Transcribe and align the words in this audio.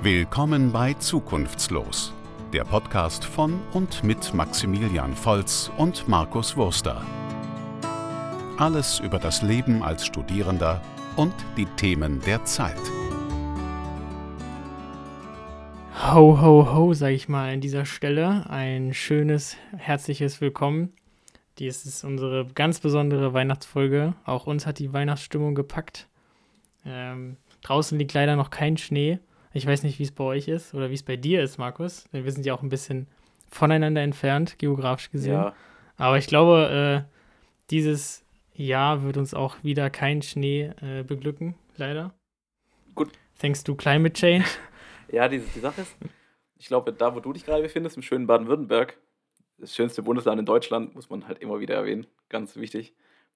Willkommen 0.00 0.70
bei 0.70 0.94
Zukunftslos, 0.94 2.14
der 2.52 2.62
Podcast 2.62 3.24
von 3.24 3.60
und 3.72 4.04
mit 4.04 4.32
Maximilian 4.32 5.12
Volz 5.12 5.72
und 5.76 6.06
Markus 6.06 6.56
Wurster. 6.56 7.04
Alles 8.58 9.00
über 9.00 9.18
das 9.18 9.42
Leben 9.42 9.82
als 9.82 10.06
Studierender 10.06 10.80
und 11.16 11.34
die 11.56 11.64
Themen 11.64 12.20
der 12.20 12.44
Zeit. 12.44 12.78
Ho, 16.12 16.40
ho, 16.40 16.72
ho, 16.72 16.94
sage 16.94 17.14
ich 17.14 17.28
mal 17.28 17.52
an 17.54 17.60
dieser 17.60 17.84
Stelle. 17.84 18.48
Ein 18.48 18.94
schönes, 18.94 19.56
herzliches 19.76 20.40
Willkommen. 20.40 20.92
Dies 21.58 21.84
ist 21.84 22.04
unsere 22.04 22.46
ganz 22.54 22.78
besondere 22.78 23.34
Weihnachtsfolge. 23.34 24.14
Auch 24.24 24.46
uns 24.46 24.64
hat 24.64 24.78
die 24.78 24.92
Weihnachtsstimmung 24.92 25.56
gepackt. 25.56 26.06
Ähm, 26.86 27.36
draußen 27.62 27.98
liegt 27.98 28.14
leider 28.14 28.36
noch 28.36 28.50
kein 28.50 28.76
Schnee. 28.76 29.18
Ich 29.52 29.66
weiß 29.66 29.82
nicht, 29.82 29.98
wie 29.98 30.02
es 30.02 30.12
bei 30.12 30.24
euch 30.24 30.48
ist 30.48 30.74
oder 30.74 30.90
wie 30.90 30.94
es 30.94 31.02
bei 31.02 31.16
dir 31.16 31.42
ist, 31.42 31.58
Markus. 31.58 32.04
Denn 32.12 32.24
wir 32.24 32.32
sind 32.32 32.44
ja 32.44 32.54
auch 32.54 32.62
ein 32.62 32.68
bisschen 32.68 33.06
voneinander 33.50 34.02
entfernt, 34.02 34.58
geografisch 34.58 35.10
gesehen. 35.10 35.34
Ja. 35.34 35.54
Aber 35.96 36.18
ich 36.18 36.26
glaube, 36.26 37.06
äh, 37.06 37.12
dieses 37.70 38.24
Jahr 38.54 39.02
wird 39.02 39.16
uns 39.16 39.34
auch 39.34 39.56
wieder 39.62 39.90
kein 39.90 40.22
Schnee 40.22 40.72
äh, 40.82 41.02
beglücken, 41.02 41.54
leider. 41.76 42.14
Gut. 42.94 43.12
Thanks 43.40 43.62
to 43.64 43.74
climate 43.74 44.14
change. 44.14 44.46
ja, 45.12 45.28
die, 45.28 45.38
die 45.38 45.60
Sache 45.60 45.82
ist, 45.82 45.96
ich 46.56 46.66
glaube, 46.66 46.92
da, 46.92 47.14
wo 47.14 47.20
du 47.20 47.32
dich 47.32 47.44
gerade 47.44 47.62
befindest, 47.62 47.96
im 47.96 48.02
schönen 48.02 48.26
Baden-Württemberg, 48.26 48.98
das 49.58 49.74
schönste 49.74 50.02
Bundesland 50.02 50.38
in 50.38 50.46
Deutschland, 50.46 50.94
muss 50.94 51.08
man 51.08 51.26
halt 51.26 51.38
immer 51.38 51.60
wieder 51.60 51.74
erwähnen, 51.74 52.06
ganz 52.28 52.56
wichtig. 52.56 52.94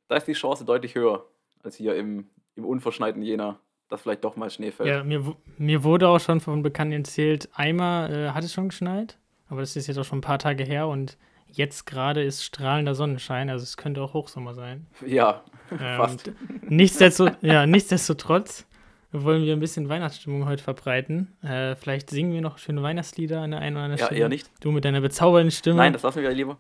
Da 0.09 0.16
ist 0.16 0.27
die 0.27 0.33
Chance 0.33 0.65
deutlich 0.65 0.95
höher 0.95 1.27
als 1.63 1.77
hier 1.77 1.95
im, 1.97 2.29
im 2.57 2.65
unverschneiten 2.65 3.23
Jena 3.23 3.60
dass 3.92 4.02
vielleicht 4.02 4.24
doch 4.24 4.37
mal 4.37 4.51
Schnee 4.51 4.70
fällt. 4.70 4.88
Ja, 4.88 5.05
mir, 5.05 5.37
mir 5.59 5.84
wurde 5.84 6.09
auch 6.09 6.18
schon 6.18 6.40
von 6.40 6.62
Bekannten 6.62 6.95
erzählt, 6.95 7.48
einmal 7.54 8.12
äh, 8.12 8.29
hat 8.30 8.43
es 8.45 8.52
schon 8.52 8.68
geschneit, 8.68 9.18
aber 9.48 9.60
das 9.60 9.76
ist 9.76 9.87
jetzt 9.87 9.98
auch 9.98 10.04
schon 10.04 10.18
ein 10.18 10.23
paar 10.23 10.38
Tage 10.38 10.65
her 10.65 10.88
und 10.88 11.18
jetzt 11.48 11.87
gerade 11.87 12.23
ist 12.23 12.43
strahlender 12.43 12.95
Sonnenschein, 12.95 13.51
also 13.51 13.63
es 13.63 13.76
könnte 13.76 14.02
auch 14.02 14.15
Hochsommer 14.15 14.54
sein. 14.54 14.87
Ja, 15.07 15.43
ähm, 15.70 15.96
fast. 15.96 16.32
Nichtsdestotrotz, 16.68 17.37
ja, 17.43 17.66
nichtsdestotrotz 17.66 18.66
wollen 19.13 19.45
wir 19.45 19.52
ein 19.52 19.60
bisschen 19.60 19.90
Weihnachtsstimmung 19.90 20.46
heute 20.46 20.63
verbreiten. 20.63 21.37
Äh, 21.43 21.76
vielleicht 21.76 22.09
singen 22.09 22.32
wir 22.32 22.40
noch 22.40 22.57
schöne 22.57 22.82
Weihnachtslieder 22.82 23.43
an 23.43 23.51
der 23.51 23.60
einen 23.60 23.76
oder 23.76 23.85
anderen 23.85 24.01
ja, 24.01 24.07
Stelle. 24.07 24.20
Ja, 24.20 24.26
eher 24.26 24.30
nicht. 24.30 24.51
Du 24.60 24.73
mit 24.73 24.87
deiner 24.87 25.02
bezaubernden 25.02 25.51
Stimme. 25.51 25.76
Nein, 25.76 25.93
das 25.93 26.02
lassen 26.02 26.23
wir 26.23 26.30
lieber. 26.30 26.57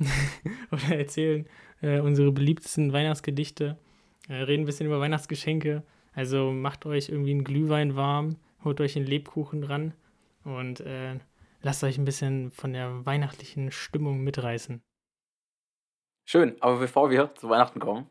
oder 0.72 0.98
erzählen 0.98 1.46
äh, 1.82 2.00
unsere 2.00 2.32
beliebtesten 2.32 2.92
Weihnachtsgedichte. 2.92 3.76
Äh, 4.28 4.34
reden 4.34 4.64
ein 4.64 4.66
bisschen 4.66 4.86
über 4.86 4.98
Weihnachtsgeschenke. 5.00 5.84
Also 6.14 6.50
macht 6.52 6.86
euch 6.86 7.08
irgendwie 7.08 7.30
einen 7.30 7.44
Glühwein 7.44 7.96
warm, 7.96 8.36
holt 8.64 8.80
euch 8.80 8.96
einen 8.96 9.06
Lebkuchen 9.06 9.62
dran 9.62 9.94
und 10.44 10.80
äh, 10.80 11.18
lasst 11.62 11.84
euch 11.84 11.98
ein 11.98 12.04
bisschen 12.04 12.50
von 12.50 12.72
der 12.72 13.06
weihnachtlichen 13.06 13.70
Stimmung 13.70 14.22
mitreißen. 14.22 14.82
Schön, 16.24 16.56
aber 16.60 16.78
bevor 16.78 17.10
wir 17.10 17.34
zu 17.34 17.48
Weihnachten 17.48 17.80
kommen, 17.80 18.06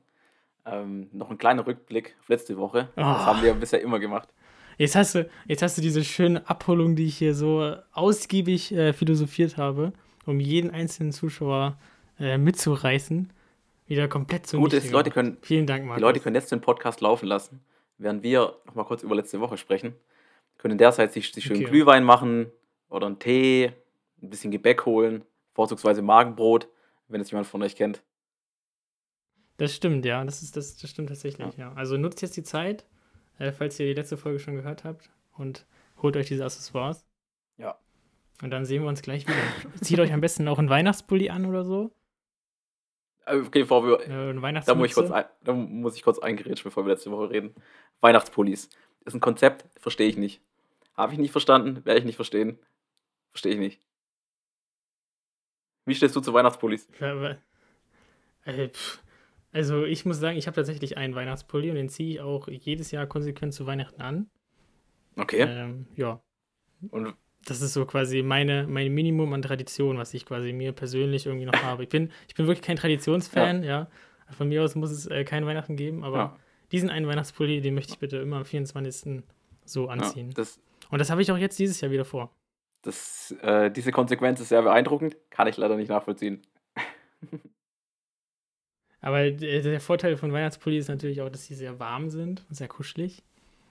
ähm, 0.65 1.09
noch 1.11 1.29
ein 1.29 1.37
kleiner 1.37 1.65
Rückblick 1.65 2.15
auf 2.19 2.29
letzte 2.29 2.57
Woche. 2.57 2.89
Oh. 2.91 3.01
Das 3.01 3.25
haben 3.25 3.41
wir 3.41 3.53
bisher 3.53 3.81
immer 3.81 3.99
gemacht. 3.99 4.29
Jetzt 4.77 4.95
hast 4.95 5.15
du, 5.15 5.29
jetzt 5.45 5.61
hast 5.61 5.77
du 5.77 5.81
diese 5.81 6.03
schöne 6.05 6.47
Abholung, 6.49 6.95
die 6.95 7.05
ich 7.05 7.17
hier 7.17 7.33
so 7.33 7.75
ausgiebig 7.91 8.71
äh, 8.71 8.93
philosophiert 8.93 9.57
habe, 9.57 9.91
um 10.25 10.39
jeden 10.39 10.71
einzelnen 10.71 11.11
Zuschauer 11.11 11.77
äh, 12.17 12.37
mitzureißen, 12.37 13.31
wieder 13.87 14.07
komplett 14.07 14.47
zu 14.47 14.57
Gut 14.57 14.73
ist, 14.73 14.89
Leute 14.91 15.11
können, 15.11 15.37
Vielen 15.41 15.65
Dank, 15.65 15.83
Markus. 15.83 15.97
Die 15.97 16.03
Leute 16.03 16.19
können 16.21 16.35
jetzt 16.35 16.51
den 16.51 16.61
Podcast 16.61 17.01
laufen 17.01 17.25
lassen 17.25 17.61
während 17.99 18.23
wir 18.23 18.57
nochmal 18.65 18.85
kurz 18.85 19.03
über 19.03 19.15
letzte 19.15 19.39
Woche 19.39 19.57
sprechen, 19.57 19.93
können 20.57 20.73
in 20.73 20.77
der 20.77 20.91
Zeit 20.91 21.13
sich, 21.13 21.31
sich 21.31 21.43
schön 21.43 21.57
okay. 21.57 21.65
Glühwein 21.65 22.03
machen 22.03 22.51
oder 22.89 23.05
einen 23.05 23.19
Tee, 23.19 23.71
ein 24.21 24.29
bisschen 24.29 24.51
Gebäck 24.51 24.85
holen, 24.85 25.23
vorzugsweise 25.53 26.01
Magenbrot, 26.01 26.67
wenn 27.07 27.21
es 27.21 27.29
jemand 27.29 27.47
von 27.47 27.61
euch 27.61 27.75
kennt. 27.75 28.01
Das 29.57 29.75
stimmt, 29.75 30.05
ja, 30.05 30.23
das, 30.23 30.41
ist, 30.41 30.55
das, 30.55 30.77
das 30.77 30.89
stimmt 30.89 31.09
tatsächlich, 31.09 31.57
ja. 31.57 31.69
ja. 31.69 31.73
Also 31.73 31.97
nutzt 31.97 32.21
jetzt 32.21 32.37
die 32.37 32.43
Zeit, 32.43 32.85
äh, 33.37 33.51
falls 33.51 33.79
ihr 33.79 33.87
die 33.87 33.93
letzte 33.93 34.17
Folge 34.17 34.39
schon 34.39 34.55
gehört 34.55 34.83
habt 34.85 35.09
und 35.37 35.65
holt 36.01 36.15
euch 36.15 36.27
diese 36.27 36.45
Accessoires. 36.45 37.05
Ja. 37.57 37.77
Und 38.41 38.51
dann 38.51 38.63
sehen 38.65 38.83
wir 38.83 38.89
uns 38.89 39.01
gleich 39.01 39.27
wieder. 39.27 39.37
Zieht 39.81 39.99
euch 39.99 40.13
am 40.13 40.21
besten 40.21 40.47
auch 40.47 40.59
einen 40.59 40.69
Weihnachtspulli 40.69 41.29
an 41.29 41.45
oder 41.45 41.65
so. 41.65 41.91
Okay, 43.29 43.61
bevor 43.61 43.85
wir. 43.85 43.99
Äh, 44.01 44.61
da, 44.65 44.75
muss 44.75 44.87
ich 44.87 44.93
kurz 44.93 45.11
ein, 45.11 45.25
da 45.43 45.53
muss 45.53 45.95
ich 45.95 46.03
kurz 46.03 46.19
eingerätschen, 46.19 46.63
bevor 46.63 46.85
wir 46.85 46.93
letzte 46.93 47.11
Woche 47.11 47.29
reden. 47.29 47.53
Weihnachtspullis. 48.01 48.69
Ist 49.05 49.13
ein 49.13 49.19
Konzept, 49.19 49.65
verstehe 49.79 50.07
ich 50.07 50.17
nicht. 50.17 50.41
Habe 50.95 51.13
ich 51.13 51.19
nicht 51.19 51.31
verstanden, 51.31 51.85
werde 51.85 51.99
ich 51.99 52.05
nicht 52.05 52.15
verstehen. 52.15 52.59
Verstehe 53.31 53.53
ich 53.53 53.59
nicht. 53.59 53.81
Wie 55.85 55.95
stehst 55.95 56.15
du 56.15 56.21
zu 56.21 56.33
Weihnachtspullis? 56.33 56.87
Ja, 56.99 57.37
äh, 58.45 58.69
also 59.51 59.85
ich 59.85 60.05
muss 60.05 60.19
sagen, 60.19 60.37
ich 60.37 60.47
habe 60.47 60.55
tatsächlich 60.55 60.97
einen 60.97 61.15
Weihnachtspulli 61.15 61.69
und 61.69 61.75
den 61.75 61.89
ziehe 61.89 62.13
ich 62.13 62.21
auch 62.21 62.47
jedes 62.47 62.91
Jahr 62.91 63.07
konsequent 63.07 63.53
zu 63.53 63.65
Weihnachten 63.65 64.01
an. 64.01 64.29
Okay. 65.15 65.41
Ähm, 65.41 65.87
ja. 65.95 66.21
Und 66.89 67.15
das 67.49 67.61
ist 67.61 67.73
so 67.73 67.85
quasi 67.85 68.21
meine, 68.21 68.67
mein 68.67 68.93
Minimum 68.93 69.33
an 69.33 69.41
Tradition, 69.41 69.97
was 69.97 70.13
ich 70.13 70.25
quasi 70.25 70.53
mir 70.53 70.71
persönlich 70.71 71.25
irgendwie 71.25 71.45
noch 71.45 71.63
habe. 71.63 71.83
Ich 71.83 71.89
bin, 71.89 72.11
ich 72.27 72.35
bin 72.35 72.47
wirklich 72.47 72.65
kein 72.65 72.75
Traditionsfan, 72.75 73.63
ja. 73.63 73.69
ja. 73.69 73.87
Von 74.37 74.49
mir 74.49 74.63
aus 74.63 74.75
muss 74.75 74.91
es 74.91 75.07
äh, 75.07 75.23
kein 75.23 75.45
Weihnachten 75.45 75.75
geben, 75.75 76.03
aber 76.03 76.17
ja. 76.17 76.35
diesen 76.71 76.89
einen 76.89 77.07
Weihnachtspulli, 77.07 77.61
den 77.61 77.73
möchte 77.73 77.93
ich 77.93 77.99
bitte 77.99 78.17
immer 78.17 78.37
am 78.37 78.45
24. 78.45 79.23
so 79.65 79.89
anziehen. 79.89 80.27
Ja, 80.27 80.33
das, 80.35 80.59
Und 80.89 80.99
das 80.99 81.09
habe 81.09 81.21
ich 81.21 81.31
auch 81.31 81.37
jetzt 81.37 81.57
dieses 81.57 81.81
Jahr 81.81 81.91
wieder 81.91 82.05
vor. 82.05 82.31
Das, 82.83 83.35
äh, 83.41 83.71
diese 83.71 83.91
Konsequenz 83.91 84.39
ist 84.39 84.49
sehr 84.49 84.61
beeindruckend, 84.61 85.17
kann 85.29 85.47
ich 85.47 85.57
leider 85.57 85.75
nicht 85.75 85.89
nachvollziehen. 85.89 86.41
aber 89.01 89.31
der 89.31 89.81
Vorteil 89.81 90.15
von 90.15 90.31
Weihnachtspulli 90.31 90.77
ist 90.77 90.87
natürlich 90.87 91.21
auch, 91.21 91.29
dass 91.29 91.45
sie 91.45 91.55
sehr 91.55 91.79
warm 91.79 92.09
sind 92.09 92.45
und 92.47 92.55
sehr 92.55 92.67
kuschelig. 92.67 93.23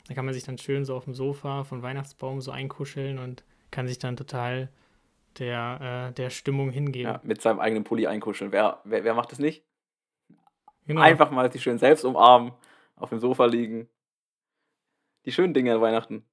Da 0.08 0.14
kann 0.14 0.24
man 0.24 0.34
sich 0.34 0.44
dann 0.44 0.58
schön 0.58 0.84
so 0.84 0.96
auf 0.96 1.04
dem 1.04 1.14
Sofa 1.14 1.64
von 1.64 1.82
Weihnachtsbaum 1.82 2.40
so 2.40 2.50
einkuscheln 2.50 3.18
und 3.18 3.44
kann 3.70 3.88
sich 3.88 3.98
dann 3.98 4.16
total 4.16 4.70
der, 5.38 6.08
äh, 6.10 6.14
der 6.14 6.30
Stimmung 6.30 6.70
hingeben. 6.70 7.12
Ja, 7.12 7.20
mit 7.22 7.40
seinem 7.40 7.60
eigenen 7.60 7.84
Pulli 7.84 8.06
einkuscheln. 8.06 8.52
Wer, 8.52 8.80
wer, 8.84 9.04
wer 9.04 9.14
macht 9.14 9.32
das 9.32 9.38
nicht? 9.38 9.64
Genau. 10.86 11.00
Einfach 11.00 11.30
mal 11.30 11.50
sich 11.52 11.62
schön 11.62 11.78
selbst 11.78 12.04
umarmen, 12.04 12.52
auf 12.96 13.10
dem 13.10 13.18
Sofa 13.18 13.44
liegen. 13.44 13.88
Die 15.24 15.32
schönen 15.32 15.52
Dinge 15.52 15.74
an 15.74 15.80
Weihnachten. 15.80 16.24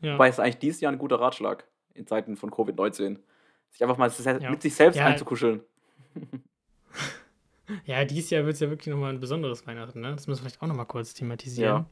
Ja. 0.00 0.14
Wobei 0.14 0.28
es 0.28 0.40
eigentlich 0.40 0.58
dieses 0.58 0.80
Jahr 0.80 0.92
ein 0.92 0.98
guter 0.98 1.20
Ratschlag 1.20 1.66
in 1.94 2.06
Zeiten 2.06 2.36
von 2.36 2.50
Covid-19. 2.50 3.20
Sich 3.70 3.82
einfach 3.82 3.96
mal 3.96 4.10
ja. 4.10 4.50
mit 4.50 4.62
sich 4.62 4.74
selbst 4.74 4.96
ja. 4.96 5.06
einzukuscheln. 5.06 5.62
Ja, 7.84 8.04
dieses 8.04 8.30
Jahr 8.30 8.44
wird 8.44 8.54
es 8.54 8.60
ja 8.60 8.70
wirklich 8.70 8.92
nochmal 8.94 9.12
ein 9.12 9.20
besonderes 9.20 9.66
Weihnachten, 9.66 10.00
ne? 10.00 10.12
Das 10.14 10.26
müssen 10.26 10.40
wir 10.40 10.50
vielleicht 10.50 10.62
auch 10.62 10.68
nochmal 10.68 10.86
kurz 10.86 11.14
thematisieren. 11.14 11.78
Ja. 11.78 11.86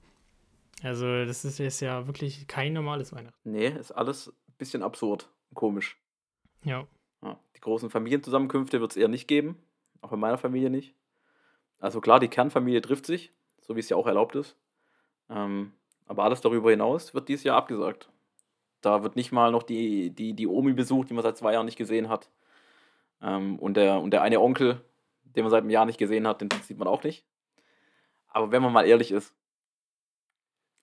Also, 0.85 1.25
das 1.25 1.47
ist 1.47 1.59
jetzt 1.59 1.81
ja 1.81 2.07
wirklich 2.07 2.47
kein 2.47 2.75
normales 2.75 3.15
Weihnachten. 3.15 3.51
Nee, 3.51 3.69
ist 3.69 3.91
alles 3.91 4.29
ein 4.29 4.55
bisschen 4.59 4.83
absurd, 4.83 5.31
komisch. 5.55 5.99
Ja. 6.63 6.87
ja 7.23 7.39
die 7.57 7.61
großen 7.61 7.89
Familienzusammenkünfte 7.89 8.83
wird 8.83 8.91
es 8.91 8.97
eher 8.99 9.09
nicht 9.09 9.27
geben, 9.27 9.57
auch 10.03 10.13
in 10.13 10.21
meiner 10.21 10.37
Familie 10.37 10.69
nicht. 10.69 10.95
Also 11.79 12.03
klar, 12.03 12.21
die 12.21 12.29
Kernfamilie 12.29 12.83
trifft 12.83 13.07
sich, 13.07 13.33
so 13.63 13.77
wie 13.77 13.81
es 13.81 13.89
ja 13.89 13.97
auch 13.97 14.07
erlaubt 14.07 14.37
ist. 14.37 14.59
Ähm, 15.31 15.73
aber 16.07 16.25
alles 16.25 16.43
darüber 16.43 16.71
hinaus 16.71 17.15
wird 17.15 17.31
dieses 17.31 17.45
Jahr 17.45 17.57
abgesagt. 17.57 18.11
Da 18.83 19.03
wird 19.03 19.17
nicht 19.17 19.33
mal 19.33 19.51
noch 19.51 19.63
die, 19.63 20.11
die, 20.11 20.35
die 20.35 20.47
Omi 20.47 20.75
besucht, 20.75 21.09
die 21.09 21.15
man 21.15 21.23
seit 21.23 21.39
zwei 21.39 21.55
Jahren 21.55 21.65
nicht 21.65 21.79
gesehen 21.79 22.11
hat. 22.11 22.29
Ähm, 23.23 23.59
und, 23.59 23.79
der, 23.79 24.01
und 24.01 24.11
der 24.11 24.21
eine 24.21 24.39
Onkel, 24.39 24.83
den 25.25 25.45
man 25.45 25.51
seit 25.51 25.63
einem 25.63 25.71
Jahr 25.71 25.87
nicht 25.87 25.99
gesehen 25.99 26.27
hat, 26.27 26.43
den 26.43 26.51
sieht 26.63 26.79
man 26.79 26.89
auch 26.89 27.03
nicht. 27.05 27.25
Aber 28.29 28.53
wenn 28.53 28.61
man 28.61 28.73
mal 28.73 28.87
ehrlich 28.87 29.11
ist, 29.11 29.35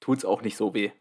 tut 0.02 0.18
es 0.18 0.26
auch 0.26 0.42
nicht 0.42 0.58
so 0.58 0.74
weh. 0.74 0.92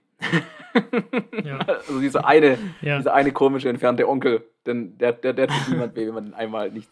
ja. 1.45 1.59
Also 1.67 2.01
dieser 2.01 2.25
eine, 2.27 2.59
ja. 2.83 2.99
dieser 2.99 3.15
eine 3.15 3.33
komische 3.33 3.69
entfernte 3.69 4.09
Onkel, 4.09 4.45
denn 4.67 4.97
der, 4.99 5.13
der, 5.13 5.33
der 5.33 5.49
tut 5.49 5.69
niemand 5.69 5.97
weh, 5.97 6.07
wenn 6.07 6.15
man 6.15 6.25
den 6.27 6.35
einmal 6.35 6.71
nicht. 6.71 6.89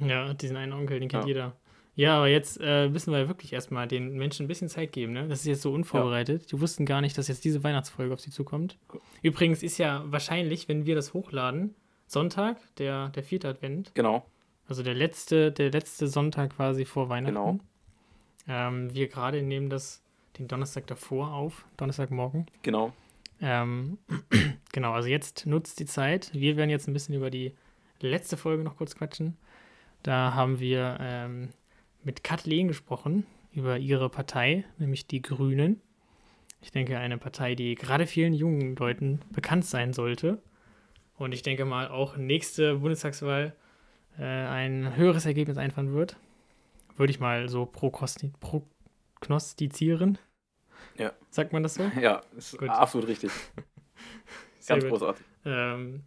Ja, 0.00 0.32
diesen 0.32 0.56
einen 0.56 0.72
Onkel, 0.72 1.00
den 1.00 1.08
kennt 1.10 1.24
ja. 1.24 1.28
jeder. 1.28 1.56
Ja, 1.96 2.16
aber 2.16 2.28
jetzt 2.28 2.58
äh, 2.60 2.88
müssen 2.88 3.12
wir 3.12 3.28
wirklich 3.28 3.52
erstmal 3.52 3.86
den 3.86 4.16
Menschen 4.16 4.46
ein 4.46 4.48
bisschen 4.48 4.68
Zeit 4.68 4.90
geben, 4.92 5.12
ne? 5.12 5.28
Das 5.28 5.40
ist 5.40 5.46
jetzt 5.46 5.62
so 5.62 5.72
unvorbereitet. 5.72 6.42
Ja. 6.42 6.48
Die 6.50 6.60
wussten 6.60 6.86
gar 6.86 7.00
nicht, 7.00 7.16
dass 7.16 7.28
jetzt 7.28 7.44
diese 7.44 7.62
Weihnachtsfolge 7.62 8.12
auf 8.12 8.20
sie 8.20 8.30
zukommt. 8.30 8.78
Übrigens 9.22 9.62
ist 9.62 9.78
ja 9.78 10.02
wahrscheinlich, 10.06 10.68
wenn 10.68 10.86
wir 10.86 10.96
das 10.96 11.14
hochladen, 11.14 11.76
Sonntag, 12.06 12.58
der, 12.76 13.10
der 13.10 13.22
vierte 13.22 13.48
Advent. 13.48 13.92
Genau. 13.94 14.26
Also 14.66 14.82
der 14.82 14.94
letzte, 14.94 15.52
der 15.52 15.70
letzte 15.70 16.08
Sonntag 16.08 16.56
quasi 16.56 16.84
vor 16.84 17.08
Weihnachten. 17.08 17.34
Genau. 17.34 17.58
Ähm, 18.48 18.92
wir 18.92 19.08
gerade 19.08 19.42
nehmen 19.42 19.70
das 19.70 20.03
den 20.38 20.48
Donnerstag 20.48 20.86
davor 20.86 21.32
auf, 21.32 21.64
Donnerstagmorgen. 21.76 22.46
Genau. 22.62 22.92
Ähm, 23.40 23.98
genau, 24.72 24.92
also 24.92 25.08
jetzt 25.08 25.46
nutzt 25.46 25.80
die 25.80 25.86
Zeit. 25.86 26.30
Wir 26.32 26.56
werden 26.56 26.70
jetzt 26.70 26.88
ein 26.88 26.92
bisschen 26.92 27.14
über 27.14 27.30
die 27.30 27.54
letzte 28.00 28.36
Folge 28.36 28.64
noch 28.64 28.76
kurz 28.76 28.94
quatschen. 28.94 29.36
Da 30.02 30.34
haben 30.34 30.60
wir 30.60 30.98
ähm, 31.00 31.50
mit 32.02 32.24
Kathleen 32.24 32.68
gesprochen 32.68 33.26
über 33.52 33.78
ihre 33.78 34.08
Partei, 34.08 34.64
nämlich 34.78 35.06
die 35.06 35.22
Grünen. 35.22 35.80
Ich 36.60 36.70
denke, 36.70 36.98
eine 36.98 37.18
Partei, 37.18 37.54
die 37.54 37.74
gerade 37.74 38.06
vielen 38.06 38.32
jungen 38.32 38.76
Leuten 38.76 39.20
bekannt 39.30 39.64
sein 39.64 39.92
sollte. 39.92 40.42
Und 41.16 41.32
ich 41.32 41.42
denke 41.42 41.64
mal 41.64 41.88
auch 41.88 42.16
nächste 42.16 42.76
Bundestagswahl 42.76 43.54
äh, 44.18 44.22
ein 44.24 44.96
höheres 44.96 45.26
Ergebnis 45.26 45.58
einfahren 45.58 45.92
wird. 45.92 46.16
Würde 46.96 47.10
ich 47.10 47.20
mal 47.20 47.48
so 47.48 47.66
prognostizieren. 47.66 48.34
Ja. 50.96 51.12
Sagt 51.30 51.52
man 51.52 51.62
das 51.62 51.74
so? 51.74 51.90
Ja, 52.00 52.20
ist 52.36 52.56
Gut. 52.58 52.68
absolut 52.68 53.08
richtig. 53.08 53.30
Ganz 54.66 54.82
gut. 54.82 54.90
großartig. 54.92 55.24
Ähm, 55.44 56.02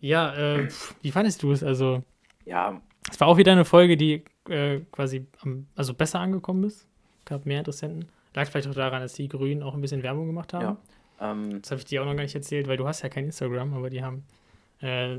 ja, 0.00 0.34
äh, 0.34 0.68
wie 1.00 1.10
fandest 1.10 1.42
du 1.42 1.52
es? 1.52 1.62
Also, 1.62 2.02
Ja, 2.44 2.80
es 3.10 3.18
war 3.20 3.28
auch 3.28 3.36
wieder 3.36 3.52
eine 3.52 3.64
Folge, 3.64 3.96
die 3.96 4.24
äh, 4.48 4.80
quasi 4.92 5.26
am, 5.40 5.66
also 5.74 5.94
besser 5.94 6.20
angekommen 6.20 6.64
ist. 6.64 6.86
Gab 7.24 7.46
mehr 7.46 7.58
Interessenten. 7.60 8.08
Lag 8.34 8.48
vielleicht 8.48 8.68
auch 8.68 8.74
daran, 8.74 9.02
dass 9.02 9.14
die 9.14 9.28
Grünen 9.28 9.62
auch 9.62 9.74
ein 9.74 9.80
bisschen 9.80 10.02
Werbung 10.02 10.26
gemacht 10.26 10.52
haben. 10.54 10.78
Ja. 11.20 11.30
ähm, 11.32 11.60
Das 11.62 11.70
habe 11.70 11.78
ich 11.80 11.84
dir 11.84 12.02
auch 12.02 12.06
noch 12.06 12.14
gar 12.16 12.22
nicht 12.22 12.34
erzählt, 12.34 12.66
weil 12.68 12.76
du 12.76 12.86
hast 12.86 13.02
ja 13.02 13.08
kein 13.08 13.24
Instagram, 13.26 13.74
aber 13.74 13.90
die 13.90 14.02
haben 14.02 14.24
äh, 14.80 15.18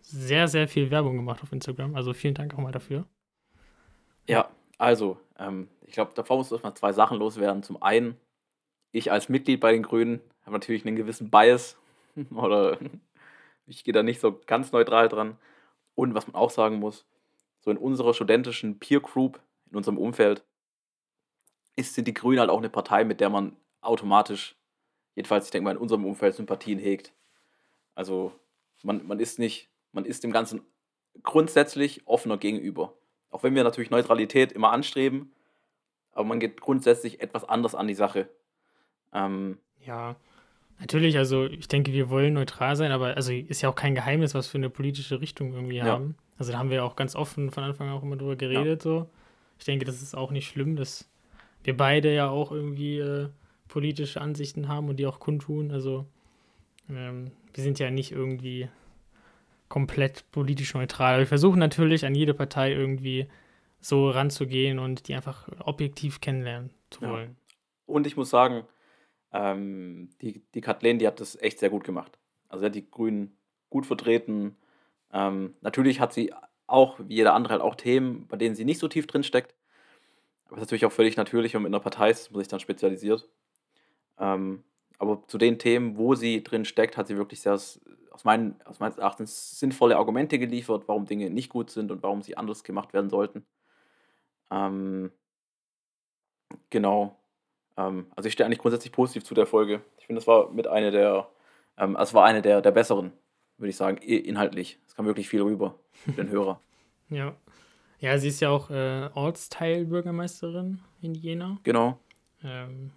sehr, 0.00 0.48
sehr 0.48 0.68
viel 0.68 0.90
Werbung 0.90 1.16
gemacht 1.16 1.42
auf 1.42 1.52
Instagram. 1.52 1.94
Also 1.94 2.12
vielen 2.12 2.34
Dank 2.34 2.54
auch 2.54 2.58
mal 2.58 2.72
dafür. 2.72 3.06
Ja, 4.28 4.48
also, 4.78 5.18
ähm, 5.42 5.68
ich 5.82 5.92
glaube, 5.92 6.12
davor 6.14 6.36
muss 6.36 6.52
erstmal 6.52 6.74
zwei 6.74 6.92
Sachen 6.92 7.18
loswerden. 7.18 7.62
Zum 7.62 7.82
einen, 7.82 8.16
ich 8.92 9.10
als 9.10 9.28
Mitglied 9.28 9.60
bei 9.60 9.72
den 9.72 9.82
Grünen 9.82 10.20
habe 10.42 10.52
natürlich 10.52 10.86
einen 10.86 10.96
gewissen 10.96 11.30
Bias 11.30 11.76
oder 12.34 12.78
ich 13.66 13.84
gehe 13.84 13.94
da 13.94 14.02
nicht 14.02 14.20
so 14.20 14.40
ganz 14.46 14.72
neutral 14.72 15.08
dran. 15.08 15.36
Und 15.94 16.14
was 16.14 16.26
man 16.26 16.36
auch 16.36 16.50
sagen 16.50 16.76
muss, 16.76 17.06
so 17.60 17.70
in 17.70 17.76
unserer 17.76 18.14
studentischen 18.14 18.78
Peer 18.78 19.00
Group, 19.00 19.40
in 19.70 19.76
unserem 19.76 19.98
Umfeld, 19.98 20.42
ist, 21.76 21.94
sind 21.94 22.08
die 22.08 22.14
Grünen 22.14 22.40
halt 22.40 22.50
auch 22.50 22.58
eine 22.58 22.70
Partei, 22.70 23.04
mit 23.04 23.20
der 23.20 23.30
man 23.30 23.56
automatisch, 23.80 24.56
jedenfalls, 25.14 25.46
ich 25.46 25.50
denke 25.50 25.64
mal, 25.64 25.72
in 25.72 25.76
unserem 25.78 26.04
Umfeld 26.04 26.34
Sympathien 26.34 26.78
hegt. 26.78 27.12
Also, 27.94 28.32
man, 28.82 29.06
man 29.06 29.20
ist 29.20 29.38
nicht, 29.38 29.68
man 29.92 30.04
ist 30.04 30.24
dem 30.24 30.32
Ganzen 30.32 30.62
grundsätzlich 31.22 32.06
offener 32.06 32.38
gegenüber. 32.38 32.94
Auch 33.32 33.42
wenn 33.42 33.54
wir 33.54 33.64
natürlich 33.64 33.90
Neutralität 33.90 34.52
immer 34.52 34.70
anstreben, 34.70 35.32
aber 36.12 36.24
man 36.24 36.38
geht 36.38 36.60
grundsätzlich 36.60 37.20
etwas 37.20 37.44
anders 37.44 37.74
an 37.74 37.88
die 37.88 37.94
Sache. 37.94 38.28
Ähm, 39.12 39.58
Ja, 39.84 40.14
natürlich, 40.78 41.16
also 41.18 41.46
ich 41.46 41.66
denke, 41.66 41.92
wir 41.92 42.10
wollen 42.10 42.34
neutral 42.34 42.76
sein, 42.76 42.92
aber 42.92 43.16
also 43.16 43.32
ist 43.32 43.62
ja 43.62 43.68
auch 43.68 43.74
kein 43.74 43.94
Geheimnis, 43.94 44.34
was 44.34 44.46
für 44.46 44.58
eine 44.58 44.70
politische 44.70 45.20
Richtung 45.20 45.54
irgendwie 45.54 45.78
Ja. 45.78 45.84
haben. 45.86 46.14
Also 46.38 46.52
da 46.52 46.58
haben 46.58 46.70
wir 46.70 46.84
auch 46.84 46.96
ganz 46.96 47.16
offen 47.16 47.50
von 47.50 47.64
Anfang 47.64 47.88
an 47.88 47.94
auch 47.94 48.02
immer 48.02 48.16
drüber 48.16 48.36
geredet. 48.36 48.82
So. 48.82 49.08
Ich 49.58 49.64
denke, 49.64 49.84
das 49.84 50.02
ist 50.02 50.14
auch 50.14 50.30
nicht 50.30 50.48
schlimm, 50.48 50.76
dass 50.76 51.08
wir 51.64 51.76
beide 51.76 52.12
ja 52.12 52.28
auch 52.28 52.52
irgendwie 52.52 52.98
äh, 52.98 53.28
politische 53.68 54.20
Ansichten 54.20 54.68
haben 54.68 54.88
und 54.88 54.96
die 54.96 55.06
auch 55.06 55.20
kundtun. 55.20 55.70
Also 55.70 56.06
ähm, 56.90 57.30
wir 57.54 57.62
sind 57.62 57.78
ja 57.78 57.90
nicht 57.90 58.12
irgendwie 58.12 58.68
komplett 59.72 60.30
politisch 60.32 60.74
neutral. 60.74 61.20
Wir 61.20 61.26
versuchen 61.26 61.58
natürlich 61.58 62.04
an 62.04 62.14
jede 62.14 62.34
Partei 62.34 62.72
irgendwie 62.72 63.26
so 63.80 64.10
ranzugehen 64.10 64.78
und 64.78 65.08
die 65.08 65.14
einfach 65.14 65.48
objektiv 65.60 66.20
kennenlernen 66.20 66.68
zu 66.90 67.02
Ja. 67.02 67.10
wollen. 67.10 67.36
und 67.86 68.06
ich 68.06 68.14
muss 68.18 68.28
sagen, 68.28 68.64
ähm, 69.32 70.10
die, 70.20 70.42
die 70.54 70.60
Kathleen, 70.60 70.98
die 70.98 71.06
hat 71.06 71.20
das 71.20 71.40
echt 71.40 71.58
sehr 71.58 71.70
gut 71.70 71.84
gemacht. 71.84 72.18
Also 72.50 72.60
sie 72.60 72.66
hat 72.66 72.74
die 72.74 72.90
Grünen 72.90 73.34
gut 73.70 73.86
vertreten. 73.86 74.56
Ähm, 75.10 75.54
natürlich 75.62 76.00
hat 76.00 76.12
sie 76.12 76.34
auch, 76.66 76.98
wie 77.00 77.14
jeder 77.16 77.32
andere, 77.32 77.54
halt 77.54 77.62
auch 77.62 77.74
Themen, 77.74 78.26
bei 78.28 78.36
denen 78.36 78.54
sie 78.54 78.66
nicht 78.66 78.78
so 78.78 78.88
tief 78.88 79.06
drin 79.06 79.22
steckt. 79.24 79.54
Aber 80.46 80.56
das 80.56 80.64
ist 80.64 80.66
natürlich 80.68 80.84
auch 80.84 80.92
völlig 80.92 81.16
natürlich, 81.16 81.54
wenn 81.54 81.62
man 81.62 81.70
in 81.70 81.74
einer 81.74 81.82
Partei 81.82 82.10
ist, 82.10 82.30
man 82.30 82.40
sich 82.40 82.48
dann 82.48 82.60
spezialisiert. 82.60 83.26
Ähm, 84.18 84.64
aber 84.98 85.22
zu 85.28 85.38
den 85.38 85.58
Themen, 85.58 85.96
wo 85.96 86.14
sie 86.14 86.44
drin 86.44 86.66
steckt, 86.66 86.98
hat 86.98 87.06
sie 87.06 87.16
wirklich 87.16 87.40
sehr, 87.40 87.58
aus, 88.12 88.24
meinen, 88.24 88.60
aus 88.64 88.80
meines 88.80 88.98
Erachtens 88.98 89.58
sinnvolle 89.58 89.96
Argumente 89.96 90.38
geliefert, 90.38 90.84
warum 90.86 91.06
Dinge 91.06 91.30
nicht 91.30 91.48
gut 91.48 91.70
sind 91.70 91.90
und 91.90 92.02
warum 92.02 92.22
sie 92.22 92.36
anders 92.36 92.64
gemacht 92.64 92.92
werden 92.92 93.10
sollten. 93.10 93.44
Ähm, 94.50 95.10
genau. 96.70 97.16
Ähm, 97.76 98.06
also 98.14 98.26
ich 98.26 98.34
stehe 98.34 98.46
eigentlich 98.46 98.58
grundsätzlich 98.58 98.92
positiv 98.92 99.24
zu 99.24 99.34
der 99.34 99.46
Folge. 99.46 99.82
Ich 99.98 100.06
finde, 100.06 100.20
es 100.20 100.26
war 100.26 100.50
mit 100.50 100.66
einer 100.66 100.90
der, 100.90 101.28
ähm, 101.78 101.96
es 101.96 102.12
war 102.14 102.24
eine 102.24 102.42
der, 102.42 102.60
der 102.60 102.70
besseren, 102.70 103.12
würde 103.56 103.70
ich 103.70 103.76
sagen, 103.76 103.96
inhaltlich. 103.98 104.78
Es 104.86 104.94
kam 104.94 105.06
wirklich 105.06 105.28
viel 105.28 105.42
rüber 105.42 105.78
für 105.92 106.12
den 106.12 106.30
Hörer. 106.30 106.60
Ja. 107.08 107.36
Ja, 107.98 108.16
sie 108.16 108.28
ist 108.28 108.40
ja 108.40 108.48
auch 108.48 108.70
äh, 108.70 109.10
Ortsteilbürgermeisterin 109.12 110.80
in 111.02 111.14
Jena. 111.14 111.58
Genau. 111.62 111.98
Ähm, 112.42 112.90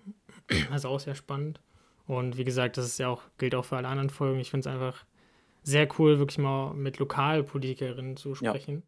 also 0.72 0.88
auch 0.88 1.02
sehr 1.02 1.16
spannend. 1.16 1.60
Und 2.08 2.38
wie 2.38 2.44
gesagt, 2.44 2.78
das 2.78 2.86
ist 2.86 3.00
ja 3.00 3.08
auch, 3.10 3.24
gilt 3.38 3.56
auch 3.56 3.66
für 3.66 3.78
alle 3.78 3.88
anderen 3.88 4.10
Folgen. 4.10 4.40
Ich 4.40 4.52
finde 4.52 4.70
es 4.70 4.74
einfach 4.74 5.06
sehr 5.64 5.88
cool, 5.98 6.20
wirklich 6.20 6.38
mal 6.38 6.74
mit 6.74 7.00
Lokalpolitikerinnen 7.00 8.18
zu 8.18 8.30
Ja. 8.42 8.52
sprechen. 8.52 8.84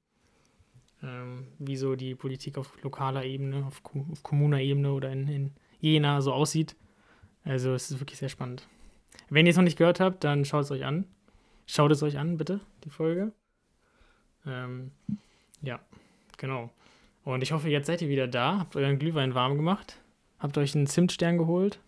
Ähm, 1.03 1.47
wie 1.59 1.75
so 1.77 1.95
die 1.95 2.15
Politik 2.15 2.57
auf 2.57 2.81
lokaler 2.83 3.23
Ebene, 3.23 3.65
auf, 3.65 3.81
auf 4.11 4.23
kommuner 4.23 4.59
Ebene 4.59 4.91
oder 4.93 5.11
in, 5.11 5.27
in 5.27 5.51
Jena 5.79 6.21
so 6.21 6.33
aussieht. 6.33 6.75
Also 7.43 7.73
es 7.73 7.91
ist 7.91 7.99
wirklich 7.99 8.19
sehr 8.19 8.29
spannend. 8.29 8.67
Wenn 9.29 9.45
ihr 9.45 9.51
es 9.51 9.57
noch 9.57 9.63
nicht 9.63 9.77
gehört 9.77 9.99
habt, 9.99 10.23
dann 10.23 10.45
schaut 10.45 10.63
es 10.65 10.71
euch 10.71 10.85
an. 10.85 11.05
Schaut 11.65 11.91
es 11.91 12.01
euch 12.03 12.17
an, 12.17 12.37
bitte, 12.37 12.61
die 12.83 12.89
Folge. 12.89 13.31
Ähm, 14.45 14.91
ja, 15.61 15.79
genau. 16.37 16.69
Und 17.23 17.41
ich 17.43 17.51
hoffe, 17.51 17.69
jetzt 17.69 17.87
seid 17.87 18.01
ihr 18.01 18.09
wieder 18.09 18.27
da, 18.27 18.59
habt 18.59 18.75
euren 18.75 18.99
Glühwein 18.99 19.33
warm 19.35 19.55
gemacht, 19.55 19.99
habt 20.39 20.57
euch 20.57 20.75
einen 20.75 20.87
Zimtstern 20.87 21.37
geholt, 21.37 21.79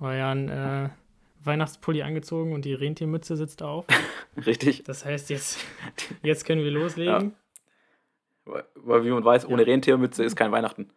euren 0.00 0.48
äh, 0.48 0.88
Weihnachtspulli 1.44 2.02
angezogen 2.02 2.52
und 2.52 2.64
die 2.64 2.74
Rentiermütze 2.74 3.36
sitzt 3.36 3.62
auf. 3.62 3.84
Richtig. 4.46 4.84
Das 4.84 5.04
heißt, 5.04 5.30
jetzt, 5.30 5.58
jetzt 6.22 6.44
können 6.44 6.64
wir 6.64 6.70
loslegen. 6.70 7.34
Weil, 8.44 8.64
weil 8.74 9.04
wie 9.04 9.10
man 9.10 9.24
weiß, 9.24 9.48
ohne 9.48 9.66
Rentiermütze 9.66 10.24
ist 10.24 10.36
kein 10.36 10.52
Weihnachten. 10.52 10.90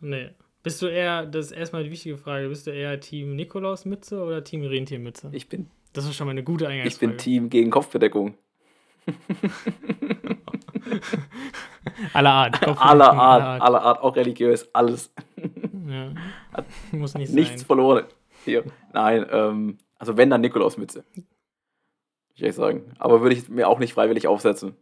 Nee. 0.00 0.30
Bist 0.62 0.80
du 0.80 0.86
eher, 0.86 1.26
das 1.26 1.46
ist 1.46 1.52
erstmal 1.52 1.84
die 1.84 1.90
wichtige 1.90 2.16
Frage, 2.16 2.48
bist 2.48 2.66
du 2.66 2.70
eher 2.72 2.98
Team 3.00 3.34
Nikolausmütze 3.36 4.22
oder 4.22 4.44
Team 4.44 4.64
Rentiermütze? 4.64 5.30
Ich 5.32 5.48
bin, 5.48 5.68
Das 5.92 6.04
ist 6.04 6.14
schon 6.14 6.26
mal 6.26 6.32
eine 6.32 6.44
gute 6.44 6.64
ich 6.64 6.70
Eingangsfrage. 6.70 7.08
bin 7.08 7.18
Team 7.18 7.50
gegen 7.50 7.70
Kopfbedeckung. 7.70 8.34
Aller 12.12 12.30
Art. 12.30 12.68
Aller 12.80 13.12
Art, 13.12 13.62
aller 13.62 13.82
Art, 13.82 14.02
auch 14.02 14.14
religiös, 14.16 14.68
alles. 14.74 15.12
Ja. 15.88 16.12
Muss 16.92 17.14
nicht 17.14 17.32
Nichts 17.32 17.60
sein. 17.60 17.66
verloren. 17.66 18.04
Hier. 18.44 18.64
Nein, 18.92 19.26
ähm, 19.30 19.78
also 19.98 20.16
wenn, 20.16 20.30
dann 20.30 20.40
Nikolausmütze. 20.40 21.04
Würde 21.14 22.48
ich 22.48 22.54
sagen. 22.54 22.92
Aber 22.98 23.20
würde 23.20 23.34
ich 23.36 23.48
mir 23.48 23.68
auch 23.68 23.78
nicht 23.78 23.94
freiwillig 23.94 24.26
aufsetzen. 24.26 24.76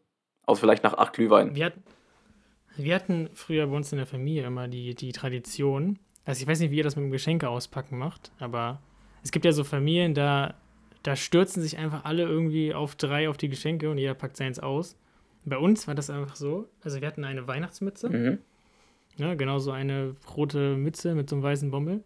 Außer 0.46 0.60
vielleicht 0.60 0.84
nach 0.84 0.94
acht 0.94 1.12
Glühwein. 1.12 1.54
Wir 1.54 1.66
hatten, 1.66 1.82
wir 2.76 2.94
hatten 2.94 3.28
früher 3.34 3.66
bei 3.66 3.76
uns 3.76 3.92
in 3.92 3.98
der 3.98 4.06
Familie 4.06 4.46
immer 4.46 4.68
die, 4.68 4.94
die 4.94 5.12
Tradition, 5.12 5.98
also 6.24 6.42
ich 6.42 6.48
weiß 6.48 6.60
nicht, 6.60 6.70
wie 6.70 6.78
ihr 6.78 6.84
das 6.84 6.96
mit 6.96 7.04
dem 7.04 7.10
Geschenke 7.10 7.48
auspacken 7.48 7.98
macht, 7.98 8.32
aber 8.38 8.80
es 9.22 9.30
gibt 9.30 9.44
ja 9.44 9.52
so 9.52 9.64
Familien, 9.64 10.14
da, 10.14 10.54
da 11.02 11.16
stürzen 11.16 11.62
sich 11.62 11.76
einfach 11.76 12.04
alle 12.04 12.22
irgendwie 12.22 12.72
auf 12.74 12.94
drei 12.96 13.28
auf 13.28 13.36
die 13.36 13.48
Geschenke 13.48 13.90
und 13.90 13.98
jeder 13.98 14.14
packt 14.14 14.36
seins 14.36 14.58
aus. 14.58 14.96
Bei 15.44 15.56
uns 15.58 15.86
war 15.86 15.94
das 15.94 16.10
einfach 16.10 16.36
so, 16.36 16.68
also 16.82 17.00
wir 17.00 17.08
hatten 17.08 17.24
eine 17.24 17.46
Weihnachtsmütze, 17.46 18.08
Mhm. 18.10 18.38
ne, 19.18 19.36
genau 19.36 19.58
so 19.58 19.70
eine 19.72 20.14
rote 20.36 20.76
Mütze 20.76 21.14
mit 21.14 21.28
so 21.30 21.36
einem 21.36 21.42
weißen 21.42 21.70
Bommel 21.70 22.04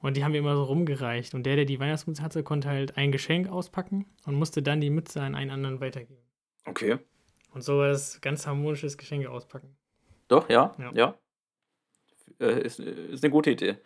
und 0.00 0.16
die 0.16 0.24
haben 0.24 0.32
wir 0.32 0.40
immer 0.40 0.56
so 0.56 0.64
rumgereicht 0.64 1.34
und 1.34 1.44
der, 1.44 1.56
der 1.56 1.64
die 1.64 1.78
Weihnachtsmütze 1.78 2.22
hatte, 2.22 2.42
konnte 2.42 2.68
halt 2.68 2.96
ein 2.96 3.12
Geschenk 3.12 3.48
auspacken 3.48 4.06
und 4.26 4.34
musste 4.34 4.62
dann 4.62 4.80
die 4.80 4.90
Mütze 4.90 5.20
an 5.22 5.34
einen 5.34 5.50
anderen 5.50 5.80
weitergeben. 5.80 6.20
Okay. 6.66 6.98
Und 7.54 7.62
so 7.62 7.78
war 7.78 7.88
das 7.88 8.20
ganz 8.20 8.46
harmonisches 8.46 8.96
Geschenke 8.98 9.30
auspacken. 9.30 9.76
Doch, 10.28 10.48
ja, 10.48 10.74
Ja. 10.78 10.90
ja. 10.94 11.14
Äh, 12.40 12.62
ist, 12.62 12.80
ist 12.80 13.22
eine 13.22 13.30
gute 13.30 13.50
Idee. 13.50 13.76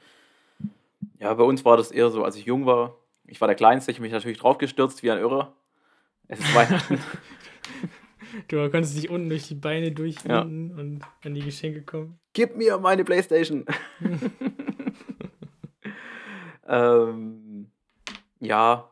Ja, 1.19 1.35
bei 1.35 1.43
uns 1.45 1.65
war 1.65 1.77
das 1.77 1.91
eher 1.91 2.11
so, 2.11 2.25
als 2.25 2.37
ich 2.37 2.47
jung 2.47 2.65
war, 2.65 2.97
ich 3.27 3.41
war 3.41 3.49
der 3.49 3.57
Kleinste, 3.57 3.91
ich 3.91 3.97
habe 3.99 4.05
mich 4.05 4.13
natürlich 4.13 4.39
draufgestürzt 4.39 5.03
wie 5.03 5.11
ein 5.11 5.19
Irrer. 5.19 5.53
Es 6.29 6.39
ist 6.39 6.55
Weihnachten. 6.55 6.99
Du 8.49 8.71
konntest 8.71 8.97
dich 8.97 9.11
unten 9.11 9.29
durch 9.29 9.49
die 9.49 9.55
Beine 9.55 9.93
durchwinden 9.93 10.79
und 10.79 11.03
an 11.25 11.35
die 11.35 11.43
Geschenke 11.43 11.83
kommen. 11.83 12.19
Gib 12.33 12.57
mir 12.57 12.79
meine 12.79 13.05
Playstation. 13.05 13.65
ähm, 16.69 17.71
ja. 18.41 18.91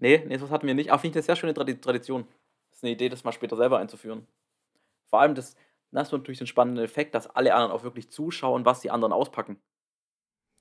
Nee, 0.00 0.24
nee, 0.26 0.36
das 0.36 0.50
hatten 0.50 0.66
wir 0.66 0.74
nicht. 0.74 0.90
Aber 0.90 1.00
finde 1.00 1.12
ich 1.12 1.16
eine 1.16 1.24
sehr 1.24 1.36
schöne 1.36 1.54
Tradi 1.54 1.80
Tradition. 1.80 2.26
Das 2.70 2.78
ist 2.78 2.84
eine 2.84 2.92
Idee, 2.92 3.08
das 3.08 3.24
mal 3.24 3.32
später 3.32 3.56
selber 3.56 3.78
einzuführen. 3.78 4.26
Vor 5.06 5.20
allem, 5.20 5.34
das, 5.34 5.56
das 5.90 6.08
ist 6.08 6.12
natürlich 6.12 6.38
den 6.38 6.46
spannenden 6.46 6.84
Effekt, 6.84 7.14
dass 7.14 7.26
alle 7.26 7.54
anderen 7.54 7.72
auch 7.72 7.82
wirklich 7.82 8.10
zuschauen, 8.10 8.64
was 8.64 8.80
die 8.80 8.90
anderen 8.90 9.12
auspacken. 9.12 9.58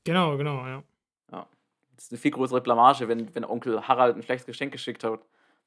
Genau, 0.03 0.37
genau, 0.37 0.65
ja. 0.65 0.83
Das 1.97 2.05
ist 2.05 2.11
eine 2.11 2.19
viel 2.19 2.31
größere 2.31 2.61
Blamage, 2.61 3.07
wenn, 3.07 3.33
wenn 3.33 3.43
Onkel 3.43 3.87
Harald 3.87 4.15
ein 4.15 4.21
schlechtes 4.21 4.45
Geschenk 4.45 4.71
geschickt 4.71 5.03
hat. 5.03 5.19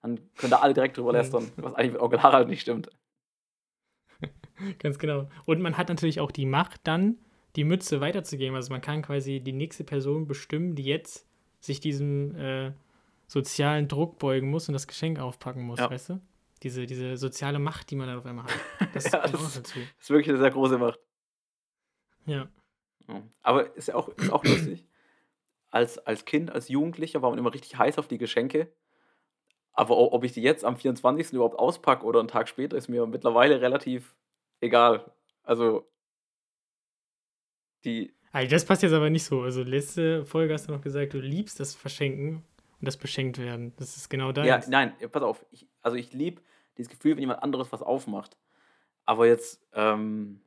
Dann 0.02 0.20
können 0.36 0.50
da 0.50 0.58
alle 0.60 0.74
direkt 0.74 0.96
drüber 0.96 1.12
lästern, 1.18 1.50
was 1.56 1.74
eigentlich 1.74 1.92
mit 1.92 2.00
Onkel 2.02 2.22
Harald 2.22 2.48
nicht 2.48 2.62
stimmt. 2.62 2.90
Ganz 4.78 4.98
genau. 4.98 5.28
Und 5.46 5.60
man 5.60 5.76
hat 5.76 5.88
natürlich 5.88 6.20
auch 6.20 6.30
die 6.30 6.46
Macht 6.46 6.80
dann, 6.84 7.18
die 7.56 7.64
Mütze 7.64 8.00
weiterzugeben. 8.00 8.54
Also 8.54 8.72
man 8.72 8.80
kann 8.80 9.02
quasi 9.02 9.40
die 9.40 9.52
nächste 9.52 9.84
Person 9.84 10.26
bestimmen, 10.26 10.74
die 10.76 10.84
jetzt 10.84 11.26
sich 11.60 11.80
diesem 11.80 12.34
äh, 12.36 12.72
sozialen 13.26 13.88
Druck 13.88 14.18
beugen 14.18 14.50
muss 14.50 14.68
und 14.68 14.72
das 14.74 14.86
Geschenk 14.86 15.18
aufpacken 15.18 15.62
muss, 15.62 15.78
Ja. 15.78 15.90
weißt 15.90 16.10
du? 16.10 16.20
Diese, 16.62 16.84
diese 16.86 17.16
soziale 17.16 17.58
Macht, 17.58 17.90
die 17.90 17.96
man 17.96 18.06
dann 18.06 18.18
auf 18.18 18.26
einmal 18.26 18.44
hat. 18.44 18.52
Das 18.94 19.10
Ja, 19.10 19.20
das-. 19.26 19.62
Das 19.62 19.76
ist 19.76 20.10
wirklich 20.10 20.28
eine 20.28 20.38
sehr 20.38 20.50
große 20.50 20.78
Macht. 20.78 20.98
Ja. 22.26 22.48
Ja. 23.08 23.22
Aber 23.42 23.74
ist 23.76 23.88
ja 23.88 23.94
auch, 23.94 24.08
ist 24.10 24.30
auch 24.30 24.44
lustig. 24.44 24.84
Als, 25.70 25.98
als 25.98 26.24
Kind, 26.24 26.50
als 26.50 26.68
Jugendlicher 26.68 27.22
war 27.22 27.30
man 27.30 27.38
immer 27.38 27.52
richtig 27.54 27.78
heiß 27.78 27.98
auf 27.98 28.08
die 28.08 28.18
Geschenke. 28.18 28.72
Aber 29.80 29.96
ob 30.12 30.24
ich 30.24 30.32
die 30.32 30.42
jetzt 30.42 30.62
am 30.62 30.76
24. 30.76 31.32
überhaupt 31.32 31.58
auspacke 31.58 32.04
oder 32.04 32.18
einen 32.18 32.28
Tag 32.28 32.50
später, 32.50 32.76
ist 32.76 32.88
mir 32.88 33.06
mittlerweile 33.06 33.62
relativ 33.62 34.14
egal. 34.60 35.10
Also, 35.42 35.90
die, 37.86 38.12
Also 38.30 38.50
das 38.50 38.66
passt 38.66 38.82
jetzt 38.82 38.92
aber 38.92 39.08
nicht 39.08 39.24
so. 39.24 39.40
Also 39.40 39.62
letzte 39.62 40.26
Folge 40.26 40.52
hast 40.52 40.68
du 40.68 40.72
noch 40.72 40.82
gesagt, 40.82 41.14
du 41.14 41.18
liebst 41.18 41.60
das 41.60 41.74
Verschenken 41.74 42.44
und 42.78 42.86
das 42.86 42.98
Beschenkt 42.98 43.38
werden. 43.38 43.72
Das 43.78 43.96
ist 43.96 44.10
genau 44.10 44.32
deins. 44.32 44.48
ja, 44.48 44.60
nein, 44.68 44.92
pass 45.10 45.22
auf. 45.22 45.46
Ich, 45.50 45.66
also, 45.80 45.96
ich 45.96 46.12
liebe 46.12 46.42
dieses 46.76 46.90
Gefühl, 46.90 47.12
wenn 47.12 47.20
jemand 47.20 47.42
anderes 47.42 47.72
was 47.72 47.80
aufmacht. 47.80 48.36
Aber 49.06 49.26
jetzt, 49.26 49.66
ähm, 49.72 50.42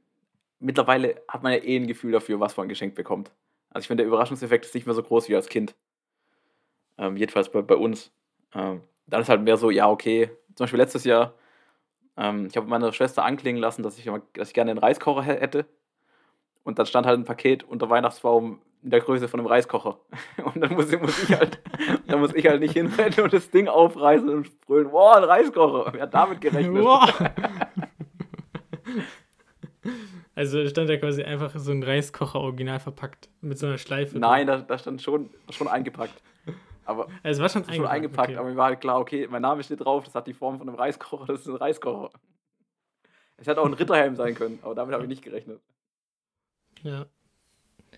mittlerweile 0.59 1.23
hat 1.27 1.41
man 1.41 1.53
ja 1.53 1.57
eh 1.63 1.75
ein 1.75 1.87
Gefühl 1.87 2.11
dafür, 2.11 2.39
was 2.39 2.55
man 2.55 2.69
geschenkt 2.69 2.93
bekommt. 2.93 3.31
Also, 3.71 3.85
ich 3.85 3.87
finde, 3.87 4.03
der 4.03 4.09
Überraschungseffekt 4.09 4.65
ist 4.65 4.75
nicht 4.75 4.85
mehr 4.85 4.93
so 4.93 5.01
groß 5.01 5.27
wie 5.27 5.35
als 5.35 5.49
Kind. 5.49 5.73
Ähm, 6.99 7.17
jedenfalls 7.17 7.51
bei, 7.51 7.63
bei 7.63 7.75
uns. 7.75 8.11
Ähm, 8.53 8.81
dann 9.07 9.21
ist 9.21 9.29
halt 9.29 9.41
mehr 9.41 9.57
so, 9.57 9.69
ja, 9.69 9.89
okay. 9.89 10.29
Zum 10.55 10.63
Beispiel 10.65 10.79
letztes 10.79 11.03
Jahr, 11.03 11.33
ähm, 12.17 12.45
ich 12.47 12.55
habe 12.57 12.67
meiner 12.67 12.91
Schwester 12.93 13.23
anklingen 13.25 13.61
lassen, 13.61 13.83
dass 13.83 13.97
ich, 13.97 14.05
immer, 14.07 14.21
dass 14.33 14.49
ich 14.49 14.53
gerne 14.53 14.71
einen 14.71 14.79
Reiskocher 14.79 15.21
hä- 15.23 15.39
hätte. 15.39 15.65
Und 16.63 16.79
dann 16.79 16.85
stand 16.85 17.05
halt 17.05 17.19
ein 17.19 17.25
Paket 17.25 17.63
unter 17.63 17.89
Weihnachtsbaum 17.89 18.61
in 18.83 18.89
der 18.89 18.99
Größe 19.01 19.27
von 19.27 19.39
einem 19.39 19.47
Reiskocher. 19.47 19.97
Und 20.53 20.61
dann 20.61 20.73
muss, 20.73 20.91
ich- 20.91 20.99
muss 21.01 21.21
ich 21.23 21.31
halt, 21.37 21.59
dann 22.07 22.19
muss 22.19 22.33
ich 22.33 22.45
halt 22.47 22.59
nicht 22.61 22.73
hinrennen 22.73 23.19
und 23.21 23.33
das 23.33 23.49
Ding 23.49 23.67
aufreißen 23.67 24.29
und 24.29 24.59
brüllen, 24.61 24.91
wow, 24.91 25.15
ein 25.15 25.23
Reiskocher. 25.23 25.91
Wer 25.93 26.01
hat 26.03 26.13
damit 26.13 26.41
gerechnet? 26.41 26.83
Wow. 26.83 27.09
Also 30.35 30.65
stand 30.67 30.89
da 30.89 30.97
quasi 30.97 31.21
einfach 31.23 31.51
so 31.57 31.71
ein 31.71 31.83
Reiskocher 31.83 32.39
original 32.39 32.79
verpackt 32.79 33.29
mit 33.41 33.59
so 33.59 33.67
einer 33.67 33.77
Schleife. 33.77 34.17
Nein, 34.17 34.47
da, 34.47 34.57
da 34.57 34.77
stand 34.79 35.01
schon, 35.01 35.29
schon 35.51 35.67
eingepackt. 35.67 36.21
Aber 36.85 37.07
es 37.23 37.39
war 37.39 37.49
schon 37.49 37.63
schon 37.65 37.85
eingepackt, 37.87 38.29
okay. 38.29 38.37
aber 38.37 38.49
mir 38.49 38.55
war 38.55 38.65
halt 38.67 38.81
klar, 38.81 38.99
okay, 38.99 39.27
mein 39.29 39.41
Name 39.41 39.63
steht 39.63 39.81
drauf, 39.81 40.03
das 40.03 40.15
hat 40.15 40.27
die 40.27 40.33
Form 40.33 40.57
von 40.57 40.67
einem 40.67 40.77
Reiskocher, 40.77 41.25
das 41.25 41.41
ist 41.41 41.47
ein 41.47 41.55
Reiskocher. 41.55 42.11
Es 43.37 43.47
hätte 43.47 43.61
auch 43.61 43.65
ein 43.65 43.73
Ritterhelm 43.73 44.15
sein 44.15 44.35
können, 44.35 44.59
aber 44.61 44.75
damit 44.75 44.93
habe 44.93 45.03
ich 45.03 45.09
nicht 45.09 45.23
gerechnet. 45.23 45.61
Ja. 46.83 47.05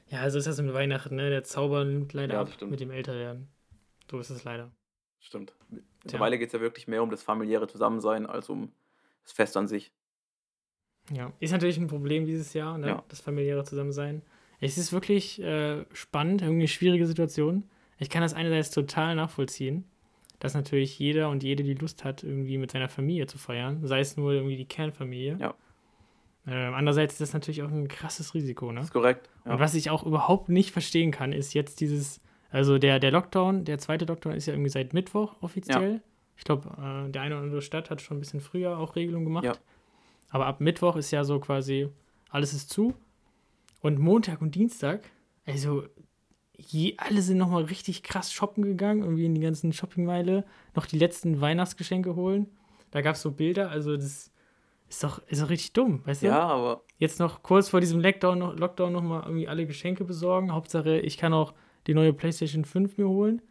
Ja, 0.07 0.21
also 0.21 0.37
ist 0.37 0.47
das 0.47 0.61
mit 0.61 0.73
Weihnachten, 0.73 1.15
ne? 1.15 1.29
Der 1.29 1.43
Zauber 1.43 1.83
nimmt 1.83 2.13
leider 2.13 2.35
Ja, 2.35 2.41
ab 2.41 2.49
stimmt. 2.53 2.71
mit 2.71 2.79
dem 2.79 2.91
Älterwerden. 2.91 3.47
So 4.09 4.19
ist 4.19 4.29
es 4.29 4.43
leider. 4.43 4.71
Stimmt. 5.19 5.53
Mittlerweile 6.03 6.37
geht 6.37 6.49
es 6.49 6.53
ja 6.53 6.61
wirklich 6.61 6.87
mehr 6.87 7.01
um 7.01 7.09
das 7.09 7.23
familiäre 7.23 7.67
Zusammensein 7.67 8.27
als 8.27 8.49
um 8.49 8.71
das 9.23 9.31
Fest 9.31 9.57
an 9.57 9.67
sich. 9.67 9.91
Ja. 11.11 11.31
Ist 11.39 11.51
natürlich 11.51 11.77
ein 11.77 11.87
Problem 11.87 12.25
dieses 12.25 12.53
Jahr, 12.53 12.77
ne? 12.77 12.87
Ja. 12.87 13.03
Das 13.07 13.21
familiäre 13.21 13.63
Zusammensein. 13.63 14.21
Es 14.59 14.77
ist 14.77 14.93
wirklich 14.93 15.41
äh, 15.41 15.85
spannend, 15.93 16.41
irgendwie 16.41 16.61
eine 16.61 16.67
schwierige 16.67 17.07
Situation. 17.07 17.69
Ich 17.97 18.09
kann 18.09 18.21
das 18.21 18.33
einerseits 18.33 18.71
total 18.71 19.15
nachvollziehen, 19.15 19.85
dass 20.39 20.53
natürlich 20.53 20.99
jeder 20.99 21.29
und 21.29 21.43
jede 21.43 21.63
die 21.63 21.75
Lust 21.75 22.03
hat, 22.03 22.23
irgendwie 22.23 22.57
mit 22.57 22.71
seiner 22.71 22.89
Familie 22.89 23.27
zu 23.27 23.37
feiern, 23.37 23.85
sei 23.87 23.99
es 23.99 24.17
nur 24.17 24.33
irgendwie 24.33 24.57
die 24.57 24.65
Kernfamilie. 24.65 25.37
Ja. 25.39 25.55
Ähm, 26.47 26.73
andererseits 26.73 27.13
ist 27.13 27.21
das 27.21 27.33
natürlich 27.33 27.63
auch 27.63 27.71
ein 27.71 27.87
krasses 27.87 28.33
Risiko, 28.33 28.71
ne? 28.71 28.79
Das 28.79 28.87
ist 28.87 28.93
korrekt. 28.93 29.29
Ja. 29.45 29.53
Und 29.53 29.59
was 29.59 29.73
ich 29.73 29.89
auch 29.89 30.03
überhaupt 30.05 30.49
nicht 30.49 30.71
verstehen 30.71 31.11
kann, 31.11 31.31
ist 31.31 31.53
jetzt 31.53 31.79
dieses, 31.79 32.19
also 32.51 32.77
der, 32.77 32.99
der 32.99 33.11
Lockdown, 33.11 33.65
der 33.65 33.79
zweite 33.79 34.05
Lockdown 34.05 34.33
ist 34.33 34.45
ja 34.45 34.53
irgendwie 34.53 34.69
seit 34.69 34.93
Mittwoch 34.93 35.35
offiziell. 35.41 36.01
Ich 36.37 36.43
glaube, 36.43 36.69
äh, 36.77 37.09
der 37.09 37.21
eine 37.21 37.35
oder 37.35 37.43
andere 37.45 37.61
Stadt 37.61 37.89
hat 37.89 38.01
schon 38.01 38.17
ein 38.17 38.19
bisschen 38.19 38.41
früher 38.41 38.77
auch 38.77 38.95
Regelungen 38.95 39.25
gemacht. 39.25 39.45
Ja. 39.45 39.55
Aber 40.29 40.45
ab 40.45 40.59
Mittwoch 40.59 40.97
ist 40.97 41.11
ja 41.11 41.23
so 41.23 41.39
quasi, 41.39 41.89
alles 42.29 42.53
ist 42.53 42.69
zu. 42.69 42.93
Und 43.81 43.99
Montag 43.99 44.41
und 44.41 44.53
Dienstag, 44.53 45.09
also 45.45 45.83
je, 46.57 46.95
alle 46.97 47.21
sind 47.21 47.37
nochmal 47.37 47.63
richtig 47.63 48.03
krass 48.03 48.31
shoppen 48.31 48.63
gegangen, 48.63 49.01
irgendwie 49.01 49.25
in 49.25 49.35
die 49.35 49.41
ganzen 49.41 49.73
Shoppingmeile, 49.73 50.45
noch 50.75 50.85
die 50.85 50.97
letzten 50.97 51.41
Weihnachtsgeschenke 51.41 52.15
holen. 52.15 52.47
Da 52.91 53.01
gab 53.01 53.15
es 53.15 53.21
so 53.21 53.31
Bilder, 53.31 53.69
also 53.69 53.95
das 53.95 54.31
ist 54.89 55.03
doch, 55.03 55.19
ist 55.27 55.41
doch 55.41 55.49
richtig 55.49 55.73
dumm, 55.73 56.01
weißt 56.05 56.23
du? 56.23 56.27
ja, 56.27 56.39
aber 56.39 56.81
jetzt 56.97 57.19
noch 57.19 57.43
kurz 57.43 57.69
vor 57.69 57.81
diesem 57.81 57.99
Lockdown 57.99 58.39
noch, 58.39 58.55
Lockdown 58.55 58.93
noch 58.93 59.01
mal 59.01 59.23
irgendwie 59.23 59.47
alle 59.47 59.65
Geschenke 59.65 60.03
besorgen. 60.03 60.53
Hauptsache, 60.53 60.99
ich 60.99 61.17
kann 61.17 61.33
auch 61.33 61.53
die 61.87 61.93
neue 61.93 62.13
PlayStation 62.13 62.65
5 62.65 62.97
mir 62.97 63.07
holen. 63.07 63.41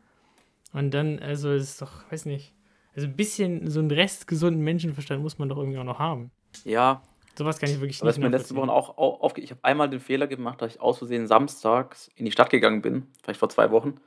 Und 0.73 0.93
dann, 0.93 1.19
also, 1.21 1.51
es 1.51 1.71
ist 1.71 1.83
doch, 1.83 2.11
weiß 2.11 2.27
nicht, 2.27 2.53
also 2.97 3.07
ein 3.07 3.17
bisschen 3.17 3.71
so 3.71 3.81
einen 3.81 3.91
restgesunden 3.91 4.63
Menschenverstand 4.63 5.23
muss 5.23 5.39
man 5.39 5.49
doch 5.49 5.59
irgendwie 5.59 5.79
auch 5.79 5.85
noch 5.85 5.99
haben. 5.99 6.31
ja, 6.65 7.03
Sowas 7.37 7.59
kann 7.59 7.69
ich 7.69 7.81
wirklich 7.81 8.01
aber 8.01 8.09
das 8.09 8.17
ist 8.17 8.23
mir 8.23 8.29
letzte 8.29 8.55
Woche 8.55 8.71
auch 8.71 8.97
au- 8.97 9.21
aufge... 9.21 9.41
Ich 9.41 9.51
habe 9.51 9.65
einmal 9.65 9.91
den 9.91 10.01
Fehler 10.01 10.27
gemacht, 10.27 10.63
dass 10.63 10.75
ich 10.75 10.81
aus 10.81 10.99
Versehen 10.99 11.27
samstags 11.27 12.11
in 12.15 12.25
die 12.25 12.33
Stadt 12.33 12.51
gegangen 12.51 12.81
bin, 12.83 13.09
vielleicht 13.23 13.41
vor 13.41 13.49
zwei 13.49 13.71
Wochen, 13.71 14.01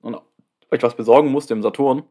und 0.00 0.14
weil 0.14 0.78
ich 0.78 0.82
was 0.82 0.96
besorgen 0.96 1.30
musste 1.30 1.54
im 1.54 1.62
Saturn. 1.62 2.04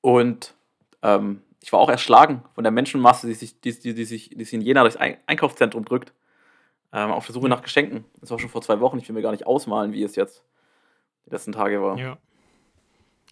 Und 0.00 0.54
ähm, 1.02 1.42
ich 1.62 1.72
war 1.72 1.80
auch 1.80 1.88
erschlagen 1.88 2.44
von 2.54 2.62
der 2.62 2.70
Menschenmasse, 2.70 3.26
die 3.26 3.34
sich, 3.34 3.60
die, 3.60 3.78
die, 3.78 3.94
die 3.94 4.04
sich, 4.04 4.30
die 4.30 4.44
sich 4.44 4.54
in 4.54 4.60
Jena 4.60 4.82
durchs 4.82 4.96
Ein 4.96 5.16
Einkaufszentrum 5.26 5.84
drückt, 5.84 6.12
ähm, 6.92 7.10
auf 7.10 7.26
der 7.26 7.32
Suche 7.32 7.48
nach 7.48 7.62
Geschenken. 7.62 8.04
Das 8.20 8.30
war 8.30 8.38
schon 8.38 8.48
vor 8.48 8.62
zwei 8.62 8.80
Wochen. 8.80 8.98
Ich 8.98 9.08
will 9.08 9.14
mir 9.14 9.22
gar 9.22 9.32
nicht 9.32 9.46
ausmalen, 9.46 9.92
wie 9.92 10.02
es 10.02 10.14
jetzt 10.14 10.44
die 11.26 11.30
letzten 11.30 11.52
Tage 11.52 11.82
war. 11.82 11.98
Ja. 11.98 12.18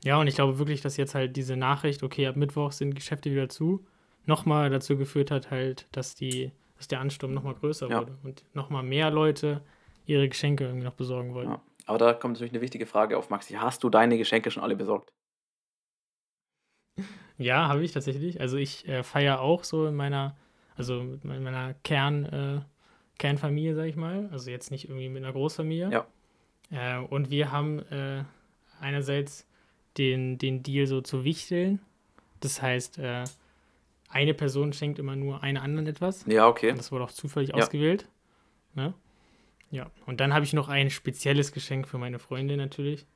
Ja, 0.05 0.19
und 0.21 0.27
ich 0.27 0.35
glaube 0.35 0.59
wirklich, 0.59 0.83
dass 0.83 0.97
jetzt 0.97 1.15
halt 1.15 1.37
diese 1.37 1.57
Nachricht, 1.57 2.03
okay, 2.03 2.27
ab 2.27 2.37
Mittwoch 2.37 2.73
sind 2.73 2.95
Geschäfte 2.95 3.31
wieder 3.31 3.49
zu, 3.49 3.87
nochmal 4.27 4.71
dazu 4.71 4.97
geführt 4.97 5.31
hat, 5.31 5.51
halt, 5.51 5.87
dass 5.93 6.15
die, 6.15 6.53
dass 6.77 6.89
der 6.89 7.01
Ansturm 7.01 7.33
nochmal 7.33 7.55
größer 7.55 7.89
Ja. 7.89 8.01
wurde 8.01 8.19
und 8.23 8.45
nochmal 8.55 8.83
mehr 8.83 9.11
Leute 9.11 9.63
ihre 10.05 10.29
Geschenke 10.29 10.65
irgendwie 10.65 10.85
noch 10.85 10.95
besorgen 10.95 11.35
wollten. 11.35 11.53
Ja. 11.53 11.63
Aber 11.87 11.99
da 11.99 12.13
kommt 12.13 12.35
natürlich 12.35 12.53
eine 12.53 12.61
wichtige 12.61 12.87
Frage 12.87 13.17
auf, 13.17 13.31
Maxi. 13.31 13.55
Hast 13.55 13.83
du 13.85 13.91
deine 13.91 14.19
Geschenke 14.19 14.51
schon 14.51 14.63
alle 14.63 14.77
besorgt? 14.77 15.09
Ja, 17.39 17.69
habe 17.69 17.85
ich 17.85 17.93
tatsächlich. 17.93 18.41
Also 18.41 18.57
ich 18.57 18.89
äh, 18.89 19.03
feiere 19.03 19.41
auch 19.41 19.63
so 19.63 19.87
in 19.87 19.95
meiner, 19.95 20.37
also 20.75 21.03
mit 21.03 21.25
me- 21.25 21.39
meiner 21.41 21.75
Kern, 21.85 22.25
äh, 22.25 22.61
Kernfamilie, 23.19 23.75
sag 23.75 23.85
ich 23.87 23.97
mal. 23.97 24.29
Also 24.33 24.51
jetzt 24.51 24.71
nicht 24.71 24.89
irgendwie 24.89 25.09
mit 25.09 25.23
einer 25.23 25.33
Großfamilie. 25.33 25.91
Ja. 25.91 26.07
Äh, 26.71 27.05
und 27.05 27.31
wir 27.31 27.53
haben 27.53 27.81
äh, 27.91 28.25
einerseits 28.81 29.47
den, 29.99 30.39
den 30.39 30.63
Deal 30.63 30.87
so 30.87 31.01
zu 31.03 31.25
wichteln. 31.25 31.81
Das 32.41 32.61
heißt, 32.63 32.99
äh, 32.99 33.25
eine 34.09 34.35
Person 34.35 34.73
schenkt 34.73 34.99
immer 34.99 35.17
nur 35.17 35.43
einer 35.43 35.63
anderen 35.63 35.87
etwas. 35.87 36.25
Ja, 36.27 36.47
okay. 36.49 36.71
Und 36.71 36.79
das 36.79 36.93
wurde 36.93 37.05
auch 37.05 37.13
zufällig 37.13 37.51
Ja. 37.51 37.57
ausgewählt. 37.57 38.09
Ne? 38.75 38.95
Ja. 39.71 39.91
Und 40.07 40.21
dann 40.21 40.33
habe 40.35 40.45
ich 40.45 40.53
noch 40.53 40.69
ein 40.69 40.91
spezielles 40.91 41.53
Geschenk 41.53 41.89
für 41.89 41.99
meine 41.99 42.19
Freundin 42.19 42.59
natürlich. 42.59 43.07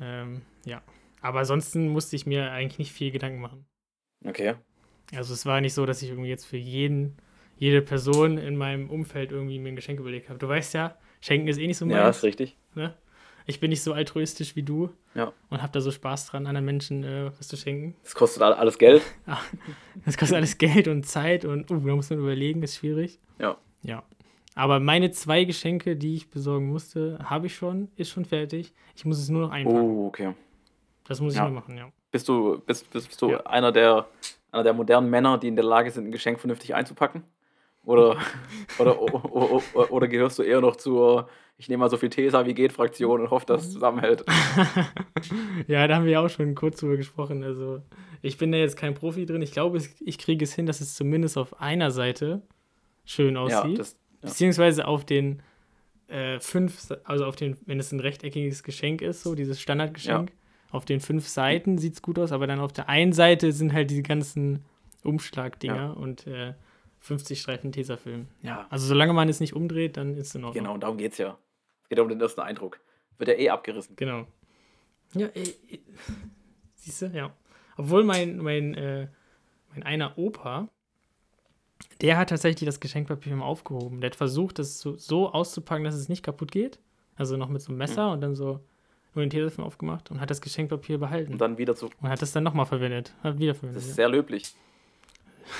Ähm, 0.00 0.42
ja. 0.64 0.82
Aber 1.20 1.40
ansonsten 1.40 1.88
musste 1.88 2.14
ich 2.16 2.26
mir 2.26 2.50
eigentlich 2.52 2.78
nicht 2.78 2.92
viel 2.92 3.10
Gedanken 3.10 3.40
machen. 3.40 3.66
Okay. 4.24 4.54
Also 5.14 5.32
es 5.34 5.46
war 5.46 5.60
nicht 5.60 5.74
so, 5.74 5.86
dass 5.86 6.02
ich 6.02 6.10
irgendwie 6.10 6.28
jetzt 6.28 6.44
für 6.44 6.56
jeden, 6.58 7.16
jede 7.56 7.80
Person 7.82 8.36
in 8.38 8.56
meinem 8.56 8.90
Umfeld 8.90 9.32
irgendwie 9.32 9.58
mir 9.58 9.70
ein 9.70 9.76
Geschenk 9.76 9.98
überlegt 9.98 10.28
habe. 10.28 10.38
Du 10.38 10.46
weißt 10.48 10.74
ja, 10.74 10.96
Schenken 11.20 11.48
ist 11.48 11.58
eh 11.58 11.66
nicht 11.66 11.78
so 11.78 11.86
Ja, 11.86 12.02
meins. 12.04 12.18
ist 12.18 12.24
richtig. 12.24 12.56
ne? 12.74 12.94
Ich 13.46 13.60
bin 13.60 13.70
nicht 13.70 13.82
so 13.82 13.94
altruistisch 13.94 14.54
wie 14.56 14.62
du 14.62 14.90
Ja. 15.18 15.32
und 15.50 15.60
habe 15.60 15.72
da 15.72 15.80
so 15.80 15.90
Spaß 15.90 16.26
dran, 16.26 16.46
anderen 16.46 16.64
Menschen 16.64 17.02
äh, 17.04 17.30
was 17.38 17.48
zu 17.48 17.56
schenken. 17.56 17.94
Das 18.04 18.14
kostet 18.14 18.42
all- 18.42 18.54
alles 18.54 18.78
Geld. 18.78 19.02
Das 20.04 20.16
kostet 20.16 20.36
alles 20.36 20.56
Geld 20.58 20.88
und 20.88 21.04
Zeit 21.04 21.44
und 21.44 21.70
uh, 21.70 21.78
da 21.80 21.94
muss 21.96 22.08
man 22.10 22.20
überlegen, 22.20 22.62
ist 22.62 22.76
schwierig. 22.76 23.18
Ja. 23.38 23.56
Ja. 23.82 24.02
Aber 24.54 24.80
meine 24.80 25.10
zwei 25.10 25.44
Geschenke, 25.44 25.96
die 25.96 26.14
ich 26.16 26.30
besorgen 26.30 26.68
musste, 26.68 27.18
habe 27.22 27.46
ich 27.46 27.54
schon, 27.54 27.88
ist 27.96 28.10
schon 28.10 28.24
fertig. 28.24 28.72
Ich 28.96 29.04
muss 29.04 29.18
es 29.18 29.28
nur 29.28 29.42
noch 29.42 29.50
einpacken. 29.50 29.78
Oh, 29.80 30.06
okay. 30.06 30.34
Das 31.04 31.20
muss 31.20 31.32
ich 31.34 31.38
Ja. 31.38 31.44
nur 31.44 31.52
machen, 31.60 31.76
ja. 31.76 31.88
Bist 32.10 32.28
du, 32.28 32.58
bist, 32.60 32.90
bist, 32.90 33.08
bist 33.08 33.20
du 33.22 33.30
Ja. 33.30 33.40
einer, 33.46 33.70
der, 33.72 34.06
einer 34.50 34.62
der 34.62 34.72
modernen 34.72 35.10
Männer, 35.10 35.36
die 35.38 35.48
in 35.48 35.56
der 35.56 35.64
Lage 35.64 35.90
sind, 35.90 36.06
ein 36.08 36.12
Geschenk 36.12 36.40
vernünftig 36.40 36.74
einzupacken? 36.74 37.22
Oder, 37.84 38.16
oder, 38.78 39.00
oder, 39.00 39.32
oder, 39.32 39.92
oder 39.92 40.08
gehörst 40.08 40.38
du 40.38 40.42
eher 40.42 40.60
noch 40.60 40.76
zur, 40.76 41.28
ich 41.58 41.68
nehme 41.68 41.80
mal 41.82 41.90
so 41.90 41.96
viel 41.96 42.08
Tesa 42.08 42.46
wie 42.46 42.54
geht 42.54 42.72
Fraktion 42.72 43.20
und 43.20 43.30
hoffe, 43.30 43.46
dass 43.46 43.64
es 43.66 43.72
zusammenhält? 43.72 44.24
ja, 45.66 45.86
da 45.86 45.96
haben 45.96 46.04
wir 46.04 46.12
ja 46.12 46.20
auch 46.24 46.28
schon 46.30 46.54
kurz 46.54 46.80
drüber 46.80 46.96
gesprochen. 46.96 47.42
Also, 47.42 47.82
ich 48.22 48.38
bin 48.38 48.52
da 48.52 48.58
jetzt 48.58 48.76
kein 48.76 48.94
Profi 48.94 49.26
drin. 49.26 49.42
Ich 49.42 49.52
glaube, 49.52 49.78
ich 50.00 50.18
kriege 50.18 50.44
es 50.44 50.54
hin, 50.54 50.66
dass 50.66 50.80
es 50.80 50.94
zumindest 50.94 51.36
auf 51.36 51.60
einer 51.60 51.90
Seite 51.90 52.42
schön 53.04 53.34
Ja, 53.34 53.40
aussieht. 53.42 53.78
das, 53.78 53.92
ja. 54.22 54.28
Beziehungsweise 54.28 54.86
auf 54.86 55.04
den 55.04 55.42
äh, 56.08 56.40
fünf, 56.40 56.88
also 57.04 57.24
auf 57.26 57.36
den, 57.36 57.56
wenn 57.66 57.78
es 57.78 57.92
ein 57.92 58.00
rechteckiges 58.00 58.62
Geschenk 58.62 59.02
ist, 59.02 59.22
so 59.22 59.34
dieses 59.34 59.60
Standardgeschenk, 59.60 60.32
auf 60.70 60.84
den 60.84 61.00
fünf 61.00 61.26
Seiten 61.28 61.78
sieht 61.78 61.94
es 61.94 62.02
gut 62.02 62.18
aus, 62.18 62.32
aber 62.32 62.46
dann 62.46 62.60
auf 62.60 62.72
der 62.72 62.88
einen 62.88 63.12
Seite 63.12 63.52
sind 63.52 63.72
halt 63.72 63.90
diese 63.90 64.02
ganzen 64.02 64.64
Umschlagdinger 65.04 65.76
Ja. 65.76 65.90
und 65.90 66.26
äh, 66.26 66.54
50 67.00 67.40
Streifen 67.40 67.72
Tesafilm. 67.72 68.26
Ja. 68.42 68.66
Also 68.70 68.86
solange 68.86 69.12
man 69.12 69.28
es 69.28 69.40
nicht 69.40 69.54
umdreht, 69.54 69.96
dann 69.96 70.16
ist 70.16 70.28
es 70.28 70.34
in 70.34 70.44
Ordnung. 70.44 70.64
Genau, 70.64 70.76
darum 70.78 70.98
geht 70.98 71.12
es 71.12 71.18
ja. 71.18 71.38
Geht 71.88 71.98
um 71.98 72.08
den 72.08 72.20
ersten 72.20 72.40
Eindruck. 72.40 72.80
Wird 73.18 73.28
ja 73.28 73.34
eh 73.34 73.50
abgerissen. 73.50 73.96
Genau. 73.96 74.26
Ja, 75.14 75.26
äh, 75.28 75.42
äh, 75.70 75.78
siehst 76.74 77.02
du, 77.02 77.06
ja. 77.06 77.34
Obwohl 77.76 78.04
mein, 78.04 78.38
mein, 78.38 78.74
äh, 78.74 79.08
mein 79.70 79.82
einer 79.82 80.18
Opa, 80.18 80.68
der 82.00 82.16
hat 82.16 82.30
tatsächlich 82.30 82.66
das 82.66 82.80
Geschenkpapier 82.80 83.34
mal 83.34 83.44
aufgehoben. 83.44 84.00
Der 84.00 84.10
hat 84.10 84.16
versucht, 84.16 84.58
das 84.58 84.80
so, 84.80 84.96
so 84.96 85.32
auszupacken, 85.32 85.84
dass 85.84 85.94
es 85.94 86.08
nicht 86.08 86.22
kaputt 86.22 86.52
geht. 86.52 86.78
Also 87.16 87.36
noch 87.36 87.48
mit 87.48 87.62
so 87.62 87.70
einem 87.70 87.78
Messer 87.78 88.12
und 88.12 88.20
dann 88.20 88.34
so 88.34 88.60
nur 89.14 89.24
den 89.24 89.30
Tesafilm 89.30 89.66
aufgemacht 89.66 90.10
und 90.10 90.20
hat 90.20 90.30
das 90.30 90.40
Geschenkpapier 90.40 90.98
behalten. 90.98 91.32
Und 91.32 91.40
dann 91.40 91.58
wieder 91.58 91.74
zu. 91.74 91.90
Und 92.00 92.08
hat 92.08 92.22
das 92.22 92.32
dann 92.32 92.44
nochmal 92.44 92.66
verwendet. 92.66 93.14
Hat 93.22 93.38
wieder 93.38 93.54
verwendet. 93.54 93.76
Das 93.76 93.84
ist 93.84 93.90
ja. 93.90 93.94
sehr 93.96 94.08
löblich. 94.08 94.54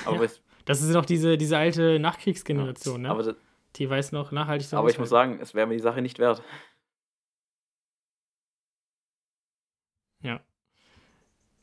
Aber, 0.04 0.24
Ja. 0.24 0.30
Das 0.64 0.82
ist 0.82 0.92
noch 0.92 1.06
diese, 1.06 1.38
diese 1.38 1.56
alte 1.56 1.98
Nachkriegsgeneration, 1.98 3.00
ne? 3.00 3.08
aber, 3.08 3.22
das, 3.22 3.36
die 3.76 3.88
weiß 3.88 4.12
noch 4.12 4.32
nachhaltig 4.32 4.68
zu 4.68 4.76
aber 4.76 4.90
ich 4.90 4.98
muss 4.98 5.08
sagen, 5.08 5.38
es 5.40 5.54
wäre 5.54 5.66
mir 5.66 5.74
die 5.74 5.80
Sache 5.80 6.02
nicht 6.02 6.18
wert. 6.18 6.42
Ja. 10.20 10.40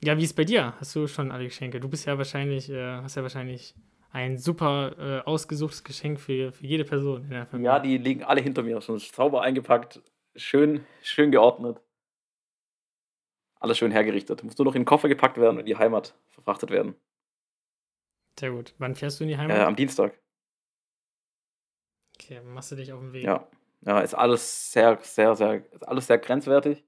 Ja, 0.04 0.18
wie 0.18 0.24
ist 0.24 0.36
bei 0.36 0.44
dir? 0.44 0.74
Hast 0.80 0.96
du 0.96 1.08
schon 1.08 1.32
alle 1.32 1.46
Geschenke? 1.46 1.80
Du 1.80 1.90
bist 1.90 2.06
ja 2.06 2.18
wahrscheinlich, 2.18 2.70
äh, 2.70 2.98
hast 3.02 3.16
ja 3.16 3.24
wahrscheinlich 3.24 3.76
ein 4.12 4.38
super 4.38 4.96
äh, 4.98 5.22
ausgesuchtes 5.26 5.84
Geschenk 5.84 6.20
für, 6.20 6.52
für 6.54 6.66
jede 6.66 6.86
Person 6.86 7.24
in 7.24 7.32
der 7.32 7.48
Familie. 7.48 7.72
Ja, 7.72 7.80
die 7.80 7.98
liegen 7.98 8.24
alle 8.24 8.40
hinter 8.42 8.64
mir. 8.64 8.80
Schon 8.82 9.00
sauber 9.00 9.42
eingepackt, 9.42 10.02
schön, 10.36 10.86
schön 11.02 11.32
geordnet. 11.32 11.82
Alles 13.60 13.78
schön 13.78 13.92
hergerichtet. 13.92 14.44
Muss 14.44 14.58
nur 14.58 14.66
noch 14.66 14.76
in 14.76 14.82
den 14.82 14.86
Koffer 14.86 15.10
gepackt 15.10 15.38
werden 15.38 15.56
und 15.56 15.62
in 15.62 15.66
die 15.66 15.76
Heimat 15.76 16.16
verfrachtet 16.30 16.70
werden. 16.70 16.96
Sehr 18.40 18.52
gut. 18.52 18.74
Wann 18.78 18.96
fährst 18.96 19.20
du 19.20 19.24
in 19.24 19.30
die 19.30 19.38
Heimat? 19.38 19.58
Äh, 19.58 19.62
am 19.62 19.76
Dienstag. 19.76 20.18
Okay, 22.20 22.42
machst 22.42 22.72
du 22.72 22.76
dich 22.76 22.92
auf 22.94 23.00
den 23.00 23.14
Weg. 23.14 23.24
Ja. 23.24 23.48
Ja, 23.82 24.00
ist 24.00 24.16
alles 24.16 24.72
sehr, 24.72 24.98
sehr, 25.02 25.36
sehr, 25.36 25.72
ist 25.72 25.88
alles 25.88 26.08
sehr 26.08 26.18
grenzwertig. 26.18 26.84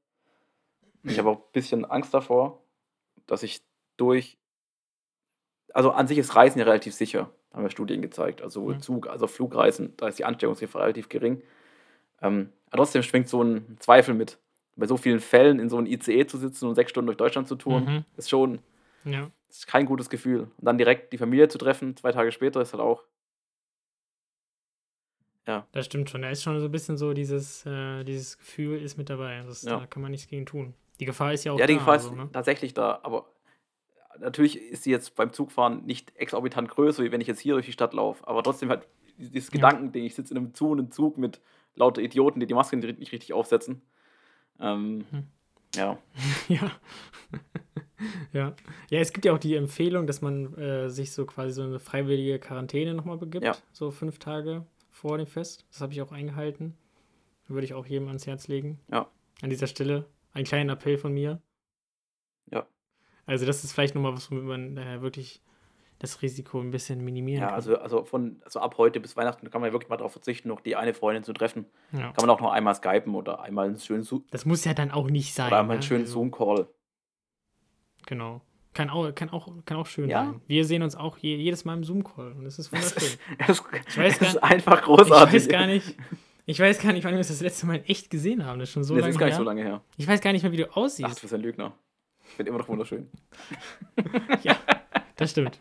Ich 1.03 1.19
habe 1.19 1.29
auch 1.29 1.37
ein 1.37 1.51
bisschen 1.53 1.85
Angst 1.85 2.13
davor, 2.13 2.63
dass 3.27 3.43
ich 3.43 3.61
durch. 3.97 4.37
Also 5.73 5.91
an 5.91 6.07
sich 6.07 6.17
ist 6.17 6.35
Reisen 6.35 6.59
ja 6.59 6.65
relativ 6.65 6.93
sicher, 6.95 7.29
haben 7.53 7.63
ja 7.63 7.69
Studien 7.69 8.01
gezeigt. 8.01 8.41
Also 8.41 8.61
sowohl 8.61 8.75
Mhm. 8.75 8.81
Zug, 8.81 9.07
also 9.09 9.27
Flugreisen, 9.27 9.95
da 9.97 10.07
ist 10.07 10.17
die 10.17 10.25
Ansteckungsgefahr 10.25 10.83
relativ 10.83 11.07
gering. 11.09 11.43
Ähm, 12.21 12.51
aber 12.69 12.77
trotzdem 12.77 13.03
schwingt 13.03 13.27
so 13.29 13.43
ein 13.43 13.77
Zweifel 13.79 14.13
mit. 14.15 14.39
Bei 14.75 14.87
so 14.87 14.97
vielen 14.97 15.19
Fällen 15.19 15.59
in 15.59 15.69
so 15.69 15.77
einem 15.77 15.87
ICE 15.87 16.25
zu 16.27 16.37
sitzen 16.37 16.67
und 16.67 16.75
sechs 16.75 16.91
Stunden 16.91 17.07
durch 17.07 17.17
Deutschland 17.17 17.47
zu 17.47 17.55
touren, 17.55 17.85
Mhm. 17.85 18.05
ist 18.17 18.29
schon 18.29 18.59
Ja. 19.05 19.31
ist 19.49 19.67
kein 19.67 19.85
gutes 19.85 20.09
Gefühl. 20.09 20.41
Und 20.43 20.65
dann 20.65 20.77
direkt 20.77 21.13
die 21.13 21.17
Familie 21.17 21.47
zu 21.47 21.57
treffen, 21.57 21.95
zwei 21.97 22.11
Tage 22.11 22.31
später, 22.31 22.61
ist 22.61 22.73
halt 22.73 22.81
auch. 22.83 23.03
Das 25.71 25.85
stimmt 25.85 26.09
schon. 26.09 26.21
Da 26.23 26.29
ist 26.29 26.43
schon 26.43 26.59
so 26.59 26.65
ein 26.65 26.71
bisschen 26.71 26.97
so 26.97 27.13
dieses, 27.13 27.65
äh, 27.65 28.03
dieses 28.03 28.37
Gefühl 28.37 28.81
ist 28.81 28.97
mit 28.97 29.09
dabei. 29.09 29.41
Das, 29.45 29.61
Ja. 29.63 29.79
Da 29.79 29.85
kann 29.87 30.01
man 30.01 30.11
nichts 30.11 30.27
gegen 30.27 30.45
tun. 30.45 30.73
Die 30.99 31.05
Gefahr 31.05 31.33
ist 31.33 31.43
ja 31.43 31.51
auch 31.53 31.59
Ja, 31.59 31.67
die 31.67 31.73
da. 31.73 31.79
Gefahr 31.79 31.95
ist 31.95 32.03
also, 32.05 32.15
ne? 32.15 32.29
tatsächlich 32.31 32.73
da, 32.73 32.99
aber 33.03 33.25
natürlich 34.19 34.57
ist 34.59 34.83
sie 34.83 34.91
jetzt 34.91 35.15
beim 35.15 35.31
Zugfahren 35.31 35.85
nicht 35.85 36.15
exorbitant 36.15 36.69
größer, 36.69 37.03
wie 37.03 37.11
wenn 37.11 37.21
ich 37.21 37.27
jetzt 37.27 37.39
hier 37.39 37.53
durch 37.53 37.65
die 37.67 37.71
Stadt 37.71 37.93
laufe. 37.93 38.27
Aber 38.27 38.43
trotzdem 38.43 38.69
halt 38.69 38.87
dieses 39.17 39.47
Ja. 39.49 39.53
Gedankending, 39.53 40.03
ich 40.05 40.15
sitze 40.15 40.33
in 40.33 40.37
einem 40.37 40.53
Zug, 40.53 40.73
in 40.73 40.79
einem 40.79 40.91
Zug 40.91 41.17
mit 41.17 41.39
lauter 41.75 42.01
Idioten, 42.01 42.39
die 42.39 42.47
die 42.47 42.53
Maske 42.53 42.75
nicht 42.77 43.11
richtig 43.11 43.33
aufsetzen. 43.33 43.81
Ähm, 44.59 45.05
Mhm. 45.11 45.23
Ja, 45.75 45.97
Ja. 46.47 46.71
ja. 48.33 48.55
Ja, 48.89 48.99
es 48.99 49.13
gibt 49.13 49.25
ja 49.25 49.33
auch 49.33 49.37
die 49.39 49.55
Empfehlung, 49.55 50.07
dass 50.07 50.21
man 50.21 50.53
äh, 50.57 50.89
sich 50.89 51.11
so 51.11 51.25
quasi 51.25 51.51
so 51.53 51.63
eine 51.63 51.79
freiwillige 51.79 52.39
Quarantäne 52.39 52.93
nochmal 52.93 53.17
begibt. 53.17 53.43
Ja. 53.45 53.55
So 53.71 53.91
fünf 53.91 54.17
Tage 54.19 54.65
vor 54.97 55.17
dem 55.17 55.27
Fest. 55.27 55.65
Das 55.71 55.81
habe 55.81 55.93
ich 55.93 56.01
auch 56.01 56.11
eingehalten. 56.11 56.75
Würde 57.47 57.65
ich 57.65 57.73
auch 57.73 57.85
jedem 57.85 58.07
ans 58.07 58.25
Herz 58.27 58.47
legen. 58.47 58.79
Ja. 58.91 59.07
An 59.41 59.49
dieser 59.49 59.67
Stelle 59.67 60.05
ein 60.33 60.43
kleiner 60.43 60.73
Appell 60.73 60.97
von 60.97 61.13
mir. 61.13 61.41
Ja. 62.51 62.65
Also 63.25 63.45
das 63.45 63.63
ist 63.63 63.73
vielleicht 63.73 63.95
nochmal 63.95 64.13
was, 64.13 64.29
womit 64.31 64.43
man 64.45 64.77
äh, 64.77 65.01
wirklich 65.01 65.41
das 65.99 66.21
Risiko 66.21 66.59
ein 66.59 66.71
bisschen 66.71 67.03
minimieren 67.03 67.41
ja 67.41 67.47
kann. 67.47 67.55
also, 67.55 67.77
also 67.77 68.03
von 68.05 68.39
also 68.43 68.59
ab 68.59 68.77
heute 68.77 68.99
bis 68.99 69.15
Weihnachten 69.17 69.49
kann 69.49 69.61
man 69.61 69.69
ja 69.69 69.73
wirklich 69.73 69.89
mal 69.89 69.97
darauf 69.97 70.11
verzichten, 70.11 70.47
noch 70.47 70.61
die 70.61 70.75
eine 70.75 70.93
Freundin 70.93 71.23
zu 71.23 71.33
treffen. 71.33 71.65
ja. 71.91 72.11
Kann 72.11 72.27
man 72.27 72.29
auch 72.29 72.41
noch 72.41 72.51
einmal 72.51 72.75
skypen 72.75 73.15
oder 73.15 73.41
einmal 73.41 73.67
einen 73.67 73.79
schönen, 73.79 74.03
Zo- 74.03 74.23
Das 74.31 74.45
muss 74.45 74.63
ja 74.65 74.73
dann 74.73 74.91
auch 74.91 75.09
nicht 75.09 75.33
sein. 75.33 75.47
oder 75.47 75.59
einmal 75.59 75.75
einen 75.75 75.81
ne? 75.81 75.87
schönen 75.87 76.03
Also, 76.03 76.13
Zoom-Call. 76.13 76.67
Genau. 78.05 78.41
Kann 78.77 78.91
auch, 78.91 79.11
kann, 79.15 79.31
auch, 79.31 79.51
kann 79.65 79.77
auch 79.77 79.87
schön 79.87 80.07
Ja. 80.07 80.25
sein. 80.25 80.41
Wir 80.45 80.63
sehen 80.63 80.83
uns 80.83 80.95
auch 80.95 81.17
je, 81.17 81.35
jedes 81.35 81.65
Mal 81.65 81.73
im 81.73 81.83
Zoom-Call 81.83 82.33
und 82.33 82.43
das 82.45 82.59
ist 82.59 82.71
wunderschön. 82.71 83.17
das, 83.47 83.63
Ich 83.87 83.97
weiß 83.97 84.17
ist 84.21 84.43
einfach 84.43 84.77
Ich 84.81 84.85
großartig. 84.85 85.33
weiß 85.33 85.47
gar 85.49 85.65
nicht. 85.65 85.95
Ich 86.45 86.59
weiß 86.59 86.77
gar 86.79 86.93
nicht, 86.93 87.03
wann 87.03 87.13
wir 87.13 87.17
das, 87.17 87.29
das 87.29 87.41
letzte 87.41 87.65
Mal 87.65 87.81
echt 87.87 88.11
gesehen 88.11 88.45
haben. 88.45 88.59
Das 88.59 88.69
ist 88.69 88.73
schon 88.73 88.83
so 88.83 88.93
das 88.93 89.01
lange 89.01 89.11
ist 89.13 89.17
gar 89.17 89.25
nicht 89.25 89.33
her. 89.33 89.39
so 89.39 89.43
lange 89.43 89.63
her. 89.63 89.81
Ich 89.97 90.07
weiß 90.07 90.21
gar 90.21 90.31
nicht 90.31 90.43
mehr, 90.43 90.51
wie 90.51 90.57
du 90.57 90.69
Ach, 90.69 90.77
aussiehst. 90.77 91.17
du 91.17 91.21
bist 91.21 91.33
ein 91.33 91.41
Lügner. 91.41 91.73
Ich 92.29 92.37
bin 92.37 92.45
immer 92.45 92.59
noch 92.59 92.67
wunderschön. 92.67 93.07
ja, 94.43 94.55
das 95.15 95.31
stimmt. 95.31 95.59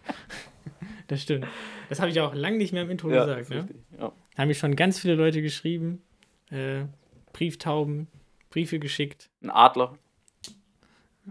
Das 1.06 1.22
stimmt. 1.22 1.46
Das 1.88 1.98
habe 2.00 2.10
ich 2.10 2.20
auch 2.20 2.34
lange 2.34 2.58
nicht 2.58 2.74
mehr 2.74 2.82
im 2.82 2.90
Intro 2.90 3.08
das 3.08 3.26
gesagt. 3.26 3.48
Ne? 3.48 3.56
richtig. 3.56 3.76
Ja. 3.98 4.12
Da 4.34 4.42
haben 4.42 4.48
mir 4.48 4.54
schon 4.54 4.76
ganz 4.76 4.98
viele 4.98 5.14
Leute 5.14 5.40
geschrieben, 5.40 6.02
äh, 6.50 6.84
Brieftauben, 7.32 8.08
Briefe 8.50 8.78
geschickt, 8.78 9.30
Ein 9.42 9.48
Adler. 9.48 9.96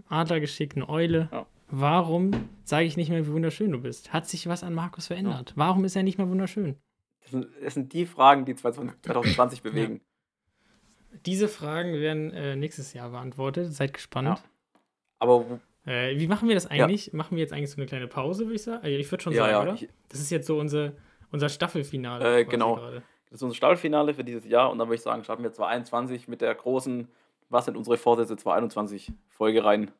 Adler 0.08 0.40
geschickt, 0.40 0.74
eine 0.74 0.88
Eule. 0.88 1.28
Ja. 1.30 1.46
Warum 1.68 2.48
sage 2.64 2.84
ich 2.86 2.96
nicht 2.96 3.10
mehr, 3.10 3.26
wie 3.26 3.32
wunderschön 3.32 3.72
du 3.72 3.80
bist? 3.80 4.12
Hat 4.12 4.26
sich 4.26 4.48
was 4.48 4.62
an 4.62 4.74
Markus 4.74 5.08
verändert? 5.08 5.52
Warum 5.56 5.84
ist 5.84 5.96
er 5.96 6.02
nicht 6.02 6.18
mehr 6.18 6.28
wunderschön? 6.28 6.76
Das 7.22 7.30
sind, 7.32 7.46
das 7.62 7.74
sind 7.74 7.92
die 7.92 8.06
Fragen, 8.06 8.44
die 8.44 8.54
2020 8.54 9.62
bewegen. 9.62 10.00
Diese 11.24 11.48
Fragen 11.48 11.94
werden 11.94 12.32
äh, 12.32 12.54
nächstes 12.56 12.92
Jahr 12.92 13.10
beantwortet. 13.10 13.72
Seid 13.72 13.92
gespannt. 13.94 14.42
Aber 15.18 15.48
wo- 15.50 15.60
Äh, 15.90 16.18
wie 16.18 16.28
machen 16.28 16.46
wir 16.46 16.54
das 16.54 16.66
eigentlich? 16.66 17.12
Machen 17.12 17.36
wir 17.36 17.42
jetzt 17.42 17.52
eigentlich 17.52 17.70
so 17.70 17.78
eine 17.78 17.86
kleine 17.86 18.06
Pause, 18.06 18.44
würde 18.44 18.54
ich 18.54 18.62
sagen? 18.62 18.84
Also 18.84 18.96
ich 18.96 19.10
würde 19.10 19.22
schon 19.22 19.32
ja, 19.32 19.46
sagen, 19.46 19.52
ja, 19.52 19.62
oder? 19.72 19.78
Das 20.08 20.20
ist 20.20 20.30
jetzt 20.30 20.46
so 20.46 20.58
unser, 20.60 20.92
unser 21.32 21.48
Staffelfinale. 21.48 22.40
Äh, 22.40 22.44
genau. 22.44 22.76
gerade. 22.76 23.02
das 23.30 23.38
ist 23.38 23.42
unser 23.42 23.56
Staffelfinale 23.56 24.14
für 24.14 24.22
dieses 24.24 24.46
Jahr 24.46 24.70
und 24.70 24.78
dann 24.78 24.86
würde 24.88 24.96
ich 24.96 25.02
sagen, 25.02 25.24
starten 25.24 25.42
wir 25.42 25.52
2021 25.52 26.28
mit 26.28 26.42
der 26.42 26.54
großen 26.54 27.08
Was 27.48 27.64
sind 27.64 27.76
unsere 27.76 27.96
Vorsätze 27.96 28.36
2021 28.36 29.12
Folge 29.28 29.64
rein, 29.64 29.90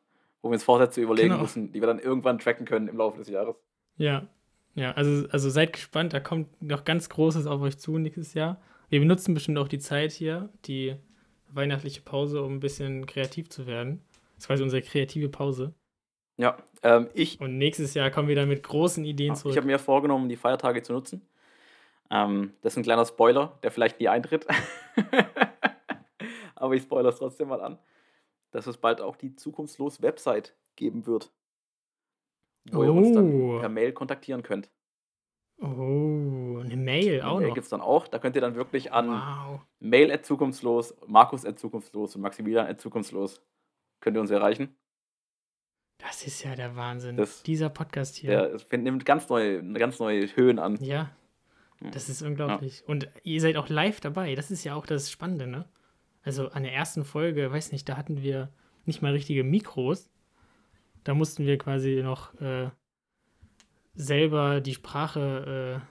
wo 0.41 0.49
wir 0.49 0.53
uns 0.53 0.63
Vorsätze 0.63 1.01
überlegen 1.01 1.29
Genau. 1.29 1.41
müssen, 1.41 1.71
die 1.71 1.81
wir 1.81 1.87
dann 1.87 1.99
irgendwann 1.99 2.39
tracken 2.39 2.65
können 2.65 2.87
im 2.87 2.97
Laufe 2.97 3.17
des 3.17 3.29
Jahres. 3.29 3.55
Ja. 3.97 4.27
Ja, 4.75 4.91
also, 4.91 5.27
also 5.29 5.49
seid 5.49 5.73
gespannt, 5.73 6.13
da 6.13 6.19
kommt 6.19 6.61
noch 6.61 6.83
ganz 6.85 7.09
Großes 7.09 7.47
auf 7.47 7.61
euch 7.61 7.79
zu 7.79 7.97
nächstes 7.97 8.35
Jahr. 8.35 8.61
Wir 8.89 8.99
benutzen 8.99 9.33
bestimmt 9.33 9.57
auch 9.57 9.67
die 9.67 9.79
Zeit 9.79 10.11
hier, 10.11 10.49
die 10.65 10.95
weihnachtliche 11.49 12.01
Pause, 12.01 12.43
um 12.43 12.53
ein 12.55 12.59
bisschen 12.59 13.07
kreativ 13.07 13.49
zu 13.49 13.65
werden. 13.65 14.03
Das 14.35 14.43
ist 14.43 14.47
quasi 14.47 14.61
unsere 14.63 14.83
kreative 14.83 15.29
Pause. 15.29 15.73
Ja, 16.37 16.57
ähm, 16.83 17.07
ich, 17.15 17.41
Und 17.41 17.57
nächstes 17.57 17.95
Jahr 17.95 18.11
kommen 18.11 18.27
wir 18.27 18.35
dann 18.35 18.47
mit 18.49 18.61
großen 18.61 19.03
Ideen 19.03 19.33
ich 19.33 19.39
zurück. 19.39 19.57
habe 19.57 19.65
mir 19.65 19.79
vorgenommen, 19.79 20.29
die 20.29 20.35
Feiertage 20.35 20.83
zu 20.83 20.93
nutzen. 20.93 21.23
Ähm, 22.11 22.53
das 22.61 22.73
ist 22.73 22.77
ein 22.77 22.83
kleiner 22.83 23.05
Spoiler, 23.05 23.57
der 23.63 23.71
vielleicht 23.71 23.99
nie 23.99 24.07
eintritt. 24.09 24.45
Aber 26.55 26.75
ich 26.75 26.83
spoilere 26.83 27.11
es 27.11 27.17
trotzdem 27.19 27.47
mal 27.49 27.61
an, 27.61 27.77
dass 28.51 28.67
es 28.67 28.77
bald 28.77 29.01
auch 29.01 29.15
die 29.15 29.35
zukunftslos 29.35 30.01
Website 30.01 30.55
geben 30.75 31.05
wird. 31.05 31.31
Wo 32.71 32.83
ihr 32.83 32.93
uns 32.93 33.09
Oh. 33.09 33.13
dann 33.15 33.59
per 33.61 33.69
Mail 33.69 33.93
kontaktieren 33.93 34.43
könnt. 34.43 34.69
oh, 35.59 36.59
eine 36.63 36.75
Mail 36.77 37.21
auch 37.21 37.39
Mail 37.39 37.47
noch. 37.49 37.55
gibt 37.55 37.63
es 37.65 37.69
dann 37.69 37.81
auch. 37.81 38.07
Da 38.07 38.19
könnt 38.19 38.35
ihr 38.35 38.41
dann 38.41 38.55
wirklich 38.55 38.91
an 38.93 39.09
Wow. 39.09 39.61
mail 39.79 40.11
at 40.11 40.25
zukunftslos, 40.25 40.95
markus 41.07 41.45
at 41.45 41.57
zukunftslos 41.59 42.15
und 42.15 42.21
maximilian 42.21 42.67
at 42.67 42.79
zukunftslos 42.79 43.41
könnt 44.01 44.17
ihr 44.17 44.21
uns 44.21 44.29
erreichen. 44.31 44.75
Das 45.99 46.27
ist 46.27 46.43
ja 46.43 46.55
der 46.55 46.75
Wahnsinn. 46.75 47.17
Das- 47.17 47.41
Dieser 47.41 47.69
Podcast 47.69 48.15
hier. 48.17 48.29
Der 48.29 48.53
es 48.53 48.67
nimmt 48.71 49.03
ganz 49.05 49.29
neue, 49.29 49.63
ganz 49.73 49.97
neue 49.99 50.27
Höhen 50.35 50.59
an. 50.59 50.75
Ja, 50.83 51.09
Ja. 51.81 51.89
das 51.89 52.07
ist 52.09 52.21
unglaublich. 52.21 52.83
Und 52.87 53.09
ihr 53.23 53.41
seid 53.41 53.55
auch 53.57 53.67
live 53.69 53.99
dabei. 53.99 54.35
Das 54.35 54.51
ist 54.51 54.63
ja 54.63 54.75
auch 54.75 54.85
das 54.85 55.09
Spannende, 55.09 55.47
ne? 55.47 55.65
Also 56.27 56.49
an 56.49 56.63
der 56.63 56.73
ersten 56.73 57.05
Folge, 57.05 57.49
weiß 57.49 57.71
nicht, 57.71 57.87
da 57.87 57.95
hatten 57.95 58.21
wir 58.21 58.49
nicht 58.85 59.01
mal 59.01 59.13
richtige 59.13 59.45
Mikros. 59.45 60.09
Da 61.05 61.13
mussten 61.13 61.45
wir 61.45 61.57
quasi 61.57 62.01
noch 62.03 62.33
äh, 62.41 62.69
selber 63.95 64.59
die 64.59 64.73
Sprache 64.73 65.81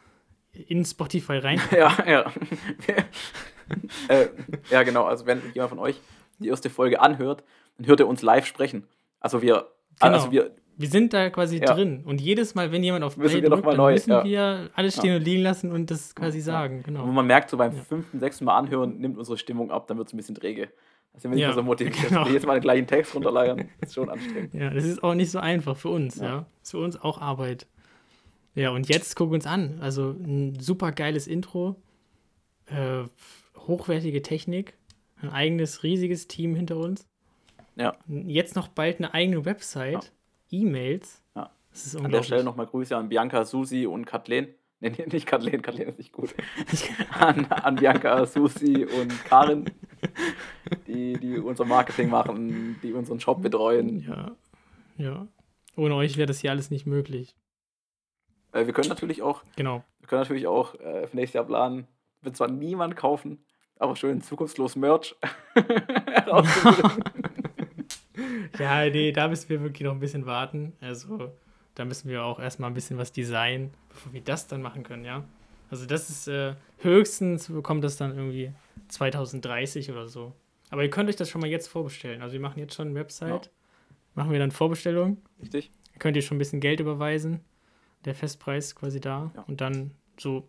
äh, 0.52 0.62
in 0.68 0.84
Spotify 0.84 1.38
rein. 1.38 1.58
Ja, 1.70 1.96
ja. 2.06 2.32
äh, 4.08 4.28
ja, 4.70 4.82
genau. 4.82 5.04
Also, 5.04 5.24
wenn 5.24 5.40
jemand 5.54 5.70
von 5.70 5.78
euch 5.78 5.98
die 6.38 6.48
erste 6.48 6.68
Folge 6.68 7.00
anhört, 7.00 7.42
dann 7.78 7.86
hört 7.86 8.00
er 8.00 8.06
uns 8.06 8.20
live 8.20 8.44
sprechen. 8.44 8.86
Also, 9.20 9.40
wir, 9.40 9.70
Genau. 10.00 10.12
also 10.12 10.30
wir, 10.30 10.54
Wir 10.78 10.88
sind 10.88 11.12
da 11.14 11.30
quasi 11.30 11.58
Ja. 11.58 11.72
drin. 11.74 12.02
Und 12.04 12.20
jedes 12.20 12.54
Mal, 12.54 12.70
wenn 12.70 12.84
jemand 12.84 13.02
auf 13.04 13.16
Müssen 13.16 13.32
Play 13.32 13.42
wir 13.42 13.48
drückt, 13.50 13.66
dann 13.66 13.76
neu, 13.76 13.92
müssen 13.92 14.10
ja. 14.10 14.24
wir 14.24 14.70
alles 14.74 14.96
stehen 14.96 15.16
und 15.16 15.22
liegen 15.22 15.42
lassen 15.42 15.72
und 15.72 15.90
das 15.90 16.14
quasi 16.14 16.38
Ja. 16.38 16.44
sagen. 16.44 16.82
Genau. 16.84 17.06
man 17.06 17.26
merkt, 17.26 17.48
so 17.50 17.56
beim 17.56 17.74
Ja. 17.74 17.82
fünften, 17.82 18.20
sechsten 18.20 18.44
Mal 18.44 18.56
anhören, 18.58 18.98
nimmt 18.98 19.16
unsere 19.16 19.38
Stimmung 19.38 19.70
ab, 19.70 19.86
dann 19.86 19.96
wird 19.96 20.08
es 20.08 20.12
ein 20.14 20.18
bisschen 20.18 20.34
träge. 20.34 20.68
Wir 21.18 21.30
nicht 21.30 21.40
Ja, 21.40 21.54
so 21.54 21.62
motiviert. 21.62 21.96
genau. 22.08 22.28
Jetzt 22.28 22.46
mal 22.46 22.54
den 22.56 22.62
gleichen 22.62 22.86
Text 22.86 23.14
runterleiern, 23.14 23.70
ist 23.80 23.94
schon 23.94 24.10
anstrengend. 24.10 24.52
Ja, 24.52 24.68
das 24.68 24.84
ist 24.84 25.02
auch 25.02 25.14
nicht 25.14 25.30
so 25.30 25.38
einfach 25.38 25.74
für 25.74 25.88
uns, 25.88 26.16
ja. 26.16 26.24
Ja. 26.26 26.46
Ist 26.62 26.72
für 26.72 26.78
uns 26.78 27.00
auch 27.00 27.22
Arbeit. 27.22 27.66
Ja, 28.54 28.68
und 28.70 28.86
jetzt 28.90 29.16
guck 29.16 29.32
uns 29.32 29.46
an. 29.46 29.78
Also 29.80 30.10
ein 30.10 30.58
super 30.60 30.92
geiles 30.92 31.26
Intro, 31.26 31.76
äh, 32.66 33.04
hochwertige 33.56 34.20
Technik, 34.20 34.74
ein 35.22 35.30
eigenes 35.30 35.82
riesiges 35.82 36.28
Team 36.28 36.54
hinter 36.54 36.76
uns. 36.76 37.06
Ja. 37.76 37.96
Jetzt 38.08 38.54
noch 38.56 38.68
bald 38.68 38.98
eine 38.98 39.14
eigene 39.14 39.44
Website, 39.46 40.12
E-Mails. 40.50 41.22
Ja. 41.34 41.50
Das 41.70 41.86
ist 41.86 41.96
An 41.96 42.10
der. 42.10 42.22
Stelle 42.22 42.44
nochmal 42.44 42.66
Grüße 42.66 42.96
an 42.96 43.08
Bianca, 43.08 43.44
Susi 43.44 43.86
und 43.86 44.06
Kathleen. 44.06 44.48
Nee, 44.80 44.90
nee, 44.96 45.06
nicht 45.10 45.26
Kathleen, 45.26 45.62
Kathleen 45.62 45.88
ist 45.88 45.98
nicht 45.98 46.12
gut. 46.12 46.34
an, 47.18 47.46
an 47.46 47.76
Bianca, 47.76 48.26
Susi 48.26 48.84
und 48.84 49.24
Karin, 49.24 49.70
die, 50.86 51.14
die 51.14 51.38
unser 51.38 51.64
Marketing 51.64 52.10
machen, 52.10 52.78
die 52.82 52.92
unseren 52.92 53.20
Shop 53.20 53.40
betreuen. 53.40 54.00
Ja, 54.00 54.36
ja. 54.98 55.26
Ohne 55.76 55.94
euch 55.94 56.16
wäre 56.16 56.26
das 56.26 56.40
hier 56.40 56.50
alles 56.50 56.70
nicht 56.70 56.86
möglich. 56.86 57.36
Äh, 58.52 58.66
wir 58.66 58.72
können 58.74 58.88
natürlich 58.88 59.22
auch, 59.22 59.42
Genau. 59.56 59.82
wir 60.00 60.08
können 60.08 60.22
natürlich 60.22 60.46
auch 60.46 60.74
äh, 60.76 61.06
für 61.06 61.16
nächstes 61.16 61.34
Jahr 61.34 61.44
planen, 61.44 61.86
wird 62.22 62.36
zwar 62.36 62.48
niemand 62.48 62.96
kaufen, 62.96 63.44
aber 63.78 63.96
schön 63.96 64.20
zukunftslos 64.22 64.76
Merch. 64.76 65.14
Ja, 68.58 68.88
nee, 68.88 69.12
da 69.12 69.28
müssen 69.28 69.48
wir 69.48 69.62
wirklich 69.62 69.84
noch 69.84 69.92
ein 69.92 70.00
bisschen 70.00 70.26
warten. 70.26 70.72
Also, 70.80 71.32
da 71.74 71.84
müssen 71.84 72.08
wir 72.08 72.24
auch 72.24 72.38
erstmal 72.38 72.70
ein 72.70 72.74
bisschen 72.74 72.98
was 72.98 73.12
designen, 73.12 73.72
bevor 73.88 74.12
wir 74.12 74.20
das 74.20 74.46
dann 74.46 74.62
machen 74.62 74.82
können, 74.82 75.04
ja. 75.04 75.24
Also, 75.70 75.86
das 75.86 76.10
ist 76.10 76.28
äh, 76.28 76.54
höchstens 76.78 77.48
bekommt 77.48 77.84
das 77.84 77.96
dann 77.96 78.16
irgendwie 78.16 78.52
2030 78.88 79.90
oder 79.90 80.08
so. 80.08 80.32
Aber 80.70 80.82
ihr 80.82 80.90
könnt 80.90 81.08
euch 81.08 81.16
das 81.16 81.28
schon 81.28 81.40
mal 81.40 81.50
jetzt 81.50 81.68
vorbestellen. 81.68 82.22
Also, 82.22 82.32
wir 82.32 82.40
machen 82.40 82.58
jetzt 82.58 82.74
schon 82.74 82.88
eine 82.88 82.98
Website, 82.98 83.50
machen 84.14 84.32
wir 84.32 84.38
dann 84.38 84.50
Vorbestellung. 84.50 85.18
Richtig? 85.40 85.70
Da 85.92 85.98
könnt 85.98 86.16
ihr 86.16 86.22
schon 86.22 86.36
ein 86.36 86.38
bisschen 86.38 86.60
Geld 86.60 86.80
überweisen. 86.80 87.40
Der 88.04 88.14
Festpreis 88.14 88.74
quasi 88.74 89.00
da. 89.00 89.32
Ja. 89.34 89.42
Und 89.42 89.60
dann 89.60 89.92
so 90.18 90.48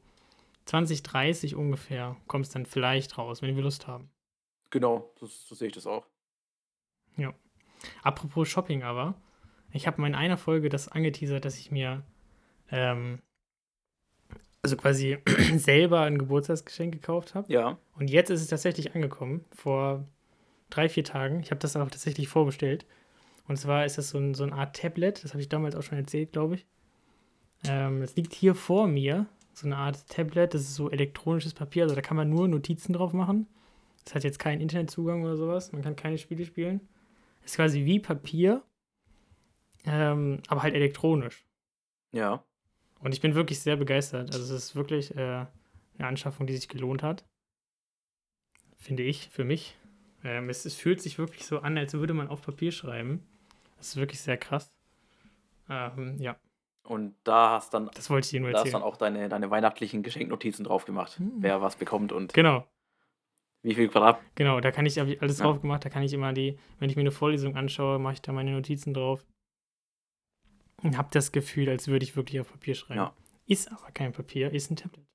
2030 0.65 1.55
ungefähr 1.55 2.17
kommt 2.27 2.45
es 2.45 2.51
dann 2.51 2.65
vielleicht 2.65 3.17
raus, 3.17 3.41
wenn 3.41 3.55
wir 3.55 3.63
Lust 3.63 3.87
haben. 3.87 4.09
Genau, 4.69 5.11
so, 5.19 5.25
so 5.25 5.55
sehe 5.55 5.69
ich 5.69 5.73
das 5.73 5.87
auch. 5.87 6.05
Apropos 8.03 8.47
Shopping 8.47 8.83
aber, 8.83 9.15
ich 9.71 9.87
habe 9.87 10.01
mal 10.01 10.07
in 10.07 10.15
einer 10.15 10.37
Folge 10.37 10.69
das 10.69 10.87
angeteasert, 10.87 11.45
dass 11.45 11.57
ich 11.57 11.71
mir 11.71 12.03
ähm, 12.71 13.19
also 14.61 14.75
quasi 14.75 15.17
selber 15.55 16.01
ein 16.01 16.17
Geburtstagsgeschenk 16.17 16.93
gekauft 16.93 17.35
habe. 17.35 17.51
Ja, 17.51 17.77
Und 17.97 18.09
jetzt 18.09 18.29
ist 18.29 18.41
es 18.41 18.47
tatsächlich 18.47 18.95
angekommen, 18.95 19.45
vor 19.51 20.05
drei, 20.69 20.89
vier 20.89 21.03
Tagen. 21.03 21.39
Ich 21.39 21.51
habe 21.51 21.59
das 21.59 21.75
auch 21.75 21.89
tatsächlich 21.89 22.27
vorbestellt. 22.27 22.85
Und 23.47 23.57
zwar 23.57 23.85
ist 23.85 23.97
das 23.97 24.09
so, 24.09 24.17
ein, 24.17 24.33
so 24.33 24.43
eine 24.43 24.53
Art 24.53 24.75
Tablet, 24.75 25.23
das 25.23 25.31
habe 25.31 25.41
ich 25.41 25.49
damals 25.49 25.75
auch 25.75 25.83
schon 25.83 25.97
erzählt, 25.97 26.33
glaube 26.33 26.55
ich. 26.55 26.65
Ähm, 27.65 28.01
das 28.01 28.15
liegt 28.15 28.33
hier 28.33 28.55
vor 28.55 28.87
mir, 28.87 29.27
so 29.53 29.67
eine 29.67 29.77
Art 29.77 30.07
Tablet, 30.09 30.53
das 30.53 30.61
ist 30.61 30.75
so 30.75 30.91
elektronisches 30.91 31.53
Papier, 31.53 31.83
also 31.83 31.95
da 31.95 32.01
kann 32.01 32.17
man 32.17 32.29
nur 32.29 32.47
Notizen 32.47 32.93
drauf 32.93 33.13
machen. 33.13 33.47
Das 34.03 34.15
hat 34.15 34.23
jetzt 34.23 34.39
keinen 34.39 34.61
Internetzugang 34.61 35.23
oder 35.23 35.37
sowas, 35.37 35.71
man 35.71 35.81
kann 35.81 35.95
keine 35.95 36.17
Spiele 36.17 36.45
spielen. 36.45 36.81
Ist 37.47 37.55
quasi 37.55 37.85
wie 37.85 38.01
Papier, 38.01 38.61
ähm, 39.85 40.41
aber 40.49 40.63
halt 40.63 40.75
elektronisch. 40.75 41.45
ja. 42.11 42.43
Und 42.99 43.13
ich 43.13 43.21
bin 43.21 43.35
wirklich 43.35 43.59
sehr 43.61 43.77
begeistert. 43.77 44.33
Also 44.33 44.43
es 44.55 44.63
ist 44.65 44.75
wirklich 44.75 45.15
äh, 45.15 45.45
eine 45.97 46.07
Anschaffung, 46.07 46.45
die 46.47 46.55
sich 46.57 46.67
gelohnt 46.67 47.03
hat. 47.03 47.23
Finde 48.75 49.03
ich, 49.03 49.29
für 49.29 49.43
mich. 49.45 49.77
Ähm, 50.23 50.49
es, 50.49 50.65
es 50.65 50.73
fühlt 50.73 50.99
sich 50.99 51.17
wirklich 51.19 51.45
so 51.45 51.59
an, 51.59 51.77
als 51.77 51.93
würde 51.93 52.13
man 52.13 52.27
auf 52.27 52.41
Papier 52.41 52.71
schreiben. 52.71 53.23
Das 53.77 53.89
ist 53.89 53.95
wirklich 53.97 54.19
sehr 54.19 54.37
krass. 54.37 54.73
Ähm, 55.69 56.17
ja, 56.19 56.35
Und 56.83 57.15
da 57.23 57.51
hast 57.51 57.73
dann, 57.73 57.89
das 57.93 58.09
wollte 58.09 58.25
ich 58.25 58.31
dir 58.31 58.39
nur 58.41 58.51
da 58.51 58.61
hast 58.61 58.73
dann 58.73 58.81
auch 58.81 58.97
deine, 58.97 59.29
deine 59.29 59.51
weihnachtlichen 59.51 60.01
Geschenknotizen 60.01 60.65
drauf 60.65 60.85
gemacht, 60.85 61.19
Hm. 61.19 61.33
wer 61.37 61.61
was 61.61 61.75
bekommt 61.75 62.11
und 62.11 62.33
Genau, 62.33 62.65
wie 63.67 63.75
viel 63.75 63.87
Quadrat. 63.89 64.19
genau. 64.35 64.59
Da 64.61 64.71
kann 64.71 64.85
ich, 64.85 64.97
habe 64.97 65.11
ich 65.13 65.21
alles 65.21 65.39
Ja. 65.39 65.45
drauf 65.45 65.61
gemacht. 65.61 65.83
Da 65.85 65.89
kann 65.89 66.03
ich 66.03 66.13
immer 66.13 66.33
die, 66.33 66.57
wenn 66.79 66.89
ich 66.89 66.95
mir 66.95 67.01
eine 67.01 67.11
Vorlesung 67.11 67.55
anschaue, 67.55 67.99
mache 67.99 68.13
ich 68.15 68.21
da 68.21 68.31
meine 68.31 68.51
Notizen 68.51 68.93
drauf. 68.93 69.25
Und 70.83 70.97
habe 70.97 71.09
das 71.11 71.31
Gefühl, 71.31 71.69
als 71.69 71.87
würde 71.87 72.03
ich 72.03 72.15
wirklich 72.15 72.39
auf 72.39 72.51
Papier 72.51 72.75
schreiben. 72.75 72.99
Ja. 72.99 73.13
Ist 73.47 73.71
aber 73.71 73.91
kein 73.91 74.11
Papier, 74.13 74.51
ist 74.51 74.69
ein 74.71 74.75
Tablet. 74.75 75.05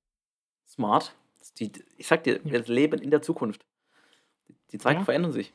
Smart. 0.68 1.14
Die, 1.58 1.70
ich 1.98 2.06
sag 2.06 2.24
dir, 2.24 2.40
wir 2.44 2.60
leben 2.64 3.00
in 3.00 3.10
der 3.10 3.22
Zukunft. 3.22 3.64
Die 4.72 4.78
Zeiten 4.78 5.00
Ja. 5.00 5.04
verändern 5.04 5.32
sich. 5.32 5.52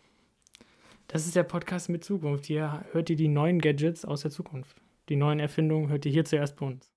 Das 1.08 1.26
ist 1.26 1.36
der 1.36 1.44
Podcast 1.44 1.90
mit 1.90 2.04
Zukunft. 2.04 2.46
Hier 2.46 2.86
hört 2.92 3.10
ihr 3.10 3.16
die 3.16 3.28
neuen 3.30 3.60
Gadgets 3.60 4.06
aus 4.06 4.22
der 4.22 4.32
Zukunft. 4.32 4.82
Die 5.10 5.16
neuen 5.16 5.40
Erfindungen 5.40 5.90
hört 5.90 6.06
ihr 6.06 6.12
hier 6.12 6.26
zuerst 6.26 6.56
bei 6.58 6.66
uns. 6.66 6.92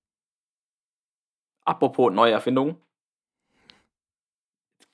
Apropos 1.65 2.13
neue 2.13 2.33
Erfindungen. 2.33 2.77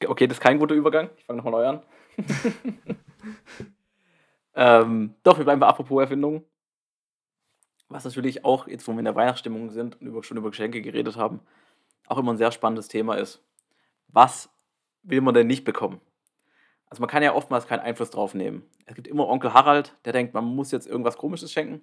Okay, 0.11 0.27
das 0.27 0.39
ist 0.39 0.43
kein 0.43 0.59
guter 0.59 0.75
Übergang. 0.75 1.11
Ich 1.17 1.25
fange 1.25 1.39
nochmal 1.39 1.53
neu 1.53 1.67
an. 1.67 1.83
ähm, 4.55 5.15
doch, 5.23 5.39
wir 5.39 5.45
bleiben 5.45 5.61
bei 5.61 5.67
apropos 5.67 6.01
Erfindungen. 6.01 6.45
Was 7.89 8.05
natürlich 8.05 8.45
auch, 8.45 8.67
jetzt 8.67 8.87
wo 8.89 8.93
wir 8.93 8.99
in 8.99 9.05
der 9.05 9.15
Weihnachtsstimmung 9.15 9.71
sind 9.71 10.01
und 10.01 10.07
über, 10.09 10.23
schon 10.23 10.37
über 10.37 10.51
Geschenke 10.51 10.83
geredet 10.83 11.17
haben, 11.17 11.41
auch 12.09 12.19
immer 12.19 12.33
ein 12.33 12.37
sehr 12.37 12.53
spannendes 12.53 12.89
Thema 12.89 13.15
ist. 13.15 13.43
Was 14.09 14.49
will 15.03 15.21
man 15.21 15.35
denn 15.35 15.47
nicht 15.47 15.65
bekommen? 15.65 16.01
Also 16.89 17.01
man 17.01 17.11
kann 17.11 17.23
ja 17.23 17.35
oftmals 17.35 17.67
keinen 17.67 17.81
Einfluss 17.81 18.11
drauf 18.11 18.35
nehmen. 18.35 18.63
Es 18.87 18.95
gibt 18.95 19.09
immer 19.09 19.29
Onkel 19.29 19.55
Harald, 19.55 19.95
der 20.05 20.13
denkt, 20.13 20.35
man 20.35 20.45
muss 20.45 20.71
jetzt 20.71 20.87
irgendwas 20.87 21.17
Komisches 21.17 21.53
schenken. 21.53 21.83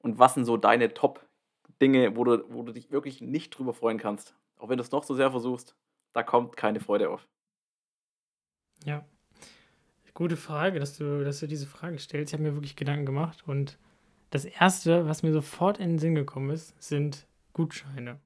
Und 0.00 0.18
was 0.18 0.34
sind 0.34 0.44
so 0.44 0.56
deine 0.56 0.92
Top-Dinge, 0.92 2.16
wo 2.16 2.24
du, 2.24 2.44
wo 2.48 2.62
du 2.62 2.72
dich 2.72 2.90
wirklich 2.90 3.20
nicht 3.20 3.50
drüber 3.50 3.74
freuen 3.74 3.98
kannst? 3.98 4.34
Auch 4.58 4.68
wenn 4.68 4.78
du 4.78 4.82
es 4.82 4.92
noch 4.92 5.04
so 5.04 5.14
sehr 5.14 5.30
versuchst, 5.30 5.74
da 6.12 6.22
kommt 6.22 6.56
keine 6.56 6.80
Freude 6.80 7.10
auf. 7.10 7.26
Ja. 8.84 9.04
Gute 10.14 10.36
Frage, 10.36 10.78
dass 10.78 10.96
du, 10.96 11.24
dass 11.24 11.40
du 11.40 11.48
diese 11.48 11.66
Frage 11.66 11.98
stellst. 11.98 12.32
Ich 12.32 12.38
habe 12.38 12.48
mir 12.48 12.54
wirklich 12.54 12.76
Gedanken 12.76 13.04
gemacht 13.06 13.42
und 13.46 13.78
das 14.30 14.44
Erste, 14.44 15.06
was 15.06 15.22
mir 15.22 15.32
sofort 15.32 15.78
in 15.78 15.90
den 15.90 15.98
Sinn 15.98 16.14
gekommen 16.14 16.50
ist, 16.50 16.74
sind 16.82 17.26
Gutscheine. 17.52 18.20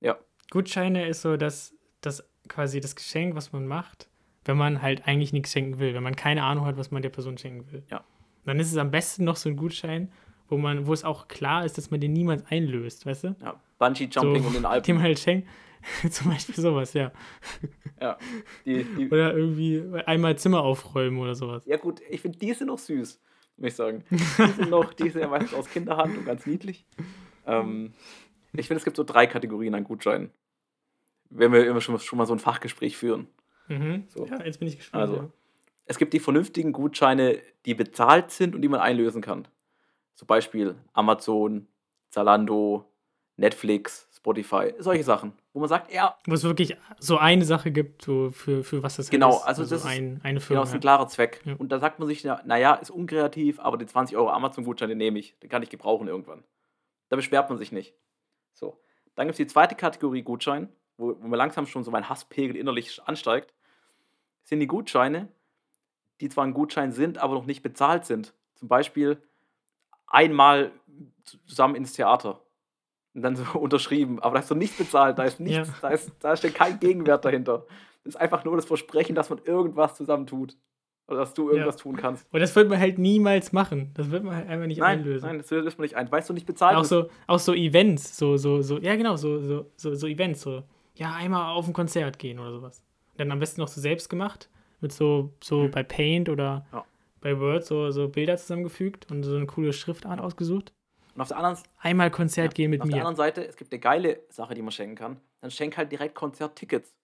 Ja. 0.00 0.18
Gutscheine 0.50 1.06
ist 1.06 1.22
so 1.22 1.36
das, 1.36 1.74
das 2.00 2.24
quasi 2.48 2.80
das 2.80 2.96
Geschenk, 2.96 3.34
was 3.36 3.52
man 3.52 3.66
macht, 3.66 4.08
wenn 4.44 4.56
man 4.56 4.82
halt 4.82 5.06
eigentlich 5.06 5.32
nichts 5.32 5.52
schenken 5.52 5.78
will, 5.78 5.94
wenn 5.94 6.02
man 6.02 6.16
keine 6.16 6.42
Ahnung 6.42 6.66
hat, 6.66 6.76
was 6.76 6.90
man 6.90 7.02
der 7.02 7.10
Person 7.10 7.38
schenken 7.38 7.70
will. 7.70 7.84
Ja. 7.90 8.04
Dann 8.44 8.58
ist 8.58 8.72
es 8.72 8.76
am 8.76 8.90
besten 8.90 9.24
noch 9.24 9.36
so 9.36 9.48
ein 9.48 9.56
Gutschein, 9.56 10.10
wo 10.48 10.58
man, 10.58 10.86
wo 10.86 10.92
es 10.92 11.04
auch 11.04 11.28
klar 11.28 11.64
ist, 11.64 11.78
dass 11.78 11.92
man 11.92 12.00
den 12.00 12.12
niemals 12.12 12.44
einlöst, 12.46 13.06
weißt 13.06 13.24
du? 13.24 13.36
Ja, 13.40 13.60
Bungee-Jumping 13.78 14.42
So, 14.42 14.48
in 14.48 14.52
den 14.52 14.52
Dem 14.54 14.64
Alpen. 14.66 15.02
halt 15.02 15.18
schenkt. 15.20 15.48
Zum 16.10 16.30
Beispiel 16.30 16.54
sowas, 16.54 16.92
ja. 16.94 17.12
Ja, 18.00 18.18
die, 18.64 18.84
die, 18.84 19.08
Oder 19.08 19.34
irgendwie 19.36 19.82
einmal 20.06 20.36
Zimmer 20.36 20.62
aufräumen 20.62 21.18
oder 21.18 21.34
sowas. 21.34 21.64
ja 21.66 21.76
gut, 21.76 22.00
ich 22.08 22.20
finde 22.20 22.38
die 22.38 22.52
sind 22.52 22.66
noch 22.66 22.78
süß, 22.78 23.20
muss 23.56 23.68
ich 23.68 23.74
sagen. 23.74 24.04
Die 24.10 24.16
sind 24.16 24.70
noch, 24.70 24.92
die 24.92 25.10
sind 25.10 25.22
ja 25.22 25.28
meistens 25.28 25.54
aus 25.54 25.68
Kinderhand 25.68 26.16
und 26.16 26.24
ganz 26.24 26.46
niedlich. 26.46 26.84
Ähm, 27.46 27.92
ich 28.52 28.66
finde, 28.66 28.78
es 28.78 28.84
gibt 28.84 28.96
so 28.96 29.04
drei 29.04 29.26
Kategorien 29.26 29.74
an 29.74 29.84
Gutscheinen. 29.84 30.30
Wenn 31.30 31.52
wir 31.52 31.66
immer 31.66 31.80
schon, 31.80 31.98
schon 31.98 32.18
mal 32.18 32.26
so 32.26 32.34
ein 32.34 32.38
Fachgespräch 32.38 32.96
führen. 32.96 33.28
Mhm. 33.68 34.04
So. 34.08 34.26
Ja, 34.26 34.44
jetzt 34.44 34.58
bin 34.58 34.68
ich 34.68 34.76
gespannt. 34.76 35.00
Also, 35.00 35.16
ja. 35.16 35.30
Es 35.86 35.98
gibt 35.98 36.12
die 36.12 36.20
vernünftigen 36.20 36.72
Gutscheine, 36.72 37.38
die 37.66 37.74
bezahlt 37.74 38.30
sind 38.30 38.54
und 38.54 38.62
die 38.62 38.68
man 38.68 38.80
einlösen 38.80 39.22
kann. 39.22 39.48
Zum 40.14 40.26
Beispiel 40.26 40.76
Amazon, 40.92 41.66
Zalando, 42.10 42.84
Netflix, 43.36 44.08
Spotify, 44.22 44.72
solche 44.78 45.02
Sachen. 45.02 45.32
Wo 45.52 45.58
man 45.58 45.68
sagt, 45.68 45.92
ja, 45.92 46.16
Wo 46.26 46.34
es 46.34 46.44
wirklich 46.44 46.76
so 47.00 47.18
eine 47.18 47.44
Sache 47.44 47.72
gibt, 47.72 48.02
so 48.02 48.30
für, 48.30 48.62
für 48.62 48.80
was 48.80 48.94
das 48.94 49.06
halt 49.06 49.10
Genau, 49.10 49.30
ist. 49.38 49.42
also 49.42 49.62
das 49.62 49.72
ist- 49.72 49.84
ein, 49.84 50.20
eine 50.22 50.34
genau, 50.34 50.40
Firma. 50.46 50.60
das 50.62 50.68
ist 50.70 50.74
ein 50.76 50.80
klarer 50.80 51.08
Zweck. 51.08 51.40
Ja. 51.44 51.54
Und 51.58 51.70
da 51.72 51.80
sagt 51.80 51.98
man 51.98 52.06
sich, 52.06 52.22
na- 52.22 52.40
naja, 52.44 52.74
ist 52.74 52.90
unkreativ, 52.90 53.58
aber 53.58 53.76
die 53.78 53.86
20 53.86 54.16
Euro 54.16 54.30
Amazon-Gutschein, 54.30 54.88
den 54.88 54.98
nehme 54.98 55.18
ich. 55.18 55.36
Den 55.40 55.50
kann 55.50 55.62
ich 55.64 55.70
gebrauchen 55.70 56.06
irgendwann. 56.06 56.44
Da 57.08 57.16
beschwert 57.16 57.48
man 57.48 57.58
sich 57.58 57.72
nicht. 57.72 57.94
So. 58.54 58.78
Dann 59.16 59.26
gibt 59.26 59.32
es 59.32 59.38
die 59.38 59.46
zweite 59.48 59.74
Kategorie 59.74 60.22
Gutschein, 60.22 60.68
wo, 60.98 61.16
wo 61.20 61.26
mir 61.26 61.36
langsam 61.36 61.66
schon 61.66 61.82
so 61.82 61.90
mein 61.90 62.08
Hasspegel 62.08 62.54
innerlich 62.56 63.02
ansteigt. 63.04 63.52
Sind 64.44 64.60
die 64.60 64.68
Gutscheine, 64.68 65.26
die 66.20 66.28
zwar 66.28 66.44
ein 66.44 66.54
Gutschein 66.54 66.92
sind, 66.92 67.18
aber 67.18 67.34
noch 67.34 67.46
nicht 67.46 67.62
bezahlt 67.64 68.04
sind. 68.06 68.32
Zum 68.54 68.68
Beispiel 68.68 69.20
einmal 70.06 70.70
zusammen 71.24 71.74
ins 71.74 71.92
Theater. 71.94 72.40
Und 73.14 73.22
dann 73.22 73.36
so 73.36 73.44
unterschrieben. 73.58 74.20
Aber 74.20 74.34
da 74.34 74.40
ist 74.40 74.48
so 74.48 74.54
nichts 74.54 74.76
bezahlt, 74.78 75.18
da 75.18 75.24
ist 75.24 75.40
nichts, 75.40 75.68
Ja. 75.68 75.74
da, 75.82 75.88
ist, 75.90 76.12
da 76.20 76.36
steht 76.36 76.54
kein 76.54 76.78
Gegenwert 76.80 77.24
dahinter. 77.24 77.64
Das 78.04 78.16
ist 78.16 78.20
einfach 78.20 78.44
nur 78.44 78.56
das 78.56 78.64
Versprechen, 78.64 79.14
dass 79.14 79.30
man 79.30 79.38
irgendwas 79.44 79.94
zusammen 79.94 80.26
tut. 80.26 80.56
Oder 81.06 81.18
dass 81.20 81.34
du 81.34 81.50
irgendwas 81.50 81.76
tun 81.76 81.96
kannst. 81.96 82.26
Und 82.34 82.40
das 82.40 82.56
wird 82.56 82.68
man 82.68 82.80
halt 82.80 82.98
niemals 82.98 83.52
machen. 83.52 83.92
Das 83.94 84.10
wird 84.10 84.24
man 84.24 84.34
halt 84.34 84.48
einfach 84.48 84.66
nicht 84.66 84.80
Nein, 84.80 84.98
einlösen. 84.98 85.24
nein, 85.28 85.38
das 85.38 85.48
löst 85.52 85.78
man 85.78 85.84
nicht 85.84 85.94
ein. 85.94 86.10
Weißt 86.10 86.28
du 86.28 86.32
nicht 86.34 86.44
bezahlt 86.46 86.76
auch 86.76 86.84
so, 86.84 87.08
auch 87.28 87.38
so 87.38 87.54
Events, 87.54 88.16
so, 88.16 88.36
so, 88.36 88.60
so, 88.60 88.78
ja 88.78 88.96
genau, 88.96 89.14
so, 89.14 89.38
so, 89.38 89.66
so, 89.76 89.94
so 89.94 90.06
Events, 90.08 90.40
so, 90.40 90.64
ja, 90.96 91.14
einmal 91.14 91.52
auf 91.54 91.68
ein 91.68 91.72
Konzert 91.72 92.18
gehen 92.18 92.40
oder 92.40 92.50
sowas. 92.50 92.82
Dann 93.18 93.30
am 93.30 93.38
besten 93.38 93.60
noch 93.60 93.68
so 93.68 93.80
selbst 93.80 94.08
gemacht, 94.10 94.48
mit 94.80 94.90
so, 94.92 95.32
so 95.40 95.68
bei 95.68 95.84
Paint 95.84 96.28
oder 96.28 96.66
Ja. 96.72 96.84
bei 97.20 97.38
Word 97.38 97.64
so, 97.64 97.92
so 97.92 98.08
Bilder 98.08 98.36
zusammengefügt 98.36 99.08
und 99.12 99.22
so 99.22 99.36
eine 99.36 99.46
coole 99.46 99.72
Schriftart 99.72 100.20
ausgesucht. 100.20 100.72
Und 101.14 101.20
auf 101.20 101.28
der 101.28 101.36
anderen, 101.36 101.58
Einmal 101.78 102.10
Konzert 102.10 102.54
gehen 102.54 102.70
mit 102.70 102.80
auf 102.80 102.88
der 102.88 102.96
mir. 102.96 103.00
anderen 103.02 103.16
Seite, 103.16 103.46
es 103.46 103.56
gibt 103.56 103.72
eine 103.72 103.80
geile 103.80 104.22
Sache, 104.30 104.54
die 104.54 104.62
man 104.62 104.72
schenken 104.72 104.96
kann. 104.96 105.20
Dann 105.40 105.50
schenk 105.50 105.76
halt 105.76 105.92
direkt 105.92 106.14
Konzerttickets. 106.14 106.94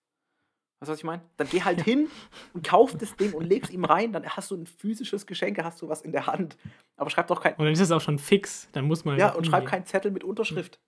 Weißt 0.81 0.88
du, 0.88 0.92
was 0.92 0.99
ich 0.99 1.05
meine? 1.05 1.23
Dann 1.37 1.49
geh 1.49 1.62
halt 1.62 1.81
hin 1.85 2.09
und 2.55 2.66
kauf 2.66 2.97
das 2.97 3.16
Ding 3.16 3.33
und 3.33 3.44
leg's 3.44 3.71
ihm 3.71 3.85
rein. 3.85 4.12
Dann 4.12 4.25
hast 4.25 4.51
du 4.51 4.57
ein 4.57 4.66
physisches 4.66 5.27
Geschenk, 5.27 5.62
hast 5.62 5.83
du 5.83 5.88
was 5.88 6.03
in 6.03 6.12
der 6.12 6.27
Hand. 6.27 6.57
Aber 6.97 7.11
schreib 7.11 7.27
doch 7.27 7.42
kein. 7.42 7.55
Und 7.55 7.64
dann 7.64 7.73
ist 7.73 7.81
es 7.81 7.90
auch 7.90 8.01
schon 8.01 8.18
fix. 8.18 8.68
Dann 8.73 8.87
muss 8.87 9.05
man. 9.05 9.18
Ja, 9.18 9.27
einfach 9.27 9.38
und 9.38 9.47
schreib 9.47 9.66
keinen 9.66 9.85
Zettel 9.85 10.11
mit 10.11 10.25
Unterschrift. 10.25 10.81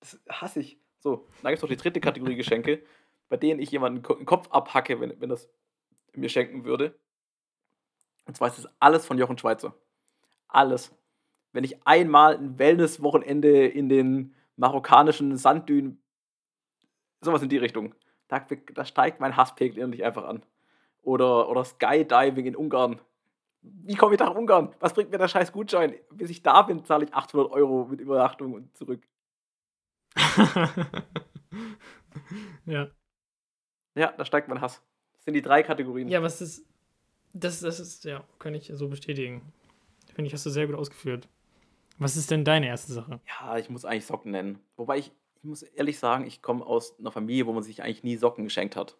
Das 0.00 0.20
hasse 0.28 0.60
ich. 0.60 0.78
So, 0.98 1.28
dann 1.42 1.50
gibt 1.52 1.58
es 1.58 1.62
noch 1.62 1.68
die 1.68 1.76
dritte 1.76 2.00
Kategorie 2.00 2.34
Geschenke, 2.34 2.82
bei 3.28 3.36
denen 3.36 3.60
ich 3.60 3.70
jemanden 3.70 4.02
den 4.02 4.26
Kopf 4.26 4.48
abhacke, 4.50 5.00
wenn, 5.00 5.20
wenn 5.20 5.28
das 5.28 5.48
mir 6.14 6.28
schenken 6.28 6.64
würde. 6.64 6.98
Und 8.24 8.36
zwar 8.36 8.48
ist 8.48 8.58
das 8.58 8.68
alles 8.80 9.06
von 9.06 9.18
Jochen 9.18 9.38
Schweizer. 9.38 9.74
Alles. 10.48 10.92
Wenn 11.56 11.64
ich 11.64 11.86
einmal 11.86 12.36
ein 12.36 12.58
Wellness-Wochenende 12.58 13.66
in 13.66 13.88
den 13.88 14.34
marokkanischen 14.56 15.38
Sanddünen, 15.38 16.02
sowas 17.22 17.40
in 17.40 17.48
die 17.48 17.56
Richtung, 17.56 17.94
da, 18.28 18.46
da 18.74 18.84
steigt 18.84 19.20
mein 19.20 19.38
Hasspegel 19.38 19.82
endlich 19.82 20.04
einfach 20.04 20.24
an. 20.24 20.44
Oder, 21.00 21.48
oder 21.48 21.64
Skydiving 21.64 22.44
in 22.44 22.56
Ungarn. 22.56 23.00
Wie 23.62 23.94
komme 23.94 24.12
ich 24.12 24.20
nach 24.20 24.34
Ungarn? 24.34 24.74
Was 24.80 24.92
bringt 24.92 25.10
mir 25.10 25.16
der 25.16 25.28
scheiß 25.28 25.50
Gutschein? 25.50 25.94
Bis 26.12 26.28
ich 26.28 26.42
da 26.42 26.60
bin, 26.60 26.84
zahle 26.84 27.06
ich 27.06 27.14
800 27.14 27.50
Euro 27.50 27.86
mit 27.86 28.00
Übernachtung 28.00 28.52
und 28.52 28.76
zurück. 28.76 29.00
ja. 32.66 32.90
Ja, 33.94 34.12
da 34.12 34.26
steigt 34.26 34.48
mein 34.48 34.60
Hass. 34.60 34.82
Das 35.14 35.24
sind 35.24 35.32
die 35.32 35.40
drei 35.40 35.62
Kategorien. 35.62 36.08
Ja, 36.10 36.22
was 36.22 36.42
ist. 36.42 36.66
Das, 37.32 37.60
das 37.60 37.80
ist, 37.80 38.04
ja, 38.04 38.24
kann 38.38 38.54
ich 38.54 38.70
so 38.74 38.88
bestätigen. 38.88 39.40
Finde 40.14 40.26
ich, 40.26 40.34
hast 40.34 40.44
du 40.44 40.50
sehr 40.50 40.66
gut 40.66 40.76
ausgeführt. 40.76 41.30
Was 41.98 42.16
ist 42.16 42.30
denn 42.30 42.44
deine 42.44 42.66
erste 42.66 42.92
Sache? 42.92 43.20
Ja, 43.26 43.56
ich 43.56 43.70
muss 43.70 43.84
eigentlich 43.84 44.06
Socken 44.06 44.32
nennen. 44.32 44.58
Wobei 44.76 44.98
ich, 44.98 45.12
ich 45.36 45.44
muss 45.44 45.62
ehrlich 45.62 45.98
sagen, 45.98 46.26
ich 46.26 46.42
komme 46.42 46.64
aus 46.64 46.98
einer 46.98 47.10
Familie, 47.10 47.46
wo 47.46 47.52
man 47.52 47.62
sich 47.62 47.82
eigentlich 47.82 48.04
nie 48.04 48.16
Socken 48.16 48.44
geschenkt 48.44 48.76
hat. 48.76 48.92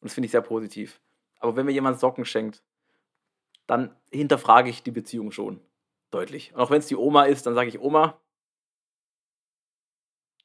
Und 0.00 0.06
das 0.08 0.14
finde 0.14 0.26
ich 0.26 0.32
sehr 0.32 0.42
positiv. 0.42 1.00
Aber 1.40 1.56
wenn 1.56 1.66
mir 1.66 1.72
jemand 1.72 1.98
Socken 1.98 2.24
schenkt, 2.24 2.62
dann 3.66 3.96
hinterfrage 4.10 4.70
ich 4.70 4.82
die 4.82 4.90
Beziehung 4.90 5.32
schon. 5.32 5.60
Deutlich. 6.10 6.52
Und 6.54 6.60
auch 6.60 6.70
wenn 6.70 6.78
es 6.78 6.86
die 6.86 6.96
Oma 6.96 7.24
ist, 7.24 7.46
dann 7.46 7.54
sage 7.54 7.68
ich, 7.68 7.80
Oma, 7.80 8.20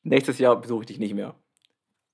nächstes 0.01 0.39
Jahr 0.39 0.55
besuche 0.59 0.83
ich 0.83 0.87
dich 0.87 0.99
nicht 0.99 1.13
mehr. 1.13 1.35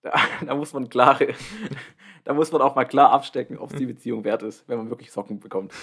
Da, 0.01 0.13
da 0.45 0.55
muss 0.55 0.73
man 0.73 0.89
klare, 0.89 1.33
da 2.23 2.33
muss 2.33 2.51
man 2.51 2.61
auch 2.61 2.75
mal 2.75 2.85
klar 2.85 3.11
abstecken, 3.11 3.57
ob 3.57 3.71
es 3.71 3.77
die 3.77 3.85
Beziehung 3.93 4.23
wert 4.23 4.43
ist, 4.43 4.67
wenn 4.67 4.77
man 4.77 4.89
wirklich 4.89 5.11
Socken 5.11 5.39
bekommt. 5.39 5.73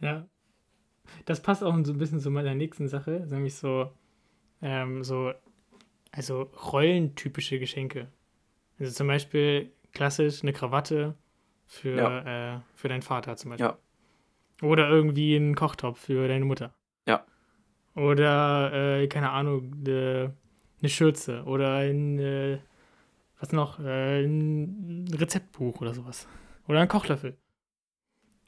Ja. 0.00 0.26
Das 1.24 1.42
passt 1.42 1.62
auch 1.62 1.76
so 1.84 1.92
ein 1.92 1.98
bisschen 1.98 2.20
zu 2.20 2.30
meiner 2.30 2.54
nächsten 2.54 2.88
Sache, 2.88 3.26
nämlich 3.30 3.54
so, 3.54 3.90
ähm, 4.62 5.02
so, 5.04 5.32
also 6.12 6.42
rollentypische 6.72 7.58
Geschenke. 7.58 8.08
Also 8.78 8.92
zum 8.92 9.06
Beispiel 9.06 9.72
klassisch 9.92 10.42
eine 10.42 10.52
Krawatte 10.52 11.14
für, 11.66 12.24
äh, 12.26 12.60
für 12.74 12.88
deinen 12.88 13.02
Vater 13.02 13.36
zum 13.36 13.50
Beispiel. 13.50 13.66
Ja. 13.66 13.78
Oder 14.66 14.88
irgendwie 14.88 15.36
ein 15.36 15.54
Kochtopf 15.54 16.00
für 16.00 16.28
deine 16.28 16.44
Mutter. 16.44 16.74
Ja. 17.06 17.24
Oder, 17.94 18.72
äh, 18.72 19.08
keine 19.08 19.30
Ahnung, 19.30 19.72
eine, 19.86 20.34
eine 20.80 20.88
Schürze 20.88 21.44
oder 21.44 21.76
ein, 21.76 22.18
äh, 22.18 22.58
was 23.38 23.52
noch, 23.52 23.80
äh, 23.80 24.24
ein 24.24 25.08
Rezeptbuch 25.12 25.80
oder 25.80 25.94
sowas. 25.94 26.28
Oder 26.68 26.80
ein 26.80 26.88
Kochlöffel. 26.88 27.36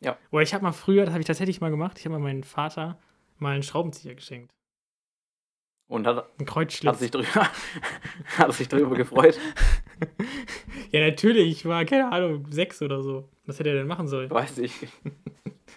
Ja. 0.03 0.19
Oder 0.31 0.43
ich 0.43 0.53
habe 0.55 0.65
mal 0.65 0.73
früher, 0.73 1.05
das 1.05 1.13
habe 1.13 1.21
ich 1.21 1.27
tatsächlich 1.27 1.61
mal 1.61 1.71
gemacht, 1.71 1.99
ich 1.99 2.05
habe 2.05 2.15
mal 2.19 2.23
meinem 2.23 2.43
Vater 2.43 2.99
mal 3.39 3.55
einen 3.55 3.63
Schraubenzieher 3.63 4.15
geschenkt. 4.15 4.53
Und 5.89 6.07
hat, 6.07 6.27
Ein 6.39 6.47
Kreuzschlitz. 6.47 6.93
hat, 6.93 6.99
sich 7.01 7.11
drüber, 7.11 7.29
hat 8.39 8.53
sich 8.55 8.69
darüber 8.69 8.97
gefreut. 8.97 9.39
ja, 10.91 11.01
natürlich, 11.07 11.51
ich 11.51 11.65
war, 11.67 11.85
keine 11.85 12.11
Ahnung, 12.11 12.47
sechs 12.51 12.81
oder 12.83 13.03
so. 13.03 13.29
Was 13.47 13.59
hätte 13.59 13.71
er 13.71 13.77
denn 13.77 13.87
machen 13.87 14.09
sollen? 14.09 14.31
Weiß 14.31 14.59
ich. 14.59 14.73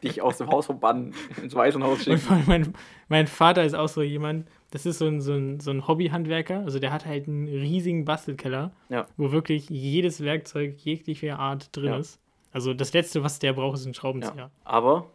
Dich 0.04 0.22
aus 0.22 0.38
dem 0.38 0.50
Haus 0.50 0.66
verbannen, 0.68 1.14
ins 1.42 1.56
Waisenhaus 1.56 2.06
Und 2.08 2.20
schicken. 2.20 2.30
allem 2.34 2.44
mein, 2.48 2.74
mein 3.08 3.28
Vater 3.28 3.64
ist 3.64 3.74
auch 3.76 3.88
so 3.88 4.02
jemand, 4.02 4.48
das 4.72 4.86
ist 4.86 5.00
so 5.00 5.08
ein, 5.08 5.22
so 5.22 5.34
ein, 5.34 5.60
so 5.62 5.72
ein 5.72 5.88
Hobbyhandwerker, 5.88 6.60
also 6.60 6.80
der 6.80 6.92
hat 6.92 7.06
halt 7.06 7.28
einen 7.28 7.48
riesigen 7.48 8.04
Bastelkeller, 8.06 8.74
Ja. 8.90 9.08
wo 9.18 9.32
wirklich 9.32 9.70
jedes 9.70 10.22
Werkzeug 10.22 10.78
jeglicher 10.80 11.40
Art 11.40 11.76
drin 11.76 11.86
Ja. 11.94 11.98
ist. 11.98 12.20
Also 12.56 12.74
das 12.74 12.94
Letzte, 12.94 13.22
was 13.22 13.38
der 13.40 13.52
braucht, 13.52 13.76
ist 13.76 13.86
ein 13.86 13.90
Ja. 13.90 13.94
Schraubenzieher. 13.96 14.50
Aber 14.64 15.12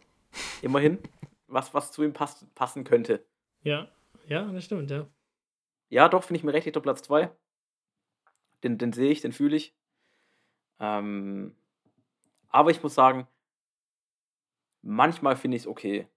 immerhin, 0.61 0.99
was, 1.47 1.73
was 1.73 1.91
zu 1.91 2.03
ihm 2.03 2.13
pass, 2.13 2.45
passen 2.53 2.83
könnte. 2.83 3.25
Ja, 3.63 3.87
ja, 4.27 4.43
das 4.51 4.65
stimmt, 4.65 4.91
ja. 4.91 5.07
Ja, 5.89 6.07
doch, 6.07 6.23
finde 6.23 6.37
ich 6.37 6.43
mir 6.43 6.53
recht, 6.53 6.67
der 6.67 6.79
Platz 6.81 7.01
2. 7.01 7.31
Den, 8.63 8.77
den 8.77 8.93
sehe 8.93 9.09
ich, 9.09 9.21
den 9.21 9.31
fühle 9.31 9.55
ich. 9.55 9.75
Ähm, 10.79 11.55
aber 12.49 12.69
ich 12.69 12.83
muss 12.83 12.93
sagen, 12.93 13.27
manchmal 14.83 15.35
finde 15.35 15.57
ich 15.57 15.63
es 15.63 15.67
okay. 15.67 16.07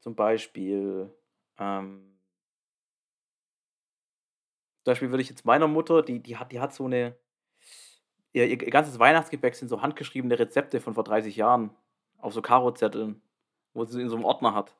Zum 0.00 0.14
Beispiel, 0.16 1.14
ähm, 1.58 2.18
zum 4.84 4.92
Beispiel 4.92 5.10
würde 5.10 5.20
ich 5.20 5.28
jetzt 5.28 5.44
meiner 5.44 5.68
Mutter, 5.68 6.00
die, 6.02 6.22
die, 6.22 6.38
hat, 6.38 6.50
die 6.50 6.60
hat 6.60 6.72
so 6.72 6.86
eine, 6.86 7.14
ihr, 8.32 8.46
ihr 8.46 8.56
ganzes 8.56 8.98
Weihnachtsgebäck 8.98 9.54
sind 9.54 9.68
so 9.68 9.82
handgeschriebene 9.82 10.38
Rezepte 10.38 10.80
von 10.80 10.94
vor 10.94 11.04
30 11.04 11.36
Jahren 11.36 11.70
auf 12.18 12.32
so 12.32 12.42
Karo-Zetteln, 12.42 13.20
wo 13.74 13.84
sie 13.84 14.00
in 14.00 14.08
so 14.08 14.16
einem 14.16 14.24
Ordner 14.24 14.54
hat. 14.54 14.76